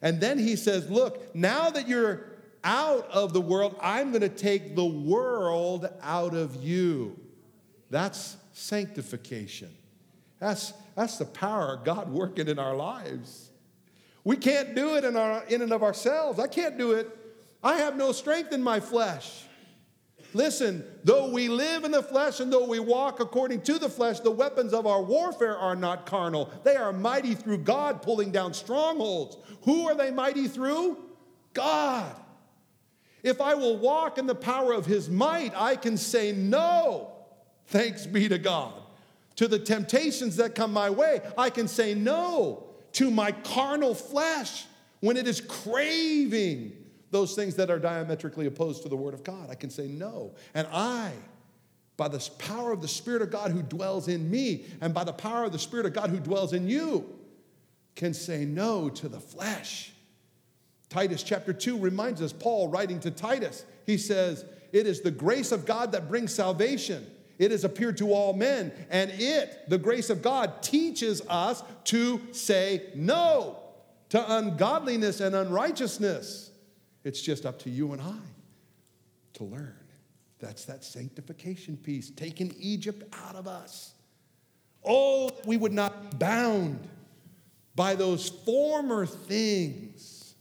And 0.00 0.20
then 0.20 0.38
he 0.38 0.54
says, 0.54 0.88
Look, 0.88 1.34
now 1.34 1.70
that 1.70 1.88
you're 1.88 2.36
out 2.62 3.10
of 3.10 3.32
the 3.32 3.40
world, 3.40 3.76
I'm 3.82 4.10
going 4.12 4.22
to 4.22 4.28
take 4.28 4.76
the 4.76 4.84
world 4.84 5.88
out 6.02 6.36
of 6.36 6.62
you. 6.62 7.18
That's 7.90 8.36
sanctification. 8.58 9.70
That's, 10.40 10.72
that's 10.94 11.18
the 11.18 11.24
power 11.24 11.74
of 11.74 11.84
God 11.84 12.10
working 12.10 12.48
in 12.48 12.58
our 12.58 12.76
lives. 12.76 13.50
We 14.24 14.36
can't 14.36 14.74
do 14.74 14.96
it 14.96 15.04
in, 15.04 15.16
our, 15.16 15.44
in 15.44 15.62
and 15.62 15.72
of 15.72 15.82
ourselves. 15.82 16.38
I 16.38 16.48
can't 16.48 16.76
do 16.76 16.92
it. 16.92 17.08
I 17.62 17.76
have 17.78 17.96
no 17.96 18.12
strength 18.12 18.52
in 18.52 18.62
my 18.62 18.80
flesh. 18.80 19.44
Listen, 20.34 20.84
though 21.04 21.30
we 21.30 21.48
live 21.48 21.84
in 21.84 21.90
the 21.90 22.02
flesh 22.02 22.40
and 22.40 22.52
though 22.52 22.66
we 22.66 22.78
walk 22.78 23.20
according 23.20 23.62
to 23.62 23.78
the 23.78 23.88
flesh, 23.88 24.20
the 24.20 24.30
weapons 24.30 24.74
of 24.74 24.86
our 24.86 25.02
warfare 25.02 25.56
are 25.56 25.74
not 25.74 26.04
carnal. 26.04 26.52
They 26.64 26.76
are 26.76 26.92
mighty 26.92 27.34
through 27.34 27.58
God, 27.58 28.02
pulling 28.02 28.30
down 28.30 28.52
strongholds. 28.52 29.38
Who 29.62 29.88
are 29.88 29.94
they 29.94 30.10
mighty 30.10 30.46
through? 30.46 30.98
God. 31.54 32.14
If 33.22 33.40
I 33.40 33.54
will 33.54 33.78
walk 33.78 34.18
in 34.18 34.26
the 34.26 34.34
power 34.34 34.72
of 34.72 34.84
his 34.84 35.08
might, 35.08 35.52
I 35.56 35.76
can 35.76 35.96
say 35.96 36.32
no. 36.32 37.17
Thanks 37.68 38.06
be 38.06 38.28
to 38.28 38.38
God. 38.38 38.74
To 39.36 39.48
the 39.48 39.58
temptations 39.58 40.36
that 40.36 40.54
come 40.54 40.72
my 40.72 40.90
way, 40.90 41.20
I 41.36 41.50
can 41.50 41.68
say 41.68 41.94
no 41.94 42.64
to 42.92 43.10
my 43.10 43.32
carnal 43.32 43.94
flesh 43.94 44.66
when 45.00 45.16
it 45.16 45.28
is 45.28 45.40
craving 45.40 46.72
those 47.10 47.34
things 47.34 47.54
that 47.56 47.70
are 47.70 47.78
diametrically 47.78 48.46
opposed 48.46 48.82
to 48.82 48.88
the 48.88 48.96
Word 48.96 49.14
of 49.14 49.22
God. 49.24 49.48
I 49.50 49.54
can 49.54 49.70
say 49.70 49.86
no. 49.86 50.32
And 50.54 50.66
I, 50.72 51.12
by 51.96 52.08
the 52.08 52.28
power 52.38 52.72
of 52.72 52.82
the 52.82 52.88
Spirit 52.88 53.22
of 53.22 53.30
God 53.30 53.52
who 53.52 53.62
dwells 53.62 54.08
in 54.08 54.30
me, 54.30 54.66
and 54.80 54.92
by 54.92 55.04
the 55.04 55.12
power 55.12 55.44
of 55.44 55.52
the 55.52 55.58
Spirit 55.58 55.86
of 55.86 55.92
God 55.92 56.10
who 56.10 56.18
dwells 56.18 56.52
in 56.52 56.68
you, 56.68 57.06
can 57.94 58.12
say 58.12 58.44
no 58.44 58.88
to 58.88 59.08
the 59.08 59.20
flesh 59.20 59.92
Titus 60.88 61.22
chapter 61.22 61.52
2 61.52 61.78
reminds 61.78 62.22
us, 62.22 62.32
Paul 62.32 62.68
writing 62.68 62.98
to 63.00 63.10
Titus, 63.10 63.64
he 63.84 63.98
says, 63.98 64.44
It 64.72 64.86
is 64.86 65.00
the 65.00 65.10
grace 65.10 65.52
of 65.52 65.66
God 65.66 65.92
that 65.92 66.08
brings 66.08 66.34
salvation. 66.34 67.06
It 67.38 67.52
has 67.52 67.64
appeared 67.64 67.98
to 67.98 68.12
all 68.12 68.32
men, 68.32 68.72
and 68.90 69.10
it, 69.14 69.68
the 69.68 69.78
grace 69.78 70.10
of 70.10 70.22
God, 70.22 70.62
teaches 70.62 71.22
us 71.28 71.62
to 71.84 72.20
say 72.32 72.90
no 72.94 73.58
to 74.08 74.36
ungodliness 74.36 75.20
and 75.20 75.34
unrighteousness. 75.34 76.50
It's 77.04 77.20
just 77.20 77.46
up 77.46 77.60
to 77.60 77.70
you 77.70 77.92
and 77.92 78.02
I 78.02 78.18
to 79.34 79.44
learn. 79.44 79.76
That's 80.40 80.64
that 80.66 80.84
sanctification 80.84 81.76
piece, 81.76 82.10
taking 82.10 82.54
Egypt 82.58 83.02
out 83.24 83.34
of 83.34 83.46
us. 83.46 83.92
Oh, 84.84 85.30
we 85.44 85.56
would 85.56 85.72
not 85.72 86.10
be 86.10 86.16
bound 86.18 86.88
by 87.74 87.94
those 87.94 88.28
former 88.28 89.06
things 89.06 90.34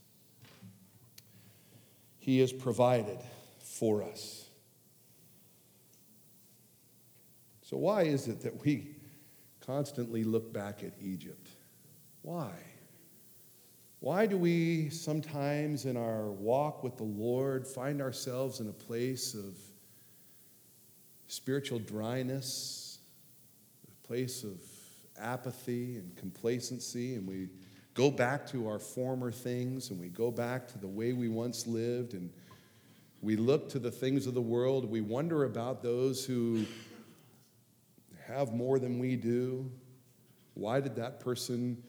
he 2.19 2.39
has 2.39 2.51
provided 2.51 3.19
for 3.59 4.03
us. 4.03 4.36
So, 7.67 7.75
why 7.75 8.03
is 8.03 8.29
it 8.29 8.39
that 8.43 8.63
we 8.63 8.95
constantly 9.59 10.23
look 10.23 10.53
back 10.53 10.85
at 10.85 10.93
Egypt? 11.01 11.49
Why? 12.21 12.53
Why 13.99 14.25
do 14.25 14.37
we 14.37 14.89
sometimes 14.89 15.83
in 15.83 15.97
our 15.97 16.31
walk 16.31 16.81
with 16.81 16.95
the 16.95 17.03
Lord 17.03 17.67
find 17.67 18.01
ourselves 18.01 18.61
in 18.61 18.69
a 18.69 18.71
place 18.71 19.33
of 19.33 19.57
spiritual 21.27 21.79
dryness, 21.79 22.99
a 23.85 24.07
place 24.07 24.45
of 24.45 24.61
apathy 25.19 25.97
and 25.97 26.15
complacency, 26.15 27.15
and 27.15 27.27
we 27.27 27.49
go 27.95 28.09
back 28.09 28.47
to 28.51 28.69
our 28.69 28.79
former 28.79 29.29
things 29.29 29.89
and 29.89 29.99
we 29.99 30.07
go 30.07 30.31
back 30.31 30.69
to 30.69 30.77
the 30.77 30.87
way 30.87 31.11
we 31.11 31.27
once 31.27 31.67
lived 31.67 32.13
and 32.13 32.31
we 33.21 33.35
look 33.35 33.67
to 33.71 33.79
the 33.79 33.91
things 33.91 34.25
of 34.25 34.35
the 34.35 34.41
world. 34.41 34.89
We 34.89 35.01
wonder 35.01 35.43
about 35.43 35.83
those 35.83 36.23
who 36.23 36.65
have 38.27 38.53
more 38.53 38.79
than 38.79 38.99
we 38.99 39.15
do. 39.15 39.71
Why 40.53 40.81
did 40.81 40.95
that 40.95 41.19
person 41.19 41.81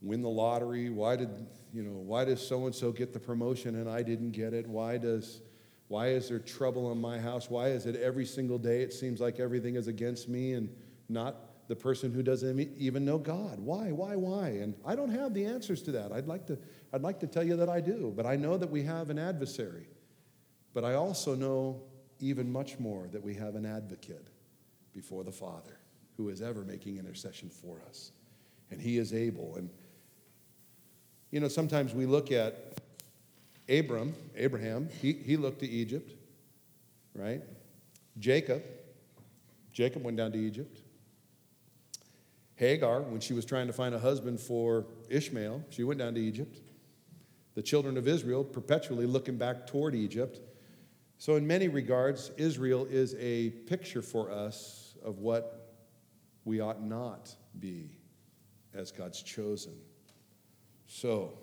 win 0.00 0.22
the 0.22 0.28
lottery? 0.28 0.90
Why 0.90 1.16
did, 1.16 1.30
you 1.72 1.82
know, 1.82 1.98
why 1.98 2.24
does 2.24 2.46
so 2.46 2.66
and 2.66 2.74
so 2.74 2.92
get 2.92 3.12
the 3.12 3.20
promotion 3.20 3.76
and 3.76 3.88
I 3.88 4.02
didn't 4.02 4.30
get 4.30 4.54
it? 4.54 4.66
Why 4.66 4.98
does 4.98 5.40
why 5.88 6.08
is 6.08 6.28
there 6.28 6.40
trouble 6.40 6.90
in 6.90 7.00
my 7.00 7.18
house? 7.18 7.48
Why 7.48 7.68
is 7.68 7.86
it 7.86 7.94
every 7.96 8.26
single 8.26 8.58
day 8.58 8.82
it 8.82 8.92
seems 8.92 9.20
like 9.20 9.38
everything 9.38 9.76
is 9.76 9.86
against 9.86 10.28
me 10.28 10.54
and 10.54 10.68
not 11.08 11.68
the 11.68 11.76
person 11.76 12.12
who 12.12 12.24
doesn't 12.24 12.58
even 12.76 13.04
know 13.04 13.18
God? 13.18 13.60
Why? 13.60 13.92
Why? 13.92 14.16
Why? 14.16 14.48
And 14.48 14.74
I 14.84 14.96
don't 14.96 15.10
have 15.10 15.32
the 15.32 15.44
answers 15.44 15.82
to 15.82 15.92
that. 15.92 16.10
I'd 16.10 16.26
like 16.26 16.46
to 16.46 16.58
I'd 16.92 17.02
like 17.02 17.20
to 17.20 17.26
tell 17.26 17.44
you 17.44 17.56
that 17.56 17.68
I 17.68 17.80
do, 17.80 18.12
but 18.16 18.26
I 18.26 18.36
know 18.36 18.56
that 18.56 18.70
we 18.70 18.82
have 18.82 19.10
an 19.10 19.18
adversary. 19.18 19.88
But 20.74 20.84
I 20.84 20.94
also 20.94 21.34
know 21.34 21.82
even 22.18 22.50
much 22.50 22.78
more 22.78 23.08
that 23.12 23.22
we 23.22 23.34
have 23.34 23.54
an 23.54 23.64
advocate 23.64 24.28
before 24.96 25.22
the 25.22 25.30
Father 25.30 25.78
who 26.16 26.30
is 26.30 26.40
ever 26.40 26.64
making 26.64 26.96
intercession 26.96 27.50
for 27.50 27.82
us. 27.88 28.10
And 28.70 28.80
he 28.80 28.96
is 28.96 29.12
able. 29.12 29.54
And, 29.56 29.68
you 31.30 31.38
know, 31.38 31.48
sometimes 31.48 31.94
we 31.94 32.06
look 32.06 32.32
at 32.32 32.78
Abram, 33.68 34.14
Abraham, 34.34 34.88
he, 35.00 35.12
he 35.12 35.36
looked 35.36 35.60
to 35.60 35.68
Egypt, 35.68 36.12
right? 37.14 37.42
Jacob, 38.18 38.62
Jacob 39.72 40.02
went 40.02 40.16
down 40.16 40.32
to 40.32 40.38
Egypt. 40.38 40.80
Hagar, 42.54 43.02
when 43.02 43.20
she 43.20 43.34
was 43.34 43.44
trying 43.44 43.66
to 43.66 43.72
find 43.74 43.94
a 43.94 43.98
husband 43.98 44.40
for 44.40 44.86
Ishmael, 45.10 45.62
she 45.68 45.84
went 45.84 45.98
down 45.98 46.14
to 46.14 46.20
Egypt. 46.20 46.58
The 47.54 47.62
children 47.62 47.98
of 47.98 48.08
Israel 48.08 48.42
perpetually 48.42 49.04
looking 49.04 49.36
back 49.36 49.66
toward 49.66 49.94
Egypt. 49.94 50.40
So, 51.18 51.36
in 51.36 51.46
many 51.46 51.68
regards, 51.68 52.30
Israel 52.38 52.86
is 52.88 53.14
a 53.18 53.50
picture 53.50 54.02
for 54.02 54.30
us 54.30 54.85
of 55.06 55.20
what 55.20 55.70
we 56.44 56.60
ought 56.60 56.82
not 56.82 57.34
be 57.58 57.96
as 58.74 58.90
God's 58.90 59.22
chosen. 59.22 59.72
So, 60.86 61.38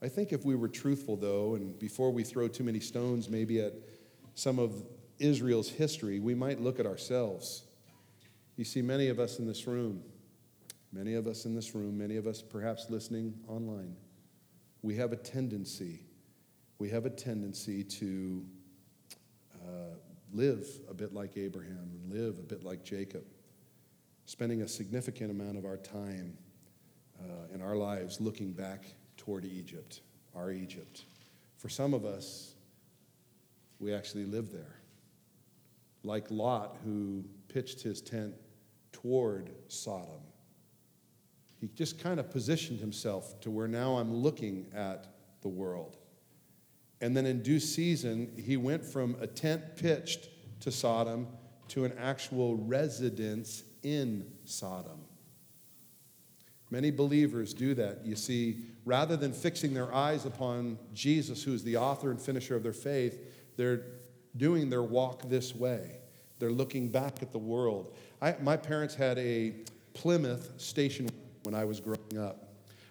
I 0.00 0.08
think 0.08 0.32
if 0.32 0.44
we 0.44 0.54
were 0.54 0.68
truthful, 0.68 1.16
though, 1.16 1.56
and 1.56 1.76
before 1.78 2.12
we 2.12 2.22
throw 2.22 2.46
too 2.46 2.62
many 2.62 2.78
stones 2.78 3.28
maybe 3.28 3.60
at 3.60 3.72
some 4.34 4.60
of 4.60 4.84
Israel's 5.18 5.68
history, 5.68 6.20
we 6.20 6.36
might 6.36 6.60
look 6.60 6.78
at 6.78 6.86
ourselves. 6.86 7.64
You 8.56 8.64
see, 8.64 8.80
many 8.80 9.08
of 9.08 9.18
us 9.18 9.40
in 9.40 9.46
this 9.46 9.66
room, 9.66 10.02
many 10.92 11.14
of 11.14 11.26
us 11.26 11.46
in 11.46 11.54
this 11.54 11.74
room, 11.74 11.98
many 11.98 12.16
of 12.16 12.28
us 12.28 12.42
perhaps 12.42 12.88
listening 12.90 13.34
online, 13.48 13.96
we 14.82 14.94
have 14.96 15.12
a 15.12 15.16
tendency, 15.16 16.04
we 16.78 16.88
have 16.90 17.04
a 17.04 17.10
tendency 17.10 17.82
to 17.82 18.46
live 20.32 20.66
a 20.88 20.94
bit 20.94 21.12
like 21.12 21.36
Abraham 21.36 21.90
and 21.92 22.12
live 22.12 22.38
a 22.38 22.42
bit 22.42 22.64
like 22.64 22.84
Jacob 22.84 23.24
spending 24.24 24.62
a 24.62 24.68
significant 24.68 25.30
amount 25.30 25.56
of 25.56 25.64
our 25.64 25.78
time 25.78 26.36
uh, 27.20 27.54
in 27.54 27.62
our 27.62 27.76
lives 27.76 28.20
looking 28.20 28.52
back 28.52 28.84
toward 29.16 29.44
Egypt, 29.44 30.02
our 30.34 30.50
Egypt. 30.50 31.04
For 31.56 31.68
some 31.68 31.94
of 31.94 32.04
us, 32.04 32.54
we 33.78 33.92
actually 33.92 34.26
live 34.26 34.52
there. 34.52 34.76
Like 36.04 36.30
Lot, 36.30 36.76
who 36.84 37.24
pitched 37.48 37.80
his 37.80 38.00
tent 38.00 38.34
toward 38.92 39.50
Sodom. 39.68 40.20
He 41.60 41.68
just 41.68 41.98
kind 41.98 42.20
of 42.20 42.30
positioned 42.30 42.80
himself 42.80 43.40
to 43.40 43.50
where 43.50 43.68
now 43.68 43.96
I'm 43.96 44.14
looking 44.14 44.66
at 44.74 45.06
the 45.42 45.48
world. 45.48 45.97
And 47.00 47.16
then 47.16 47.26
in 47.26 47.42
due 47.42 47.60
season, 47.60 48.32
he 48.36 48.56
went 48.56 48.84
from 48.84 49.16
a 49.20 49.26
tent 49.26 49.76
pitched 49.76 50.28
to 50.60 50.72
Sodom 50.72 51.28
to 51.68 51.84
an 51.84 51.92
actual 51.98 52.56
residence 52.56 53.62
in 53.82 54.26
Sodom. 54.44 55.04
Many 56.70 56.90
believers 56.90 57.54
do 57.54 57.74
that. 57.74 58.04
You 58.04 58.16
see, 58.16 58.64
rather 58.84 59.16
than 59.16 59.32
fixing 59.32 59.72
their 59.74 59.94
eyes 59.94 60.26
upon 60.26 60.78
Jesus, 60.92 61.42
who 61.42 61.54
is 61.54 61.62
the 61.62 61.76
author 61.76 62.10
and 62.10 62.20
finisher 62.20 62.56
of 62.56 62.62
their 62.62 62.72
faith, 62.72 63.18
they're 63.56 63.82
doing 64.36 64.68
their 64.68 64.82
walk 64.82 65.28
this 65.28 65.54
way. 65.54 65.98
They're 66.38 66.52
looking 66.52 66.88
back 66.88 67.22
at 67.22 67.32
the 67.32 67.38
world. 67.38 67.94
I, 68.20 68.36
my 68.40 68.56
parents 68.56 68.94
had 68.94 69.18
a 69.18 69.54
Plymouth 69.94 70.52
station 70.58 71.08
when 71.44 71.54
I 71.54 71.64
was 71.64 71.80
growing 71.80 72.18
up 72.18 72.47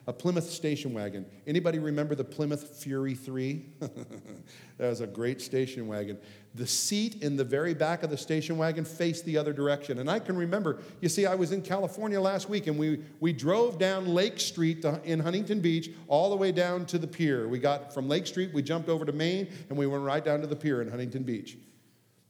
a 0.07 0.13
Plymouth 0.13 0.49
station 0.49 0.93
wagon. 0.93 1.25
Anybody 1.45 1.79
remember 1.79 2.15
the 2.15 2.23
Plymouth 2.23 2.81
Fury 2.81 3.13
3? 3.13 3.65
that 3.79 4.89
was 4.89 5.01
a 5.01 5.07
great 5.07 5.41
station 5.41 5.85
wagon. 5.85 6.17
The 6.55 6.65
seat 6.65 7.21
in 7.21 7.35
the 7.35 7.43
very 7.43 7.73
back 7.73 8.03
of 8.03 8.09
the 8.09 8.17
station 8.17 8.57
wagon 8.57 8.85
faced 8.85 9.25
the 9.25 9.37
other 9.37 9.51
direction. 9.51 9.99
And 9.99 10.09
I 10.09 10.19
can 10.19 10.37
remember, 10.37 10.79
you 11.01 11.09
see, 11.09 11.25
I 11.25 11.35
was 11.35 11.51
in 11.51 11.61
California 11.61 12.21
last 12.21 12.49
week 12.49 12.67
and 12.67 12.79
we, 12.79 13.01
we 13.19 13.33
drove 13.33 13.77
down 13.77 14.07
Lake 14.07 14.39
Street 14.39 14.81
to, 14.83 15.01
in 15.03 15.19
Huntington 15.19 15.59
Beach 15.59 15.89
all 16.07 16.29
the 16.29 16.37
way 16.37 16.53
down 16.53 16.85
to 16.85 16.97
the 16.97 17.07
pier. 17.07 17.49
We 17.49 17.59
got 17.59 17.93
from 17.93 18.07
Lake 18.07 18.27
Street, 18.27 18.53
we 18.53 18.61
jumped 18.61 18.87
over 18.87 19.03
to 19.03 19.11
Main, 19.11 19.49
and 19.67 19.77
we 19.77 19.87
went 19.87 20.03
right 20.03 20.23
down 20.23 20.39
to 20.39 20.47
the 20.47 20.55
pier 20.55 20.81
in 20.81 20.89
Huntington 20.89 21.23
Beach. 21.23 21.57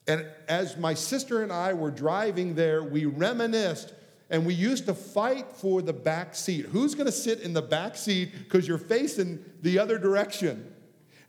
And 0.08 0.26
as 0.48 0.78
my 0.78 0.96
sister 0.96 1.44
and 1.44 1.52
I 1.52 1.74
were 1.74 1.92
driving 1.92 2.56
there, 2.56 2.82
we 2.82 3.06
reminisced 3.06 3.94
and 4.30 4.46
we 4.46 4.54
used 4.54 4.86
to 4.88 4.94
fight 4.94 5.52
for 5.54 5.82
the 5.82 5.94
back 5.94 6.36
seat. 6.36 6.66
Who's 6.66 6.96
going 6.96 7.06
to 7.06 7.12
sit 7.12 7.40
in 7.40 7.54
the 7.54 7.62
back 7.62 7.96
seat 7.96 8.32
because 8.44 8.68
you're 8.68 8.78
facing 8.78 9.44
the 9.62 9.80
other 9.80 9.98
direction 9.98 10.74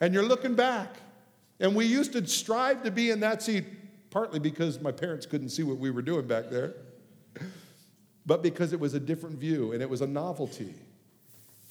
and 0.00 0.12
you're 0.12 0.24
looking 0.24 0.54
back? 0.54 0.96
And 1.60 1.74
we 1.74 1.84
used 1.86 2.12
to 2.12 2.26
strive 2.26 2.82
to 2.84 2.90
be 2.90 3.10
in 3.10 3.20
that 3.20 3.42
seat, 3.42 3.64
partly 4.10 4.38
because 4.38 4.80
my 4.80 4.92
parents 4.92 5.26
couldn't 5.26 5.50
see 5.50 5.62
what 5.62 5.78
we 5.78 5.90
were 5.90 6.02
doing 6.02 6.26
back 6.26 6.50
there, 6.50 6.74
but 8.26 8.42
because 8.42 8.72
it 8.72 8.80
was 8.80 8.94
a 8.94 9.00
different 9.00 9.38
view 9.38 9.72
and 9.72 9.82
it 9.82 9.88
was 9.88 10.00
a 10.00 10.06
novelty. 10.06 10.74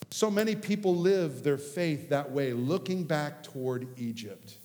So 0.10 0.32
many 0.32 0.56
people 0.56 0.96
live 0.96 1.44
their 1.44 1.58
faith 1.58 2.10
that 2.10 2.32
way, 2.32 2.54
looking 2.54 3.04
back 3.04 3.44
toward 3.44 3.88
Egypt. 3.98 4.58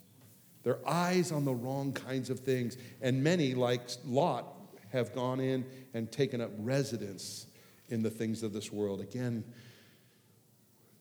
Their 0.62 0.78
eyes 0.88 1.32
on 1.32 1.44
the 1.44 1.54
wrong 1.54 1.92
kinds 1.92 2.30
of 2.30 2.40
things. 2.40 2.76
And 3.00 3.24
many, 3.24 3.54
like 3.54 3.80
Lot, 4.04 4.46
have 4.92 5.14
gone 5.14 5.40
in 5.40 5.64
and 5.94 6.10
taken 6.12 6.40
up 6.40 6.50
residence 6.58 7.46
in 7.88 8.02
the 8.02 8.10
things 8.10 8.42
of 8.42 8.52
this 8.52 8.72
world. 8.72 9.00
Again, 9.00 9.44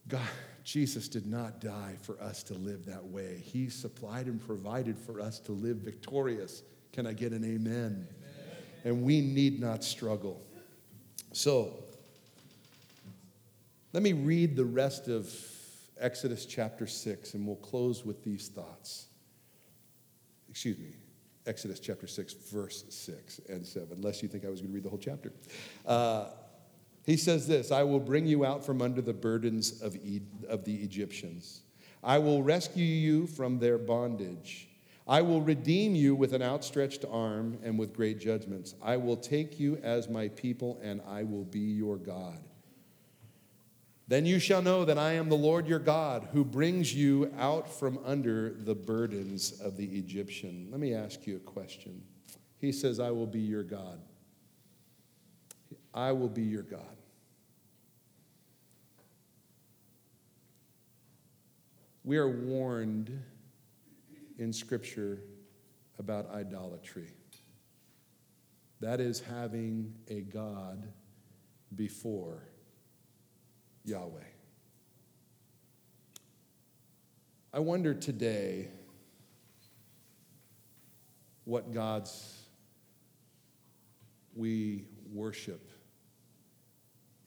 God, 0.08 0.28
Jesus 0.64 1.08
did 1.08 1.26
not 1.26 1.62
die 1.62 1.96
for 2.02 2.22
us 2.22 2.44
to 2.44 2.54
live 2.54 2.86
that 2.86 3.04
way. 3.04 3.42
He 3.44 3.70
supplied 3.70 4.28
and 4.28 4.46
provided 4.46 4.98
for 4.98 5.20
us 5.20 5.40
to 5.42 5.52
live 5.52 5.78
victorious. 5.78 6.64
Can 6.92 7.06
I 7.06 7.14
get 7.14 7.32
an 7.32 7.44
amen? 7.44 7.66
amen. 7.66 8.08
And 8.84 9.04
we 9.04 9.22
need 9.22 9.60
not 9.60 9.84
struggle. 9.84 10.42
So, 11.34 11.84
let 13.94 14.04
me 14.04 14.14
read 14.14 14.56
the 14.56 14.66
rest 14.66 15.08
of 15.08 15.34
Exodus 16.00 16.46
chapter 16.46 16.88
6, 16.88 17.34
and 17.34 17.46
we'll 17.46 17.58
close 17.58 18.06
with 18.06 18.24
these 18.24 18.48
thoughts. 18.48 19.08
Excuse 20.50 20.78
me, 20.78 20.94
Exodus 21.46 21.80
chapter 21.80 22.08
6, 22.08 22.34
verse 22.52 22.86
6 22.90 23.42
and 23.50 23.66
7, 23.66 23.90
unless 23.92 24.22
you 24.22 24.30
think 24.30 24.46
I 24.46 24.50
was 24.50 24.62
going 24.62 24.72
to 24.72 24.76
read 24.76 24.84
the 24.84 24.90
whole 24.90 25.00
chapter. 25.00 25.32
Uh, 25.86 26.26
he 27.06 27.18
says 27.18 27.48
this 27.48 27.72
I 27.72 27.84
will 27.84 28.00
bring 28.00 28.28
you 28.28 28.46
out 28.46 28.66
from 28.66 28.82
under 28.82 29.02
the 29.02 29.14
burdens 29.14 29.82
of, 29.82 29.96
e- 29.96 30.22
of 30.48 30.66
the 30.66 30.76
Egyptians. 30.76 31.62
I 32.04 32.18
will 32.20 32.44
rescue 32.44 32.86
you 32.86 33.28
from 33.28 33.60
their 33.60 33.78
bondage. 33.78 34.68
I 35.08 35.22
will 35.22 35.42
redeem 35.42 35.96
you 35.96 36.16
with 36.16 36.34
an 36.34 36.42
outstretched 36.42 37.06
arm 37.10 37.58
and 37.64 37.78
with 37.78 37.94
great 37.94 38.20
judgments. 38.20 38.76
I 38.82 38.98
will 38.98 39.18
take 39.18 39.60
you 39.60 39.78
as 39.84 40.08
my 40.08 40.30
people, 40.30 40.80
and 40.84 41.02
I 41.08 41.24
will 41.24 41.44
be 41.44 41.60
your 41.60 41.98
God. 41.98 42.40
Then 44.12 44.26
you 44.26 44.40
shall 44.40 44.62
know 44.62 44.84
that 44.84 44.98
I 44.98 45.14
am 45.14 45.30
the 45.30 45.38
Lord 45.38 45.66
your 45.66 45.80
God 45.80 46.28
who 46.34 46.44
brings 46.44 46.94
you 46.94 47.34
out 47.40 47.72
from 47.72 47.98
under 48.04 48.50
the 48.50 48.76
burdens 48.76 49.62
of 49.62 49.78
the 49.78 49.86
Egyptian. 49.86 50.68
Let 50.70 50.82
me 50.82 50.94
ask 50.94 51.26
you 51.26 51.38
a 51.38 51.40
question. 51.40 52.04
He 52.58 52.74
says, 52.74 53.00
I 53.00 53.12
will 53.12 53.26
be 53.26 53.40
your 53.40 53.64
God. 53.64 54.02
I 55.94 56.12
will 56.12 56.28
be 56.28 56.42
your 56.42 56.64
God. 56.64 56.98
We 62.04 62.18
are 62.18 62.28
warned 62.28 63.18
in 64.38 64.52
Scripture 64.52 65.20
about 66.00 66.30
idolatry. 66.32 67.08
That 68.82 69.00
is 69.00 69.22
having 69.22 69.94
a 70.10 70.20
God 70.20 70.92
before 71.78 72.51
Yahweh. 73.86 74.20
I 77.54 77.60
wonder 77.60 77.94
today 77.94 78.70
what 81.44 81.74
gods 81.74 82.46
we 84.36 84.86
worship 85.12 85.70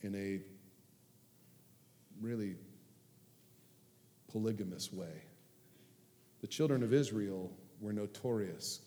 in 0.03 0.15
a 0.15 0.41
really 2.21 2.57
polygamous 4.33 4.93
way. 4.93 5.23
The 6.41 6.47
children 6.47 6.83
of 6.83 6.93
Israel 6.93 7.51
were 7.81 7.93
notorious. 7.93 8.81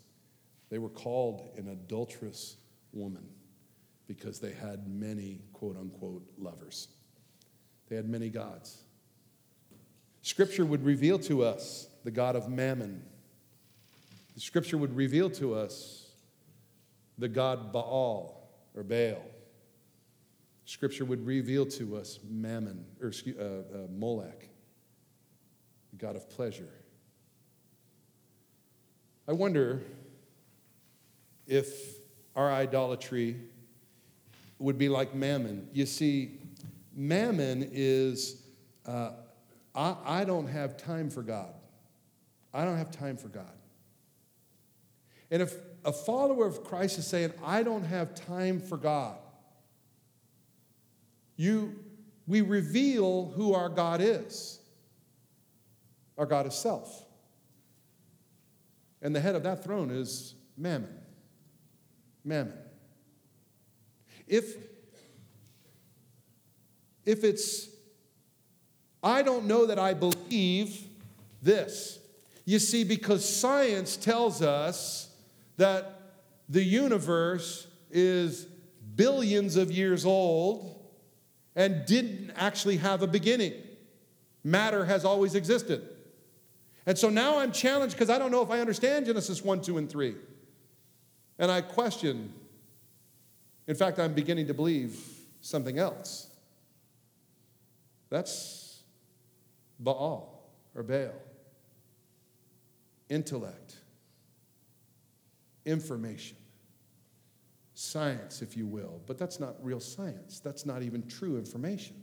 They 0.70 0.80
were 0.80 0.89
called 0.89 1.49
an 1.57 1.70
adulterous 1.70 2.57
woman 2.93 3.28
because 4.07 4.39
they 4.39 4.53
had 4.53 4.88
many 4.88 5.41
quote 5.53 5.78
unquote 5.78 6.24
lovers. 6.38 6.88
They 7.89 7.95
had 7.95 8.09
many 8.09 8.29
gods. 8.29 8.83
Scripture 10.21 10.65
would 10.65 10.83
reveal 10.83 11.19
to 11.19 11.43
us 11.43 11.88
the 12.03 12.11
God 12.11 12.35
of 12.35 12.49
mammon. 12.49 13.01
The 14.35 14.41
scripture 14.41 14.77
would 14.77 14.95
reveal 14.95 15.29
to 15.31 15.55
us 15.55 16.11
the 17.17 17.27
God 17.27 17.71
Baal 17.71 18.49
or 18.75 18.83
Baal. 18.83 19.21
Scripture 20.65 21.05
would 21.05 21.25
reveal 21.25 21.65
to 21.65 21.95
us 21.95 22.19
Mammon, 22.29 22.85
or 23.01 23.13
uh, 23.27 23.41
uh, 23.41 23.88
Molech, 23.89 24.49
the 25.91 25.95
God 25.97 26.17
of 26.17 26.29
pleasure. 26.29 26.69
I 29.29 29.31
wonder 29.31 29.81
if 31.47 31.95
our 32.35 32.51
idolatry 32.51 33.38
would 34.59 34.77
be 34.77 34.89
like 34.89 35.15
Mammon. 35.15 35.69
You 35.71 35.85
see, 35.85 36.39
Mammon 36.99 37.69
is, 37.71 38.41
uh, 38.87 39.11
I, 39.75 39.95
I 40.03 40.25
don't 40.25 40.47
have 40.47 40.77
time 40.77 41.11
for 41.11 41.21
God. 41.21 41.53
I 42.51 42.65
don't 42.65 42.77
have 42.77 42.89
time 42.89 43.17
for 43.17 43.27
God. 43.27 43.45
And 45.29 45.43
if 45.43 45.53
a 45.85 45.93
follower 45.93 46.47
of 46.47 46.63
Christ 46.63 46.97
is 46.97 47.05
saying, 47.05 47.33
I 47.45 47.61
don't 47.61 47.83
have 47.83 48.15
time 48.15 48.59
for 48.59 48.77
God, 48.77 49.17
you, 51.35 51.75
we 52.25 52.41
reveal 52.41 53.31
who 53.35 53.53
our 53.53 53.69
God 53.69 54.01
is. 54.01 54.59
Our 56.17 56.25
God 56.25 56.47
is 56.47 56.55
self. 56.55 57.05
And 59.03 59.15
the 59.15 59.19
head 59.19 59.35
of 59.35 59.43
that 59.43 59.63
throne 59.63 59.91
is 59.91 60.33
Mammon. 60.57 60.97
Mammon. 62.25 62.57
If, 64.27 64.55
if 67.08 67.24
it's, 67.24 67.70
I 69.01 69.22
don't 69.24 69.45
know 69.45 69.66
that 69.66 69.80
I 69.80 69.93
believe 69.93 70.78
this. 71.41 71.99
You 72.45 72.60
see, 72.60 72.84
because 72.84 73.28
science 73.28 73.95
tells 73.95 74.41
us 74.41 75.10
that 75.55 76.01
the 76.49 76.62
universe 76.62 77.68
is 77.89 78.45
billions 78.95 79.55
of 79.55 79.72
years 79.72 80.05
old 80.05 80.86
and 81.55 81.86
didn't 81.86 82.32
actually 82.36 82.78
have 82.78 83.01
a 83.01 83.08
beginning. 83.08 83.53
Matter 84.43 84.84
has 84.84 85.05
always 85.05 85.34
existed. 85.34 85.88
And 86.86 86.97
so 86.97 87.10
now 87.10 87.39
I'm 87.39 87.53
challenged 87.53 87.95
because 87.95 88.10
I 88.10 88.20
don't 88.20 88.32
know 88.32 88.41
if 88.41 88.51
I 88.51 88.60
understand 88.60 89.05
Genesis 89.05 89.43
1, 89.43 89.62
2, 89.62 89.78
and 89.78 89.89
3. 89.89 90.16
And 91.39 91.49
I 91.51 91.62
question. 91.62 92.34
In 93.66 93.76
fact, 93.76 93.97
I'm 93.97 94.14
beginning 94.14 94.47
to 94.47 94.53
believe 94.53 94.99
something 95.39 95.80
else. 95.80 96.30
That's 98.10 98.84
Baal 99.80 100.51
or 100.76 100.84
Baal. 100.84 101.14
Intellect, 103.10 103.78
information 105.66 106.38
science, 107.74 108.41
if 108.41 108.58
you 108.58 108.66
will, 108.66 109.01
but 109.05 109.20
that's 109.20 109.39
not 109.39 109.53
real 109.62 109.80
science. 109.80 110.39
That's 110.39 110.66
not 110.66 110.82
even 110.82 111.08
true 111.08 111.38
information. 111.38 111.95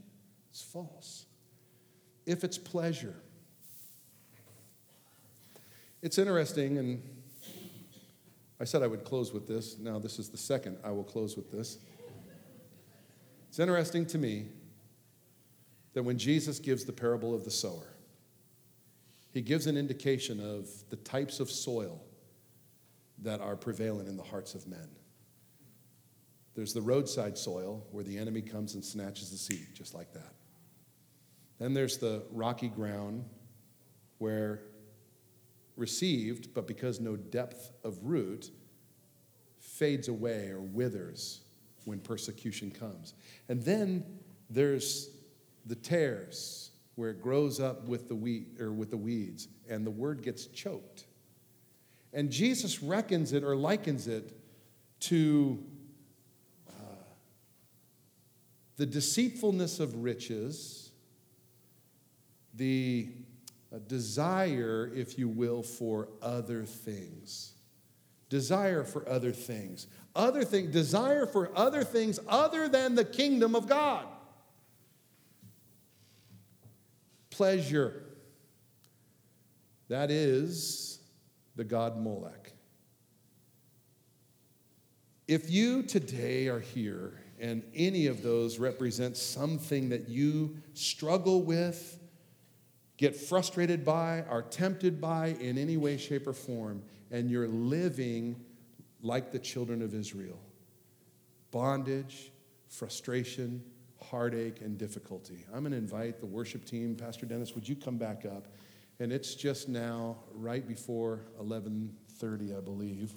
It's 0.50 0.62
false. 0.62 1.26
If 2.26 2.44
it's 2.44 2.56
pleasure, 2.56 3.16
it's 6.00 6.16
interesting, 6.16 6.78
and 6.78 7.02
I 8.60 8.64
said 8.64 8.82
I 8.82 8.86
would 8.86 9.04
close 9.04 9.32
with 9.32 9.48
this. 9.48 9.76
Now, 9.78 9.98
this 9.98 10.20
is 10.20 10.28
the 10.28 10.36
second 10.36 10.78
I 10.84 10.90
will 10.92 11.02
close 11.02 11.36
with 11.36 11.50
this. 11.50 11.78
It's 13.48 13.58
interesting 13.58 14.06
to 14.06 14.18
me 14.18 14.46
that 15.94 16.02
when 16.02 16.18
Jesus 16.18 16.58
gives 16.58 16.84
the 16.84 16.92
parable 16.92 17.34
of 17.34 17.44
the 17.44 17.50
sower, 17.50 17.94
he 19.32 19.40
gives 19.40 19.66
an 19.66 19.76
indication 19.76 20.38
of 20.38 20.68
the 20.90 20.96
types 20.96 21.40
of 21.40 21.50
soil 21.50 22.00
that 23.22 23.40
are 23.40 23.56
prevalent 23.56 24.08
in 24.08 24.16
the 24.16 24.22
hearts 24.22 24.54
of 24.54 24.66
men. 24.66 24.88
There's 26.54 26.72
the 26.72 26.82
roadside 26.82 27.36
soil 27.36 27.84
where 27.90 28.04
the 28.04 28.16
enemy 28.16 28.42
comes 28.42 28.74
and 28.74 28.84
snatches 28.84 29.30
the 29.30 29.36
seed, 29.36 29.68
just 29.74 29.94
like 29.94 30.12
that. 30.12 30.34
Then 31.58 31.74
there's 31.74 31.98
the 31.98 32.24
rocky 32.30 32.68
ground 32.68 33.24
where 34.18 34.62
received, 35.76 36.54
but 36.54 36.68
because 36.68 37.00
no 37.00 37.16
depth 37.16 37.72
of 37.82 37.98
root, 38.02 38.50
fades 39.58 40.08
away 40.08 40.50
or 40.50 40.60
withers 40.60 41.40
when 41.84 41.98
persecution 41.98 42.70
comes. 42.70 43.14
And 43.48 43.62
then 43.62 44.04
there's 44.48 45.10
the 45.66 45.74
tares 45.74 46.70
where 46.94 47.10
it 47.10 47.20
grows 47.20 47.60
up 47.60 47.88
with 47.88 48.08
the 48.08 48.14
wheat 48.14 48.60
or 48.60 48.72
with 48.72 48.90
the 48.90 48.96
weeds 48.96 49.48
and 49.68 49.86
the 49.86 49.90
word 49.90 50.22
gets 50.22 50.46
choked. 50.46 51.04
And 52.12 52.30
Jesus 52.30 52.82
reckons 52.82 53.32
it 53.32 53.42
or 53.42 53.56
likens 53.56 54.06
it 54.06 54.36
to 55.00 55.58
the 58.76 58.86
deceitfulness 58.86 59.78
of 59.80 60.02
riches, 60.02 60.90
the 62.54 63.08
uh, 63.72 63.78
desire, 63.86 64.90
if 64.94 65.18
you 65.18 65.28
will, 65.28 65.62
for 65.62 66.08
other 66.22 66.64
things. 66.64 67.52
Desire 68.28 68.84
for 68.84 69.08
other 69.08 69.32
things. 69.32 69.86
Other 70.16 70.44
thing, 70.44 70.70
desire 70.70 71.26
for 71.26 71.56
other 71.56 71.84
things 71.84 72.18
other 72.28 72.68
than 72.68 72.94
the 72.94 73.04
kingdom 73.04 73.54
of 73.54 73.68
God. 73.68 74.06
Pleasure. 77.34 78.00
That 79.88 80.12
is 80.12 81.00
the 81.56 81.64
god 81.64 81.98
Molech. 81.98 82.52
If 85.26 85.50
you 85.50 85.82
today 85.82 86.46
are 86.46 86.60
here 86.60 87.24
and 87.40 87.64
any 87.74 88.06
of 88.06 88.22
those 88.22 88.60
represent 88.60 89.16
something 89.16 89.88
that 89.88 90.08
you 90.08 90.58
struggle 90.74 91.42
with, 91.42 91.98
get 92.98 93.16
frustrated 93.16 93.84
by, 93.84 94.22
are 94.28 94.42
tempted 94.42 95.00
by 95.00 95.36
in 95.40 95.58
any 95.58 95.76
way, 95.76 95.96
shape, 95.96 96.28
or 96.28 96.32
form, 96.32 96.84
and 97.10 97.28
you're 97.28 97.48
living 97.48 98.36
like 99.02 99.32
the 99.32 99.40
children 99.40 99.82
of 99.82 99.92
Israel 99.92 100.38
bondage, 101.50 102.30
frustration, 102.68 103.64
heartache, 104.10 104.60
and 104.60 104.78
difficulty. 104.78 105.44
I'm 105.52 105.60
going 105.60 105.72
to 105.72 105.78
invite 105.78 106.20
the 106.20 106.26
worship 106.26 106.64
team. 106.64 106.94
Pastor 106.94 107.26
Dennis, 107.26 107.54
would 107.54 107.68
you 107.68 107.76
come 107.76 107.96
back 107.96 108.24
up? 108.24 108.48
And 109.00 109.12
it's 109.12 109.34
just 109.34 109.68
now 109.68 110.16
right 110.34 110.66
before 110.66 111.20
11:30, 111.40 112.56
I 112.56 112.60
believe. 112.60 113.12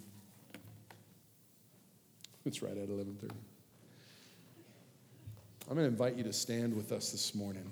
It's 2.45 2.61
right 2.61 2.77
at 2.77 2.89
11:30. 2.89 3.31
I'm 5.69 5.75
going 5.75 5.85
to 5.85 5.91
invite 5.91 6.15
you 6.15 6.23
to 6.23 6.33
stand 6.33 6.75
with 6.75 6.93
us 6.93 7.11
this 7.11 7.35
morning. 7.35 7.69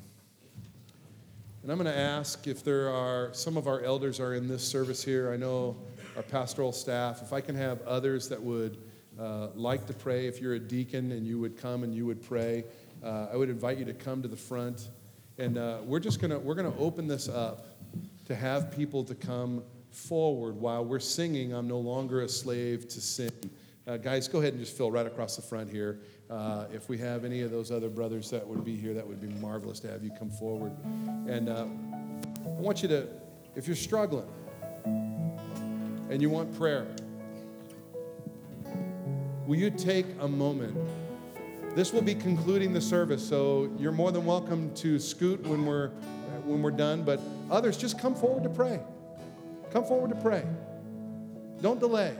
And 1.63 1.71
I'm 1.71 1.79
going 1.79 1.91
to 1.91 1.97
ask 1.97 2.45
if 2.45 2.63
there 2.63 2.89
are 2.89 3.33
some 3.33 3.57
of 3.57 3.67
our 3.67 3.81
elders 3.81 4.19
are 4.19 4.35
in 4.35 4.47
this 4.47 4.63
service 4.63 5.03
here. 5.03 5.31
I 5.31 5.37
know 5.37 5.77
our 6.15 6.21
pastoral 6.21 6.71
staff. 6.71 7.21
If 7.23 7.33
I 7.33 7.41
can 7.41 7.55
have 7.55 7.81
others 7.83 8.29
that 8.29 8.43
would 8.43 8.77
uh, 9.19 9.47
like 9.55 9.87
to 9.87 9.93
pray, 9.93 10.27
if 10.27 10.41
you're 10.41 10.55
a 10.55 10.59
deacon 10.59 11.11
and 11.11 11.25
you 11.25 11.39
would 11.39 11.57
come 11.57 11.83
and 11.83 11.95
you 11.95 12.05
would 12.05 12.21
pray, 12.21 12.65
uh, 13.05 13.27
I 13.31 13.37
would 13.37 13.49
invite 13.49 13.77
you 13.77 13.85
to 13.85 13.93
come 13.93 14.21
to 14.23 14.27
the 14.27 14.35
front. 14.35 14.89
And 15.37 15.57
uh, 15.57 15.79
we're 15.83 15.99
just 15.99 16.19
to 16.19 16.39
we're 16.39 16.55
to 16.55 16.77
open 16.79 17.07
this 17.07 17.29
up 17.29 17.67
to 18.25 18.35
have 18.35 18.71
people 18.71 19.03
to 19.03 19.13
come 19.13 19.63
forward 19.91 20.55
while 20.55 20.83
we're 20.83 20.99
singing. 20.99 21.53
I'm 21.53 21.67
no 21.67 21.79
longer 21.79 22.23
a 22.23 22.29
slave 22.29 22.87
to 22.89 23.01
sin. 23.01 23.31
Uh, 23.87 23.97
guys, 23.97 24.27
go 24.27 24.39
ahead 24.39 24.53
and 24.53 24.59
just 24.59 24.75
fill 24.75 24.89
right 24.89 25.05
across 25.05 25.35
the 25.35 25.43
front 25.43 25.69
here. 25.69 25.99
Uh, 26.29 26.65
if 26.73 26.89
we 26.89 26.97
have 26.97 27.23
any 27.23 27.41
of 27.41 27.51
those 27.51 27.69
other 27.69 27.89
brothers 27.89 28.31
that 28.31 28.45
would 28.45 28.65
be 28.65 28.75
here, 28.75 28.95
that 28.95 29.05
would 29.07 29.21
be 29.21 29.27
marvelous 29.39 29.79
to 29.79 29.87
have 29.87 30.03
you 30.03 30.09
come 30.17 30.31
forward. 30.31 30.71
And 31.27 31.49
uh, 31.49 31.67
I 32.45 32.61
want 32.61 32.81
you 32.81 32.89
to, 32.89 33.07
if 33.55 33.67
you're 33.67 33.75
struggling 33.75 34.27
and 36.09 36.19
you 36.19 36.31
want 36.31 36.57
prayer, 36.57 36.87
will 39.45 39.57
you 39.57 39.69
take 39.69 40.07
a 40.19 40.27
moment? 40.27 40.75
This 41.75 41.91
will 41.91 42.01
be 42.01 42.15
concluding 42.15 42.71
the 42.71 42.79
service, 42.79 43.27
so 43.27 43.69
you're 43.77 43.91
more 43.91 44.13
than 44.13 44.25
welcome 44.25 44.73
to 44.75 44.97
scoot 44.97 45.45
when 45.45 45.65
we're 45.65 45.89
when 46.45 46.61
we're 46.61 46.71
done. 46.71 47.03
But 47.03 47.19
others, 47.51 47.75
just 47.75 47.99
come 47.99 48.15
forward 48.15 48.43
to 48.43 48.49
pray. 48.49 48.79
Come 49.71 49.83
forward 49.83 50.09
to 50.11 50.15
pray. 50.15 50.45
Don't 51.61 51.81
delay. 51.81 52.15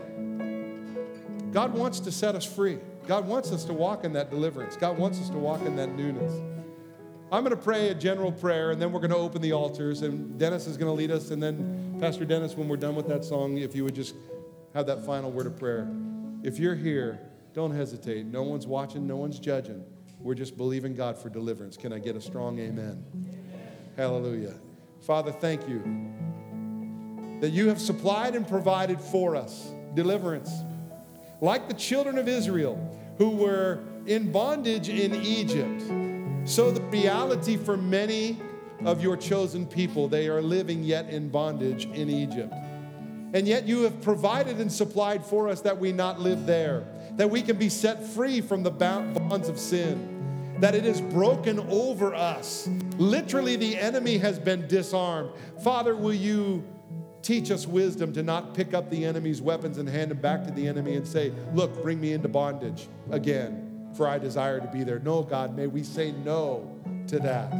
God 1.53 1.73
wants 1.73 2.01
to 2.01 2.11
set 2.11 2.35
us 2.35 2.43
free. 2.43 2.79
God 3.07 3.25
wants 3.27 3.53
us 3.53 3.63
to 3.65 3.73
walk 3.73 4.03
in 4.03 4.11
that 4.11 4.29
deliverance. 4.29 4.75
God 4.75 4.97
wants 4.97 5.21
us 5.21 5.29
to 5.29 5.37
walk 5.37 5.61
in 5.61 5.77
that 5.77 5.95
newness. 5.95 6.33
I'm 7.31 7.43
going 7.43 7.55
to 7.55 7.63
pray 7.63 7.89
a 7.89 7.95
general 7.95 8.33
prayer, 8.33 8.71
and 8.71 8.81
then 8.81 8.91
we're 8.91 8.99
going 8.99 9.11
to 9.11 9.17
open 9.17 9.41
the 9.41 9.53
altars, 9.53 10.01
and 10.01 10.37
Dennis 10.37 10.67
is 10.67 10.75
going 10.75 10.89
to 10.89 10.93
lead 10.93 11.11
us. 11.11 11.31
And 11.31 11.41
then, 11.41 11.97
Pastor 12.01 12.25
Dennis, 12.25 12.55
when 12.55 12.67
we're 12.67 12.75
done 12.75 12.95
with 12.95 13.07
that 13.07 13.23
song, 13.23 13.57
if 13.57 13.73
you 13.73 13.85
would 13.85 13.95
just 13.95 14.15
have 14.73 14.85
that 14.87 15.05
final 15.05 15.31
word 15.31 15.47
of 15.47 15.57
prayer. 15.57 15.89
If 16.43 16.59
you're 16.59 16.75
here, 16.75 17.21
don't 17.55 17.71
hesitate. 17.71 18.25
No 18.25 18.43
one's 18.43 18.67
watching, 18.67 19.07
no 19.07 19.15
one's 19.15 19.39
judging. 19.39 19.81
We're 20.19 20.35
just 20.35 20.57
believing 20.57 20.93
God 20.93 21.17
for 21.17 21.29
deliverance. 21.29 21.77
Can 21.77 21.93
I 21.93 21.99
get 21.99 22.17
a 22.17 22.21
strong 22.21 22.59
amen? 22.59 23.05
amen. 23.13 23.71
Hallelujah. 23.95 24.55
Father, 25.01 25.31
thank 25.31 25.67
you 25.69 25.81
that 27.39 27.51
you 27.51 27.69
have 27.69 27.79
supplied 27.79 28.35
and 28.35 28.45
provided 28.45 28.99
for 28.99 29.37
us 29.37 29.69
deliverance. 29.93 30.51
Like 31.39 31.69
the 31.69 31.73
children 31.73 32.17
of 32.17 32.27
Israel 32.27 32.75
who 33.17 33.29
were 33.29 33.79
in 34.05 34.33
bondage 34.33 34.89
in 34.89 35.15
Egypt. 35.15 35.81
So, 36.47 36.71
the 36.71 36.81
reality 36.81 37.55
for 37.55 37.77
many 37.77 38.41
of 38.83 39.01
your 39.01 39.15
chosen 39.15 39.65
people, 39.65 40.09
they 40.09 40.27
are 40.27 40.41
living 40.41 40.83
yet 40.83 41.09
in 41.09 41.29
bondage 41.29 41.85
in 41.85 42.09
Egypt. 42.09 42.53
And 43.35 43.47
yet, 43.47 43.67
you 43.67 43.83
have 43.83 44.01
provided 44.01 44.57
and 44.57 44.71
supplied 44.71 45.23
for 45.23 45.49
us 45.49 45.61
that 45.61 45.77
we 45.77 45.91
not 45.91 46.19
live 46.19 46.47
there, 46.47 46.87
that 47.17 47.29
we 47.29 47.43
can 47.43 47.57
be 47.57 47.69
set 47.69 48.03
free 48.03 48.41
from 48.41 48.63
the 48.63 48.71
bonds 48.71 49.49
of 49.49 49.59
sin, 49.59 50.57
that 50.61 50.73
it 50.73 50.85
is 50.85 51.01
broken 51.01 51.59
over 51.69 52.15
us. 52.15 52.67
Literally, 52.97 53.57
the 53.57 53.77
enemy 53.77 54.17
has 54.17 54.39
been 54.39 54.67
disarmed. 54.67 55.29
Father, 55.61 55.95
will 55.95 56.13
you 56.13 56.63
Teach 57.25 57.49
us 57.49 57.65
wisdom 57.65 58.13
to 58.13 58.21
not 58.21 58.53
pick 58.53 58.75
up 58.75 58.91
the 58.91 59.03
enemy's 59.03 59.41
weapons 59.41 59.79
and 59.79 59.89
hand 59.89 60.11
them 60.11 60.19
back 60.19 60.43
to 60.43 60.51
the 60.51 60.67
enemy 60.67 60.95
and 60.95 61.07
say, 61.07 61.33
Look, 61.55 61.81
bring 61.81 61.99
me 61.99 62.13
into 62.13 62.27
bondage 62.27 62.87
again, 63.09 63.89
for 63.97 64.07
I 64.07 64.19
desire 64.19 64.59
to 64.59 64.67
be 64.67 64.83
there. 64.83 64.99
No, 64.99 65.23
God, 65.23 65.57
may 65.57 65.65
we 65.65 65.81
say 65.81 66.11
no 66.11 66.71
to 67.07 67.17
that 67.17 67.51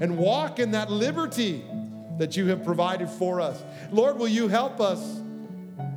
and 0.00 0.18
walk 0.18 0.58
in 0.58 0.72
that 0.72 0.90
liberty 0.90 1.64
that 2.18 2.36
you 2.36 2.48
have 2.48 2.64
provided 2.64 3.08
for 3.08 3.40
us. 3.40 3.62
Lord, 3.92 4.18
will 4.18 4.26
you 4.26 4.48
help 4.48 4.80
us 4.80 5.21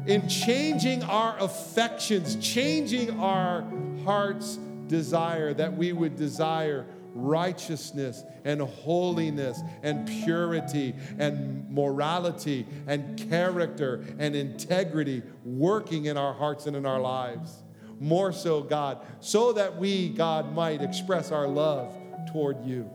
in 0.08 0.28
changing 0.28 1.04
our 1.04 1.38
affections, 1.40 2.36
changing 2.38 3.20
our 3.20 3.66
heart's 4.04 4.58
desire, 4.88 5.54
that 5.54 5.76
we 5.76 5.94
would 5.94 6.16
desire 6.16 6.86
righteousness 7.16 8.24
and 8.44 8.62
holiness 8.62 9.62
and 9.84 10.08
purity 10.08 10.94
and 11.18 11.68
morality 11.72 12.68
and 12.88 13.18
character 13.30 14.04
and 14.20 14.36
integrity 14.36 15.24
working 15.46 16.06
in 16.06 16.18
our 16.18 16.34
hearts 16.34 16.66
and 16.68 16.76
in 16.76 16.86
our 16.86 17.00
lives. 17.00 17.64
More 18.00 18.34
so, 18.34 18.62
God, 18.62 19.00
so 19.22 19.54
that 19.54 19.78
we, 19.78 20.10
God, 20.10 20.54
might 20.54 20.82
express 20.82 21.32
our 21.32 21.48
love 21.48 21.96
toward 22.32 22.66
you, 22.66 22.90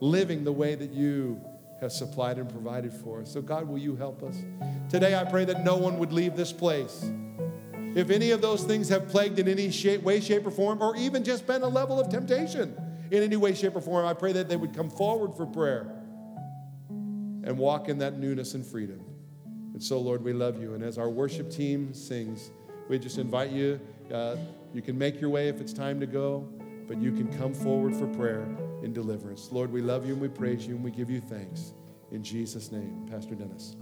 living 0.00 0.44
the 0.44 0.52
way 0.52 0.74
that 0.74 0.90
you 0.90 1.40
have 1.80 1.92
supplied 1.92 2.38
and 2.38 2.48
provided 2.48 2.92
for 2.92 3.20
us. 3.20 3.32
So, 3.32 3.40
God, 3.40 3.66
will 3.66 3.78
you 3.78 3.96
help 3.96 4.22
us? 4.22 4.36
Today, 4.88 5.14
I 5.14 5.24
pray 5.24 5.44
that 5.46 5.64
no 5.64 5.76
one 5.76 5.98
would 5.98 6.12
leave 6.12 6.36
this 6.36 6.52
place. 6.52 7.10
If 7.94 8.10
any 8.10 8.30
of 8.30 8.40
those 8.40 8.64
things 8.64 8.88
have 8.90 9.08
plagued 9.08 9.38
in 9.38 9.48
any 9.48 9.70
shape, 9.70 10.02
way, 10.02 10.20
shape, 10.20 10.46
or 10.46 10.50
form, 10.50 10.80
or 10.82 10.94
even 10.96 11.24
just 11.24 11.46
been 11.46 11.62
a 11.62 11.68
level 11.68 11.98
of 11.98 12.08
temptation, 12.08 12.76
in 13.10 13.22
any 13.22 13.36
way, 13.36 13.54
shape, 13.54 13.74
or 13.74 13.80
form, 13.80 14.06
I 14.06 14.14
pray 14.14 14.32
that 14.32 14.48
they 14.48 14.56
would 14.56 14.74
come 14.74 14.90
forward 14.90 15.36
for 15.36 15.46
prayer 15.46 15.90
and 16.88 17.58
walk 17.58 17.88
in 17.88 17.98
that 17.98 18.18
newness 18.18 18.54
and 18.54 18.64
freedom. 18.64 19.04
And 19.72 19.82
so, 19.82 19.98
Lord, 19.98 20.22
we 20.22 20.32
love 20.32 20.60
you. 20.60 20.74
And 20.74 20.84
as 20.84 20.98
our 20.98 21.08
worship 21.08 21.50
team 21.50 21.94
sings, 21.94 22.50
we 22.88 22.98
just 22.98 23.18
invite 23.18 23.50
you. 23.50 23.80
Uh, 24.12 24.36
you 24.72 24.82
can 24.82 24.98
make 24.98 25.20
your 25.20 25.30
way 25.30 25.48
if 25.48 25.60
it's 25.60 25.72
time 25.72 25.98
to 26.00 26.06
go, 26.06 26.48
but 26.90 27.00
you 27.00 27.12
can 27.12 27.32
come 27.38 27.54
forward 27.54 27.94
for 27.94 28.08
prayer 28.08 28.42
and 28.82 28.92
deliverance. 28.92 29.52
Lord, 29.52 29.70
we 29.70 29.80
love 29.80 30.04
you 30.04 30.12
and 30.12 30.20
we 30.20 30.26
praise 30.26 30.66
you 30.66 30.74
and 30.74 30.82
we 30.82 30.90
give 30.90 31.08
you 31.08 31.20
thanks. 31.20 31.72
In 32.10 32.20
Jesus' 32.24 32.72
name, 32.72 33.06
Pastor 33.08 33.36
Dennis. 33.36 33.76